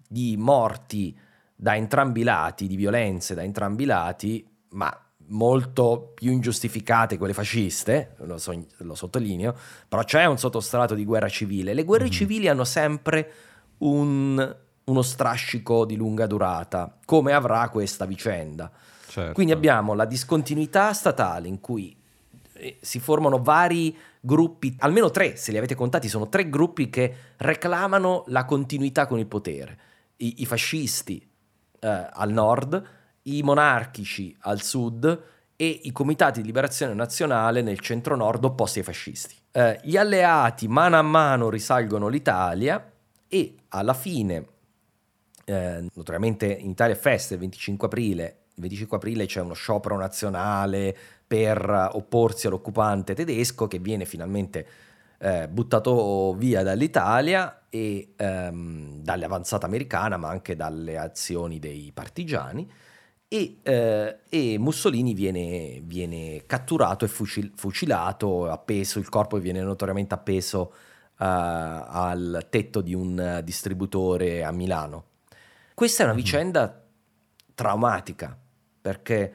di 0.09 0.37
morti 0.37 1.19
da 1.55 1.77
entrambi 1.77 2.21
i 2.21 2.25
lati, 2.25 2.67
di 2.67 2.77
violenze 2.77 3.35
da 3.35 3.43
entrambi 3.43 3.85
i 3.85 3.87
lati, 3.87 4.47
ma 4.71 4.95
molto 5.33 6.13
più 6.15 6.33
ingiustificate 6.33 7.19
quelle 7.19 7.35
fasciste, 7.35 8.15
lo, 8.19 8.39
so, 8.39 8.55
lo 8.79 8.95
sottolineo, 8.95 9.55
però 9.89 10.03
c'è 10.05 10.25
un 10.25 10.39
sottostrato 10.39 10.95
di 10.95 11.05
guerra 11.05 11.29
civile. 11.29 11.75
Le 11.75 11.85
guerre 11.85 12.05
mm-hmm. 12.05 12.13
civili 12.13 12.49
hanno 12.49 12.65
sempre 12.65 13.33
un, 13.79 14.57
uno 14.85 15.03
strascico 15.03 15.85
di 15.85 15.97
lunga 15.97 16.27
durata, 16.27 16.99
come 17.05 17.33
avrà 17.33 17.69
questa 17.69 18.05
vicenda. 18.05 18.71
Certo. 19.09 19.33
Quindi 19.33 19.53
abbiamo 19.53 19.95
la 19.95 20.07
discontinuità 20.07 20.93
statale 20.93 21.49
in 21.49 21.61
cui 21.61 21.95
si 22.81 23.01
formano 23.01 23.43
vari 23.43 23.97
gruppi, 24.21 24.77
almeno 24.79 25.11
tre, 25.11 25.37
se 25.37 25.51
li 25.51 25.59
avete 25.59 25.75
contati, 25.75 26.09
sono 26.09 26.29
tre 26.29 26.49
gruppi 26.49 26.89
che 26.89 27.15
reclamano 27.39 28.25
la 28.29 28.45
continuità 28.45 29.07
con 29.07 29.19
il 29.19 29.27
potere. 29.27 29.79
I, 30.19 30.43
i 30.43 30.47
fascisti 30.47 31.29
eh, 31.81 32.09
al 32.13 32.31
nord, 32.31 32.83
i 33.23 33.43
monarchici 33.43 34.37
al 34.41 34.63
sud 34.63 35.23
e 35.57 35.81
i 35.85 35.93
comitati 35.93 36.41
di 36.41 36.47
liberazione 36.47 36.95
nazionale 36.95 37.63
nel 37.63 37.79
centro-nord 37.79 38.45
opposti 38.45 38.79
ai 38.79 38.85
fascisti. 38.85 39.37
Eh, 39.53 39.81
gli 39.85 39.97
alleati 39.97 40.67
mano 40.67 40.97
a 40.99 41.03
mano 41.03 41.49
risalgono 41.49 42.09
l'Italia 42.09 42.91
e 43.29 43.55
alla 43.69 43.95
fine, 43.95 44.47
eh, 45.45 45.87
notoriamente 45.95 46.47
in 46.47 46.71
Italia 46.71 46.95
è 46.95 46.99
festa 46.99 47.35
il 47.35 47.41
25 47.41 47.87
aprile, 47.87 48.25
il 48.55 48.63
25 48.63 48.97
aprile 48.97 49.27
c'è 49.27 49.41
uno 49.41 49.55
sciopero 49.55 49.97
nazionale 49.97 50.97
per 51.27 51.91
opporsi 51.93 52.47
all'occupante 52.47 53.15
tedesco 53.15 53.67
che 53.67 53.79
viene 53.79 54.05
finalmente 54.05 54.67
eh, 55.19 55.49
buttato 55.49 56.35
via 56.35 56.63
dall'Italia 56.63 57.67
e 57.71 58.15
ehm, 58.17 59.03
dalle 59.03 59.25
avanzate 59.25 59.65
americane 59.65 60.17
ma 60.17 60.29
anche 60.29 60.57
dalle 60.57 60.99
azioni 60.99 61.59
dei 61.59 61.93
partigiani 61.95 62.69
e, 63.33 63.61
eh, 63.63 64.19
e 64.29 64.59
Mussolini 64.59 65.15
viene, 65.15 65.81
viene, 65.83 66.45
catturato 66.45 67.07
e 67.07 67.09
fucil- 67.09 67.53
fucilato, 67.55 68.51
appeso, 68.51 68.99
il 68.99 69.09
corpo 69.09 69.39
viene 69.39 69.63
notoriamente 69.63 70.13
appeso 70.13 70.61
uh, 70.61 71.15
al 71.17 72.47
tetto 72.51 72.83
di 72.83 72.93
un 72.93 73.41
distributore 73.43 74.45
a 74.45 74.53
Milano. 74.53 75.05
Questa 75.73 76.03
è 76.03 76.05
una 76.05 76.15
mm-hmm. 76.15 76.23
vicenda 76.23 76.85
traumatica 77.55 78.37
perché 78.83 79.35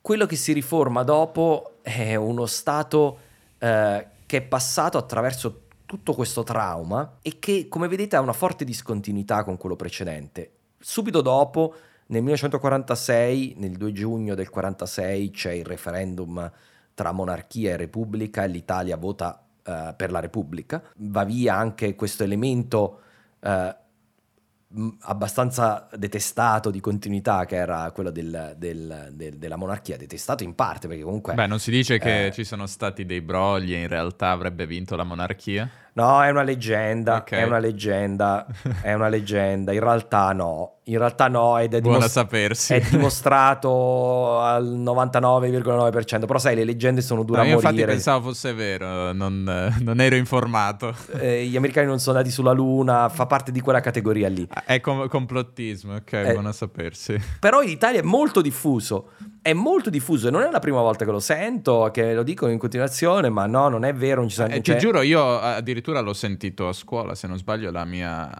quello 0.00 0.24
che 0.24 0.36
si 0.36 0.54
riforma 0.54 1.02
dopo 1.02 1.76
è 1.82 2.14
uno 2.14 2.46
Stato 2.46 3.18
eh, 3.58 4.06
che 4.24 4.36
è 4.38 4.42
passato 4.42 4.96
attraverso 4.96 5.64
tutto 5.84 6.14
questo 6.14 6.42
trauma 6.42 7.18
e 7.20 7.38
che, 7.38 7.68
come 7.68 7.86
vedete, 7.86 8.16
ha 8.16 8.20
una 8.20 8.32
forte 8.32 8.64
discontinuità 8.64 9.44
con 9.44 9.58
quello 9.58 9.76
precedente. 9.76 10.52
Subito 10.78 11.20
dopo, 11.20 11.74
nel 12.12 12.20
1946, 12.20 13.54
nel 13.56 13.72
2 13.72 13.92
giugno 13.92 14.34
del 14.34 14.48
1946, 14.52 15.30
c'è 15.30 15.52
il 15.52 15.64
referendum 15.64 16.52
tra 16.92 17.10
monarchia 17.10 17.70
e 17.70 17.76
repubblica 17.78 18.44
e 18.44 18.48
l'Italia 18.48 18.98
vota 18.98 19.42
eh, 19.62 19.94
per 19.96 20.10
la 20.10 20.20
Repubblica. 20.20 20.82
Va 20.96 21.24
via 21.24 21.56
anche 21.56 21.94
questo 21.94 22.22
elemento 22.22 23.00
eh, 23.40 23.76
abbastanza 25.00 25.88
detestato 25.96 26.70
di 26.70 26.80
continuità 26.80 27.46
che 27.46 27.56
era 27.56 27.90
quello 27.92 28.10
del, 28.10 28.56
del, 28.58 29.08
del, 29.12 29.38
della 29.38 29.56
monarchia, 29.56 29.96
detestato 29.96 30.44
in 30.44 30.54
parte 30.54 30.88
perché 30.88 31.02
comunque... 31.02 31.32
Beh, 31.32 31.46
non 31.46 31.60
si 31.60 31.70
dice 31.70 31.98
che 31.98 32.26
eh, 32.26 32.32
ci 32.32 32.44
sono 32.44 32.66
stati 32.66 33.06
dei 33.06 33.22
brogli 33.22 33.74
e 33.74 33.80
in 33.80 33.88
realtà 33.88 34.30
avrebbe 34.30 34.66
vinto 34.66 34.96
la 34.96 35.04
monarchia? 35.04 35.68
No, 35.94 36.22
è 36.22 36.30
una 36.30 36.42
leggenda, 36.42 37.16
okay. 37.16 37.40
è 37.40 37.42
una 37.42 37.58
leggenda, 37.58 38.46
è 38.80 38.94
una 38.94 39.08
leggenda, 39.08 39.72
in 39.72 39.80
realtà 39.80 40.32
no, 40.32 40.76
in 40.84 40.96
realtà 40.96 41.28
no 41.28 41.58
ed 41.58 41.74
è, 41.74 41.82
dimostra- 41.82 42.26
è 42.30 42.80
dimostrato 42.88 44.40
al 44.40 44.64
99,9%, 44.78 46.24
però 46.24 46.38
sai 46.38 46.54
le 46.54 46.64
leggende 46.64 47.02
sono 47.02 47.24
dure 47.24 47.40
no, 47.40 47.44
io 47.46 47.54
morire. 47.54 47.72
infatti 47.72 47.90
pensavo 47.90 48.28
fosse 48.30 48.54
vero, 48.54 49.12
non, 49.12 49.74
non 49.80 50.00
ero 50.00 50.16
informato. 50.16 50.94
Eh, 51.18 51.44
gli 51.44 51.56
americani 51.56 51.86
non 51.86 51.98
sono 51.98 52.16
andati 52.16 52.32
sulla 52.34 52.52
luna, 52.52 53.10
fa 53.10 53.26
parte 53.26 53.52
di 53.52 53.60
quella 53.60 53.80
categoria 53.80 54.28
lì. 54.28 54.48
È 54.64 54.80
com- 54.80 55.08
complottismo, 55.08 55.96
ok, 55.96 56.12
eh, 56.12 56.32
buono 56.32 56.48
a 56.48 56.52
sapersi. 56.52 57.20
Però 57.38 57.60
in 57.60 57.68
Italia 57.68 58.00
è 58.00 58.04
molto 58.04 58.40
diffuso, 58.40 59.10
è 59.42 59.52
molto 59.52 59.90
diffuso 59.90 60.28
e 60.28 60.30
non 60.30 60.42
è 60.42 60.50
la 60.50 60.60
prima 60.60 60.80
volta 60.80 61.04
che 61.04 61.10
lo 61.10 61.18
sento, 61.18 61.90
che 61.92 62.14
lo 62.14 62.22
dicono 62.22 62.52
in 62.52 62.58
continuazione, 62.58 63.28
ma 63.28 63.46
no, 63.46 63.68
non 63.68 63.84
è 63.84 63.92
vero, 63.92 64.20
non 64.20 64.28
ci 64.28 64.36
sono... 64.36 64.48
Eh, 64.48 64.60
ti 64.60 64.76
giuro, 64.78 65.02
io 65.02 65.38
addirittura 65.40 66.00
l'ho 66.00 66.12
sentito 66.12 66.68
a 66.68 66.72
scuola, 66.72 67.16
se 67.16 67.26
non 67.26 67.36
sbaglio 67.36 67.72
la 67.72 67.84
mia 67.84 68.30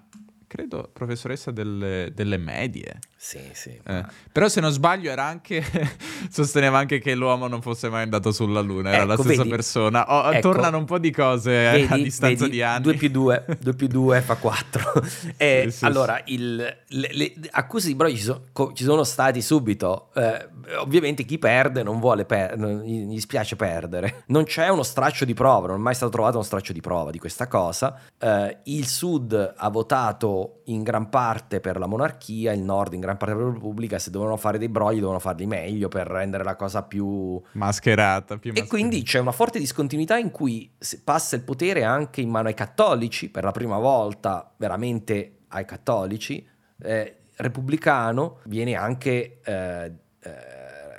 credo, 0.53 0.91
professoressa 0.93 1.51
delle, 1.51 2.13
delle 2.15 2.37
medie. 2.37 2.99
Sì, 3.17 3.41
sì. 3.53 3.71
Eh. 3.71 4.05
Però 4.31 4.49
se 4.49 4.61
non 4.61 4.71
sbaglio 4.71 5.11
era 5.11 5.25
anche, 5.25 5.65
sosteneva 6.29 6.77
anche 6.77 6.99
che 6.99 7.15
l'uomo 7.15 7.47
non 7.47 7.63
fosse 7.63 7.89
mai 7.89 8.03
andato 8.03 8.33
sulla 8.33 8.61
Luna, 8.61 8.91
era 8.91 8.99
ecco, 8.99 9.07
la 9.07 9.17
stessa 9.17 9.43
vedi, 9.45 9.49
persona. 9.49 10.05
Oh, 10.13 10.31
ecco, 10.31 10.51
tornano 10.51 10.77
un 10.77 10.85
po' 10.85 10.99
di 10.99 11.11
cose 11.11 11.71
eh, 11.71 11.73
vedi, 11.73 11.93
a 11.93 11.97
distanza 11.97 12.45
vedi, 12.45 12.57
di 12.57 12.63
anni. 12.63 12.83
2 12.83 12.95
più 12.97 13.09
2, 13.09 13.45
2 13.61 13.73
più 13.75 13.87
2 13.87 14.21
fa 14.21 14.35
4. 14.35 15.03
e 15.39 15.63
sì, 15.71 15.71
sì, 15.71 15.85
allora, 15.87 16.21
sì. 16.23 16.35
Il, 16.35 16.57
le, 16.57 17.09
le 17.13 17.33
accuse 17.53 17.87
di 17.87 17.95
brogli 17.95 18.17
ci, 18.17 18.23
so, 18.23 18.49
ci, 18.75 18.85
sono 18.85 19.05
stati 19.05 19.41
subito. 19.41 20.11
Eh, 20.15 20.49
ovviamente 20.77 21.25
chi 21.25 21.39
perde 21.39 21.83
non 21.83 21.99
vuole 21.99 22.27
perdere, 22.27 22.85
gli 22.85 23.21
spiace 23.21 23.57
perdere. 23.57 24.25
Non 24.27 24.45
c'è 24.45 24.69
uno 24.69 24.83
straccio 24.83 25.25
di 25.25 25.33
prova, 25.33 25.69
non 25.69 25.77
è 25.77 25.81
mai 25.81 25.95
stato 25.95 26.13
trovato 26.13 26.37
uno 26.37 26.45
straccio 26.45 26.75
di 26.75 26.83
prova 26.83 27.11
di 27.11 27.19
questa 27.19 27.47
cosa. 27.47 27.99
Eh, 28.19 28.59
il 28.65 28.87
Sud 28.87 29.55
ha 29.57 29.69
votato 29.71 30.42
in 30.65 30.83
gran 30.83 31.09
parte 31.09 31.61
per 31.61 31.79
la 31.79 31.87
monarchia, 31.87 32.53
il 32.53 32.63
Nord 32.63 32.93
in 32.93 33.01
gran 33.01 33.17
parte 33.17 33.35
per 33.35 33.45
la 33.45 33.53
Repubblica. 33.53 33.99
Se 33.99 34.11
dovevano 34.11 34.37
fare 34.37 34.59
dei 34.59 34.69
brogli, 34.69 34.97
dovevano 34.97 35.19
farli 35.19 35.47
meglio 35.47 35.89
per 35.89 36.07
rendere 36.07 36.45
la 36.45 36.57
cosa 36.57 36.83
più 36.83 37.41
mascherata. 37.53 38.39
Più 38.39 38.51
mascherata. 38.51 38.61
E 38.61 38.67
quindi 38.67 39.03
c'è 39.03 39.19
una 39.19 39.33
forte 39.33 39.59
discontinuità 39.59 40.17
in 40.17 40.31
cui 40.31 40.71
passa 41.03 41.37
il 41.37 41.43
potere 41.43 41.85
anche 41.85 42.21
in 42.21 42.31
mano 42.31 42.49
ai 42.49 42.55
cattolici, 42.55 43.31
per 43.31 43.45
la 43.45 43.53
prima 43.53 43.79
volta 43.79 44.53
veramente 44.57 45.39
ai 45.49 45.65
cattolici. 45.65 46.47
Eh, 46.85 47.17
repubblicano 47.37 48.39
viene 48.45 48.75
anche 48.75 49.41
eh, 49.43 49.93
eh, 50.21 50.33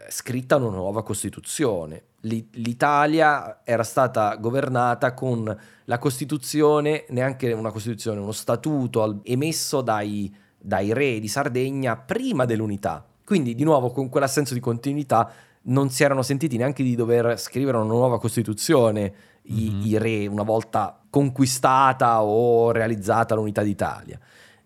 scritta 0.10 0.58
una 0.58 0.70
nuova 0.70 1.04
Costituzione. 1.04 2.04
L'Italia 2.26 3.62
era 3.66 3.84
stata 3.84 4.36
governata 4.38 5.14
con 5.14 5.58
la 5.86 5.98
Costituzione, 5.98 7.06
neanche 7.10 7.52
una 7.52 7.72
Costituzione, 7.72 8.22
uno 8.22 8.32
statuto 8.32 9.20
emesso 9.24 9.82
dai, 9.82 10.34
dai 10.58 10.94
re 10.94 11.20
di 11.20 11.28
Sardegna 11.28 11.98
prima 11.98 12.46
dell'unità. 12.46 13.06
Quindi, 13.26 13.56
di 13.56 13.64
nuovo, 13.64 13.92
con 13.92 14.08
quell'assenso 14.08 14.54
di 14.54 14.62
continuità, 14.62 15.30
non 15.64 15.90
si 15.90 16.04
erano 16.04 16.22
sentiti 16.22 16.58
neanche 16.58 16.84
di 16.84 16.96
dover 16.96 17.38
scrivere 17.40 17.78
una 17.78 17.88
nuova 17.88 18.20
Costituzione 18.20 19.14
i, 19.44 19.70
mm-hmm. 19.70 19.86
i 19.86 19.98
re 19.98 20.28
una 20.28 20.44
volta 20.44 21.00
conquistata 21.10 22.24
o 22.24 22.72
realizzata 22.72 23.36
l'unità 23.36 23.62
d'Italia. 23.64 24.20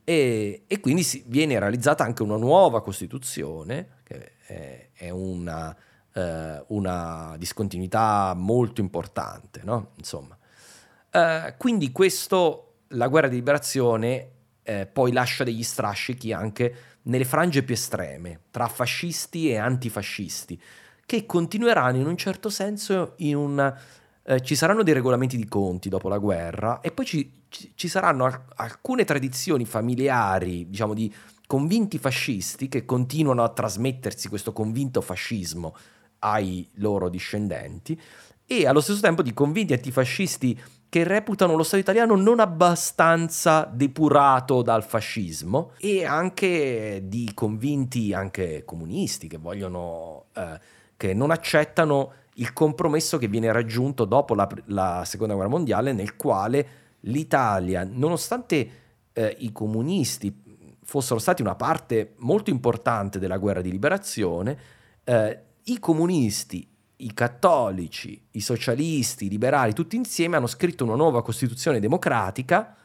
E, 0.03 0.63
e 0.67 0.79
quindi 0.79 1.03
si, 1.03 1.23
viene 1.27 1.59
realizzata 1.59 2.03
anche 2.03 2.23
una 2.23 2.37
nuova 2.37 2.81
Costituzione, 2.81 3.87
che 4.03 4.33
è, 4.45 4.89
è 4.93 5.09
una, 5.09 5.75
eh, 6.17 6.63
una, 6.69 7.35
discontinuità 7.37 8.33
molto 8.35 8.81
importante, 8.81 9.61
no? 9.63 9.91
Insomma. 9.97 10.35
Eh, 11.11 11.53
quindi 11.57 11.91
questo, 11.91 12.79
la 12.89 13.07
guerra 13.07 13.27
di 13.27 13.35
liberazione, 13.35 14.31
eh, 14.63 14.87
poi 14.87 15.11
lascia 15.11 15.43
degli 15.43 15.63
strascichi 15.63 16.33
anche 16.33 16.75
nelle 17.03 17.23
frange 17.23 17.61
più 17.61 17.75
estreme, 17.75 18.41
tra 18.49 18.67
fascisti 18.67 19.49
e 19.49 19.57
antifascisti, 19.57 20.59
che 21.05 21.25
continueranno 21.25 21.97
in 21.97 22.07
un 22.07 22.17
certo 22.17 22.49
senso 22.49 23.13
in 23.17 23.35
un 23.35 23.75
eh, 24.23 24.41
ci 24.41 24.55
saranno 24.55 24.83
dei 24.83 24.93
regolamenti 24.93 25.37
di 25.37 25.47
conti 25.47 25.87
dopo 25.87 26.09
la 26.09 26.17
guerra 26.17 26.81
e 26.81 26.91
poi 26.91 27.05
ci, 27.05 27.31
ci, 27.47 27.87
saranno 27.87 28.25
al- 28.25 28.43
alcune 28.55 29.05
tradizioni 29.05 29.63
familiari, 29.63 30.67
diciamo 30.67 30.93
di 30.93 31.13
convinti 31.45 31.97
fascisti 31.97 32.67
che 32.67 32.83
continuano 32.83 33.41
a 33.41 33.49
trasmettersi 33.49 34.27
questo 34.27 34.51
convinto 34.51 34.99
fascismo 34.99 35.73
ai 36.19 36.67
loro 36.75 37.09
discendenti 37.09 37.99
e 38.45 38.65
allo 38.65 38.81
stesso 38.81 39.01
tempo 39.01 39.21
di 39.21 39.33
convinti 39.33 39.73
antifascisti 39.73 40.59
che 40.89 41.03
reputano 41.03 41.55
lo 41.55 41.63
Stato 41.63 41.81
italiano 41.81 42.15
non 42.15 42.39
abbastanza 42.39 43.69
depurato 43.71 44.61
dal 44.61 44.83
fascismo 44.83 45.71
e 45.79 46.05
anche 46.05 47.01
di 47.03 47.31
convinti 47.33 48.13
anche 48.13 48.63
comunisti 48.63 49.27
che 49.27 49.37
vogliono 49.37 50.25
eh, 50.33 50.59
che 50.95 51.13
non 51.13 51.31
accettano 51.31 52.13
il 52.35 52.53
compromesso 52.53 53.17
che 53.17 53.27
viene 53.27 53.51
raggiunto 53.51 54.05
dopo 54.05 54.33
la, 54.33 54.47
la 54.65 55.03
seconda 55.05 55.33
guerra 55.33 55.49
mondiale 55.49 55.93
nel 55.93 56.15
quale 56.15 56.67
l'Italia, 57.01 57.87
nonostante 57.89 58.69
eh, 59.13 59.35
i 59.39 59.51
comunisti 59.51 60.45
fossero 60.83 61.19
stati 61.19 61.41
una 61.41 61.55
parte 61.55 62.13
molto 62.17 62.49
importante 62.49 63.19
della 63.19 63.37
guerra 63.37 63.61
di 63.61 63.71
liberazione, 63.71 64.57
eh, 65.03 65.39
i 65.69 65.79
comunisti, 65.79 66.67
i 66.97 67.13
cattolici, 67.13 68.27
i 68.31 68.41
socialisti, 68.41 69.25
i 69.25 69.29
liberali, 69.29 69.73
tutti 69.73 69.95
insieme 69.95 70.37
hanno 70.37 70.47
scritto 70.47 70.83
una 70.83 70.95
nuova 70.95 71.21
Costituzione 71.23 71.79
democratica 71.79 72.75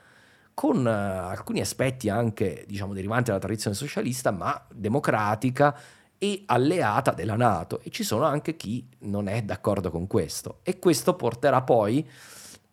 con 0.54 0.84
uh, 0.84 0.88
alcuni 0.88 1.60
aspetti 1.60 2.08
anche, 2.08 2.64
diciamo, 2.66 2.92
derivanti 2.92 3.30
dalla 3.30 3.38
tradizione 3.38 3.76
socialista, 3.76 4.30
ma 4.30 4.66
democratica 4.72 5.76
e 6.18 6.42
alleata 6.46 7.12
della 7.12 7.36
Nato 7.36 7.80
e 7.82 7.90
ci 7.90 8.04
sono 8.04 8.24
anche 8.24 8.54
chi 8.54 8.86
non 9.00 9.28
è 9.28 9.42
d'accordo 9.42 9.90
con 9.90 10.06
questo 10.06 10.58
e 10.62 10.78
questo 10.78 11.14
porterà 11.14 11.62
poi 11.62 12.08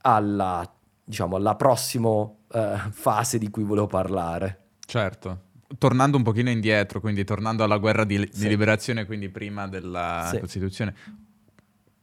alla, 0.02 0.70
diciamo, 1.04 1.36
alla 1.36 1.56
prossima 1.56 2.10
uh, 2.10 2.36
fase 2.92 3.38
di 3.38 3.50
cui 3.50 3.64
volevo 3.64 3.88
parlare. 3.88 4.68
Certo. 4.86 5.48
Tornando 5.78 6.18
un 6.18 6.24
pochino 6.24 6.50
indietro, 6.50 7.00
quindi 7.00 7.24
tornando 7.24 7.64
alla 7.64 7.78
guerra 7.78 8.04
di, 8.04 8.18
sì. 8.32 8.42
di 8.42 8.48
liberazione, 8.48 9.06
quindi 9.06 9.30
prima 9.30 9.68
della 9.68 10.30
sì. 10.32 10.40
Costituzione, 10.40 10.96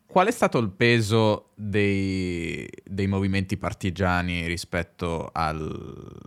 qual 0.07 0.29
è 0.29 0.31
stato 0.31 0.59
il 0.59 0.71
peso 0.71 1.51
dei, 1.55 2.69
dei 2.85 3.07
movimenti 3.07 3.57
partigiani 3.57 4.47
rispetto 4.47 5.31
al, 5.33 6.21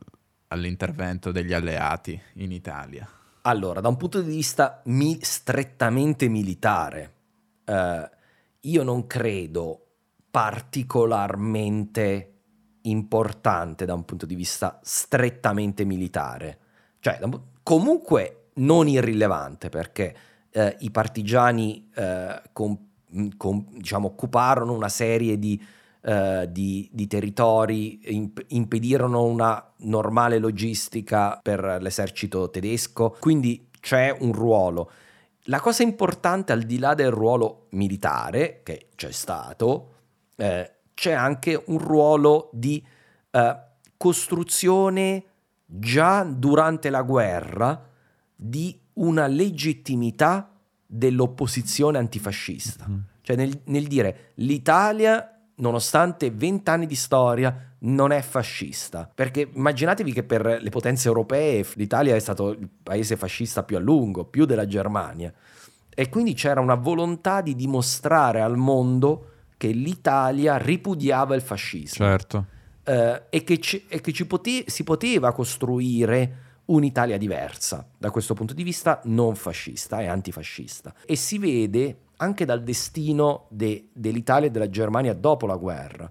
all'intervento 0.48 1.32
degli 1.32 1.54
alleati 1.54 2.20
in 2.36 2.52
Italia? 2.52 3.08
Allora, 3.44 3.80
da 3.80 3.88
un 3.88 3.98
punto 3.98 4.22
di 4.22 4.30
vista 4.30 4.82
mi- 4.86 5.18
strettamente 5.22 6.28
militare, 6.28 7.14
eh, 7.66 8.10
io 8.60 8.84
non 8.84 9.08
credo 9.08 9.86
particolarmente 10.30 12.34
importante 12.82 13.86
da 13.86 13.94
un 13.94 14.04
punto 14.06 14.26
di 14.26 14.36
vista 14.36 14.80
strettamente 14.84 15.86
militare. 15.86 16.60
Cioè, 17.00 17.20
comunque 17.64 18.50
non 18.56 18.88
irrilevante, 18.88 19.70
perché 19.70 20.16
eh, 20.52 20.76
i 20.80 20.91
partigiani 20.91 21.89
eh, 21.95 22.41
con, 22.52 22.78
con, 23.38 23.66
diciamo, 23.72 24.08
occuparono 24.08 24.74
una 24.74 24.89
serie 24.89 25.38
di 25.38 25.62
eh, 26.02 26.47
di, 26.50 26.89
di, 26.93 27.08
territori, 27.08 28.00
imp- 28.14 28.45
impedirono 28.47 29.24
una 29.24 29.74
normale 29.80 30.39
logistica 30.39 31.38
per 31.41 31.80
l'esercito 31.82 32.50
tedesco, 32.50 33.18
quindi 33.20 33.68
c'è 33.82 34.16
un 34.18 34.32
ruolo. 34.32 34.91
La 35.43 35.60
cosa 35.60 35.84
importante 35.84 36.54
al 36.54 36.64
di 36.64 36.80
là 36.80 36.93
del 36.93 37.12
ruolo 37.12 37.68
militare, 37.72 38.62
che 38.64 38.88
c'è 38.95 39.12
stato, 39.12 39.95
eh, 40.38 40.72
c'è 40.93 41.12
anche 41.12 41.62
un 41.66 41.80
ruolo 41.80 42.50
di 42.54 42.82
eh, 43.32 43.58
costruzione 43.97 45.24
già 45.72 46.24
durante 46.24 46.89
la 46.89 47.03
guerra 47.03 47.88
di 48.36 48.78
una 48.93 49.28
legittimità 49.28 50.51
dell'opposizione 50.86 51.97
antifascista. 51.99 52.88
Mm. 52.89 52.97
Cioè 53.22 53.36
nel, 53.36 53.61
nel 53.65 53.86
dire 53.86 54.32
l'Italia 54.36 55.39
nonostante 55.59 56.32
vent'anni 56.32 56.86
di 56.86 56.95
storia, 56.95 57.74
non 57.80 58.11
è 58.11 58.22
fascista. 58.22 59.09
Perché 59.13 59.49
immaginatevi 59.53 60.11
che 60.11 60.24
per 60.24 60.59
le 60.61 60.70
potenze 60.70 61.07
europee 61.07 61.65
l'Italia 61.76 62.15
è 62.15 62.20
stato 62.20 62.51
il 62.51 62.70
paese 62.82 63.15
fascista 63.15 63.63
più 63.63 63.78
a 63.78 63.80
lungo, 63.80 64.26
più 64.26 64.45
della 64.45 64.65
Germania. 64.65 65.32
E 65.93 66.09
quindi 66.09 66.34
c'era 66.34 66.61
una 66.61 66.76
volontà 66.76 67.41
di 67.41 67.55
dimostrare 67.55 68.41
al 68.41 68.57
mondo 68.57 69.32
che 69.57 69.67
l'Italia 69.67 70.57
ripudiava 70.57 71.36
il 71.36 71.41
fascismo. 71.41 72.05
Certo. 72.05 72.45
Eh, 72.90 73.22
e 73.30 73.44
che, 73.44 73.60
ci, 73.60 73.86
e 73.88 74.02
che 74.02 74.26
pote- 74.26 74.64
si 74.66 74.84
poteva 74.84 75.32
costruire 75.32 76.48
un'Italia 76.66 77.20
diversa, 77.20 77.88
da 77.96 78.10
questo 78.10 78.34
punto 78.34 78.56
di 78.56 78.64
vista 78.64 79.00
non 79.04 79.36
fascista 79.36 80.02
e 80.02 80.08
antifascista. 80.08 80.94
E 81.06 81.16
si 81.16 81.38
vede 81.38 82.00
anche 82.18 82.46
dal 82.46 82.64
destino 82.64 83.46
de- 83.50 83.90
dell'Italia 83.94 84.48
e 84.48 84.52
della 84.52 84.70
Germania 84.70 85.14
dopo 85.14 85.46
la 85.46 85.56
guerra. 85.56 86.10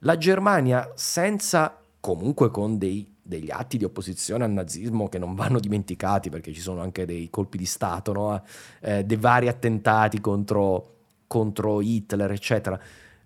La 0.00 0.18
Germania 0.18 0.92
senza, 0.94 1.80
comunque 1.98 2.50
con 2.50 2.76
dei 2.76 3.10
degli 3.24 3.50
atti 3.50 3.78
di 3.78 3.84
opposizione 3.84 4.42
al 4.44 4.50
nazismo 4.50 5.08
che 5.08 5.18
non 5.18 5.34
vanno 5.34 5.60
dimenticati 5.60 6.28
perché 6.28 6.52
ci 6.52 6.60
sono 6.60 6.82
anche 6.82 7.06
dei 7.06 7.30
colpi 7.30 7.56
di 7.56 7.64
Stato, 7.64 8.12
no? 8.12 8.42
eh, 8.80 9.04
dei 9.04 9.16
vari 9.16 9.46
attentati 9.46 10.20
contro, 10.20 10.96
contro 11.28 11.80
Hitler, 11.80 12.32
eccetera. 12.32 12.78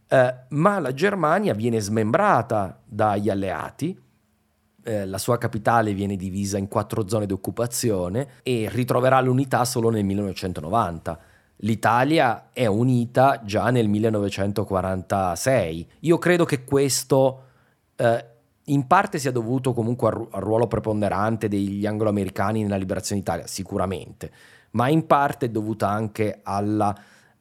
Eh, 0.08 0.34
ma 0.48 0.78
la 0.78 0.94
Germania 0.94 1.54
viene 1.54 1.80
smembrata 1.80 2.78
dagli 2.84 3.28
alleati, 3.28 4.00
eh, 4.84 5.04
la 5.04 5.18
sua 5.18 5.36
capitale 5.36 5.94
viene 5.94 6.14
divisa 6.14 6.58
in 6.58 6.68
quattro 6.68 7.08
zone 7.08 7.26
di 7.26 7.32
occupazione 7.32 8.28
e 8.44 8.68
ritroverà 8.70 9.20
l'unità 9.20 9.64
solo 9.64 9.90
nel 9.90 10.04
1990. 10.04 11.18
L'Italia 11.60 12.50
è 12.52 12.66
unita 12.66 13.40
già 13.44 13.70
nel 13.70 13.88
1946. 13.88 15.88
Io 16.00 16.18
credo 16.18 16.44
che 16.44 16.62
questo 16.62 17.44
eh, 17.96 18.24
in 18.64 18.86
parte 18.86 19.18
sia 19.18 19.32
dovuto 19.32 19.72
comunque 19.72 20.08
al, 20.08 20.42
ruolo 20.42 20.66
preponderante 20.66 21.48
degli 21.48 21.86
angloamericani 21.86 22.62
nella 22.62 22.76
liberazione 22.76 23.22
d'Italia, 23.22 23.46
sicuramente, 23.46 24.30
ma 24.72 24.88
in 24.88 25.06
parte 25.06 25.46
è 25.46 25.48
dovuta 25.48 25.88
anche 25.88 26.40
alla 26.42 26.94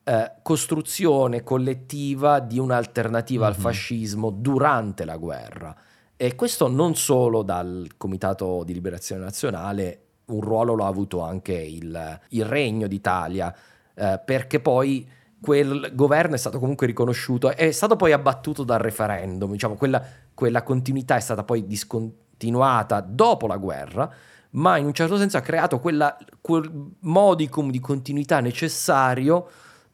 eh, 0.07 0.33
costruzione 0.43 1.41
collettiva 1.41 2.39
di 2.39 2.59
un'alternativa 2.59 3.45
mm-hmm. 3.45 3.53
al 3.53 3.59
mhm. 3.59 3.65
fascismo 3.65 4.29
durante 4.29 5.03
la 5.03 5.17
guerra. 5.17 5.75
E 6.15 6.35
questo 6.35 6.67
non 6.67 6.95
solo 6.95 7.41
dal 7.41 7.87
Comitato 7.97 8.63
di 8.63 8.73
Liberazione 8.73 9.23
Nazionale, 9.23 10.01
un 10.25 10.41
ruolo 10.41 10.75
l'ha 10.75 10.85
avuto 10.85 11.21
anche 11.21 11.53
il, 11.53 12.19
il 12.29 12.45
Regno 12.45 12.87
d'Italia, 12.87 13.53
eh, 13.95 14.21
perché 14.23 14.59
poi 14.59 15.09
quel 15.41 15.91
governo 15.93 16.35
è 16.35 16.37
stato 16.37 16.59
comunque 16.59 16.85
riconosciuto, 16.85 17.49
è 17.49 17.71
stato 17.71 17.95
poi 17.95 18.11
abbattuto 18.11 18.63
dal 18.63 18.79
referendum, 18.79 19.51
diciamo, 19.51 19.73
quella, 19.73 20.01
quella 20.33 20.61
continuità 20.61 21.15
è 21.15 21.19
stata 21.19 21.43
poi 21.43 21.65
discontinuata 21.65 23.01
dopo 23.01 23.47
la 23.47 23.57
guerra, 23.57 24.09
ma 24.51 24.77
in 24.77 24.85
un 24.85 24.93
certo 24.93 25.17
senso 25.17 25.37
ha 25.37 25.41
creato 25.41 25.79
quella, 25.79 26.15
quel 26.41 26.71
modicum 26.99 27.71
di 27.71 27.79
continuità 27.79 28.39
necessario 28.39 29.47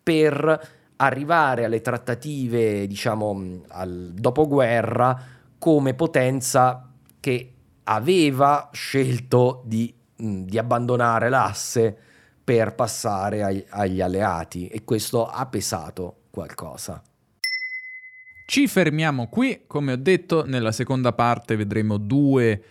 per 0.04 0.70
arrivare 0.98 1.66
alle 1.66 1.82
trattative, 1.82 2.86
diciamo, 2.88 3.64
al 3.70 4.12
dopoguerra 4.14 5.20
come 5.58 5.94
potenza 5.94 6.90
che 7.20 7.54
aveva 7.84 8.70
scelto 8.72 9.64
di, 9.66 9.94
di 10.16 10.58
abbandonare 10.58 11.30
l'asse 11.30 11.96
per 12.44 12.76
passare 12.76 13.44
ai, 13.44 13.66
agli 13.70 14.02
alleati 14.02 14.68
e 14.68 14.84
questo 14.84 15.28
ha 15.28 15.46
pesato 15.46 16.24
qualcosa. 16.30 17.02
Ci 18.46 18.68
fermiamo 18.68 19.28
qui, 19.28 19.64
come 19.66 19.94
ho 19.94 19.98
detto, 19.98 20.46
nella 20.46 20.72
seconda 20.72 21.14
parte 21.14 21.56
vedremo 21.56 21.98
due 21.98 22.62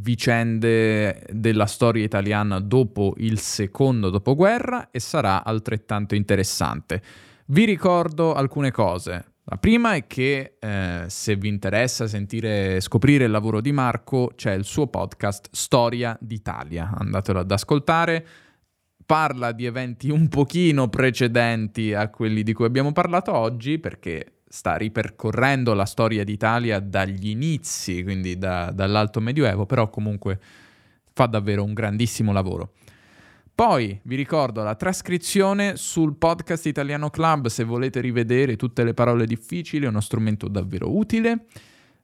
vicende 0.00 1.24
della 1.30 1.66
storia 1.66 2.04
italiana 2.04 2.60
dopo 2.60 3.14
il 3.18 3.38
secondo 3.38 4.10
dopoguerra 4.10 4.90
e 4.90 5.00
sarà 5.00 5.44
altrettanto 5.44 6.14
interessante. 6.14 7.02
Vi 7.46 7.64
ricordo 7.64 8.34
alcune 8.34 8.70
cose. 8.70 9.32
La 9.44 9.56
prima 9.56 9.94
è 9.94 10.06
che 10.06 10.56
eh, 10.58 11.04
se 11.06 11.36
vi 11.36 11.48
interessa 11.48 12.06
sentire, 12.06 12.80
scoprire 12.80 13.24
il 13.24 13.30
lavoro 13.30 13.62
di 13.62 13.72
Marco, 13.72 14.32
c'è 14.36 14.52
il 14.52 14.64
suo 14.64 14.88
podcast 14.88 15.48
Storia 15.52 16.16
d'Italia. 16.20 16.92
Andatelo 16.94 17.38
ad 17.38 17.50
ascoltare 17.50 18.26
parla 19.06 19.52
di 19.52 19.64
eventi 19.64 20.10
un 20.10 20.28
pochino 20.28 20.88
precedenti 20.88 21.94
a 21.94 22.10
quelli 22.10 22.42
di 22.42 22.52
cui 22.52 22.66
abbiamo 22.66 22.92
parlato 22.92 23.32
oggi, 23.32 23.78
perché 23.78 24.37
sta 24.48 24.76
ripercorrendo 24.76 25.74
la 25.74 25.84
storia 25.84 26.24
d'Italia 26.24 26.80
dagli 26.80 27.28
inizi, 27.28 28.02
quindi 28.02 28.38
da, 28.38 28.70
dall'alto 28.70 29.20
medioevo, 29.20 29.66
però 29.66 29.90
comunque 29.90 30.38
fa 31.12 31.26
davvero 31.26 31.64
un 31.64 31.74
grandissimo 31.74 32.32
lavoro. 32.32 32.72
Poi 33.54 33.98
vi 34.04 34.14
ricordo 34.14 34.62
la 34.62 34.76
trascrizione 34.76 35.76
sul 35.76 36.14
podcast 36.14 36.66
Italiano 36.66 37.10
Club 37.10 37.48
se 37.48 37.64
volete 37.64 38.00
rivedere 38.00 38.54
tutte 38.54 38.84
le 38.84 38.94
parole 38.94 39.26
difficili, 39.26 39.84
è 39.84 39.88
uno 39.88 40.00
strumento 40.00 40.46
davvero 40.46 40.96
utile. 40.96 41.46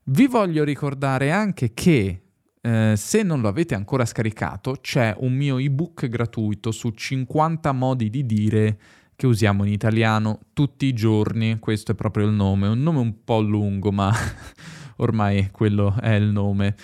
Vi 0.04 0.26
voglio 0.26 0.64
ricordare 0.64 1.30
anche 1.30 1.72
che 1.72 2.22
eh, 2.60 2.94
se 2.96 3.22
non 3.22 3.40
lo 3.40 3.48
avete 3.48 3.76
ancora 3.76 4.04
scaricato, 4.04 4.78
c'è 4.80 5.14
un 5.18 5.32
mio 5.32 5.58
ebook 5.58 6.08
gratuito 6.08 6.72
su 6.72 6.90
50 6.90 7.70
modi 7.72 8.10
di 8.10 8.26
dire 8.26 8.78
che 9.16 9.26
usiamo 9.26 9.64
in 9.64 9.72
italiano 9.72 10.40
tutti 10.52 10.86
i 10.86 10.92
giorni. 10.92 11.58
Questo 11.58 11.92
è 11.92 11.94
proprio 11.94 12.26
il 12.26 12.32
nome. 12.32 12.68
Un 12.68 12.82
nome 12.82 12.98
un 12.98 13.24
po' 13.24 13.40
lungo, 13.40 13.92
ma 13.92 14.12
ormai 14.96 15.48
quello 15.50 15.94
è 16.00 16.12
il 16.12 16.26
nome. 16.26 16.74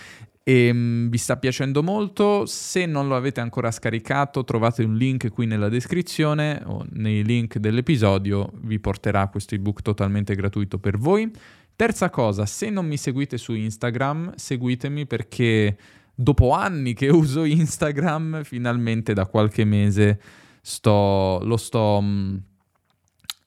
E 0.42 0.70
um, 0.70 1.08
vi 1.08 1.18
sta 1.18 1.36
piacendo 1.36 1.82
molto. 1.82 2.46
Se 2.46 2.86
non 2.86 3.08
lo 3.08 3.16
avete 3.16 3.40
ancora 3.40 3.70
scaricato, 3.70 4.44
trovate 4.44 4.82
un 4.82 4.96
link 4.96 5.28
qui 5.30 5.46
nella 5.46 5.68
descrizione 5.68 6.62
o 6.64 6.84
nei 6.92 7.24
link 7.24 7.58
dell'episodio. 7.58 8.50
Vi 8.62 8.78
porterà 8.78 9.28
questo 9.28 9.54
ebook 9.54 9.82
totalmente 9.82 10.34
gratuito 10.34 10.78
per 10.78 10.98
voi. 10.98 11.30
Terza 11.76 12.10
cosa, 12.10 12.44
se 12.44 12.68
non 12.68 12.86
mi 12.86 12.98
seguite 12.98 13.38
su 13.38 13.54
Instagram, 13.54 14.34
seguitemi 14.36 15.06
perché 15.06 15.78
dopo 16.14 16.52
anni 16.52 16.92
che 16.92 17.08
uso 17.10 17.44
Instagram, 17.44 18.44
finalmente 18.44 19.14
da 19.14 19.26
qualche 19.26 19.64
mese 19.64 20.20
sto, 20.60 21.40
lo 21.42 21.56
sto 21.56 21.98
um, 21.98 22.40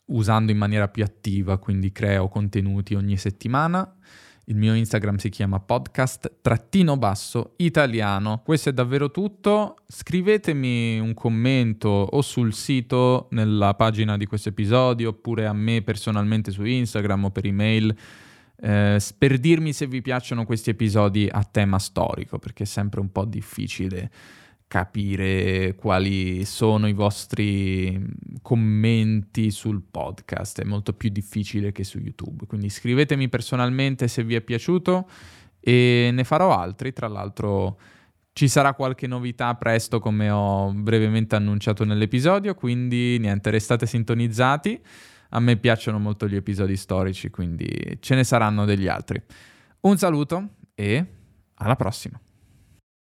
usando 0.07 0.51
in 0.51 0.57
maniera 0.57 0.87
più 0.87 1.03
attiva, 1.03 1.57
quindi 1.57 1.91
creo 1.91 2.27
contenuti 2.27 2.95
ogni 2.95 3.17
settimana. 3.17 3.95
Il 4.47 4.57
mio 4.57 4.73
Instagram 4.73 5.15
si 5.15 5.29
chiama 5.29 5.61
podcast 5.61 6.39
trattino 6.41 6.97
basso 6.97 7.53
italiano. 7.57 8.41
Questo 8.43 8.69
è 8.69 8.73
davvero 8.73 9.09
tutto. 9.09 9.77
Scrivetemi 9.87 10.99
un 10.99 11.13
commento 11.13 11.87
o 11.87 12.21
sul 12.21 12.53
sito 12.53 13.27
nella 13.31 13.73
pagina 13.75 14.17
di 14.17 14.25
questo 14.25 14.49
episodio 14.49 15.09
oppure 15.09 15.45
a 15.45 15.53
me 15.53 15.81
personalmente 15.81 16.51
su 16.51 16.65
Instagram 16.65 17.25
o 17.25 17.31
per 17.31 17.45
email 17.45 17.95
eh, 18.63 19.01
per 19.17 19.39
dirmi 19.39 19.73
se 19.73 19.87
vi 19.87 20.01
piacciono 20.01 20.45
questi 20.45 20.69
episodi 20.69 21.27
a 21.29 21.43
tema 21.43 21.79
storico, 21.79 22.39
perché 22.39 22.63
è 22.63 22.65
sempre 22.65 23.01
un 23.01 23.11
po' 23.11 23.25
difficile 23.25 24.09
capire 24.73 25.75
quali 25.75 26.45
sono 26.45 26.87
i 26.87 26.93
vostri 26.93 28.03
commenti 28.41 29.51
sul 29.51 29.83
podcast, 29.83 30.61
è 30.61 30.63
molto 30.63 30.93
più 30.93 31.09
difficile 31.09 31.71
che 31.71 31.83
su 31.83 31.99
YouTube. 31.99 32.47
Quindi 32.47 32.69
scrivetemi 32.71 33.29
personalmente 33.29 34.07
se 34.07 34.23
vi 34.23 34.33
è 34.33 34.41
piaciuto 34.41 35.07
e 35.59 36.09
ne 36.11 36.23
farò 36.23 36.57
altri, 36.57 36.91
tra 36.91 37.07
l'altro 37.07 37.79
ci 38.33 38.47
sarà 38.47 38.73
qualche 38.73 39.05
novità 39.05 39.53
presto 39.53 39.99
come 39.99 40.31
ho 40.31 40.73
brevemente 40.73 41.35
annunciato 41.35 41.85
nell'episodio, 41.85 42.55
quindi 42.55 43.19
niente, 43.19 43.51
restate 43.51 43.85
sintonizzati. 43.85 44.81
A 45.29 45.39
me 45.39 45.55
piacciono 45.57 45.99
molto 45.99 46.27
gli 46.27 46.35
episodi 46.35 46.75
storici, 46.75 47.29
quindi 47.29 47.99
ce 47.99 48.15
ne 48.15 48.23
saranno 48.23 48.65
degli 48.65 48.87
altri. 48.87 49.21
Un 49.81 49.97
saluto 49.99 50.55
e 50.73 51.05
alla 51.53 51.75
prossima. 51.75 52.19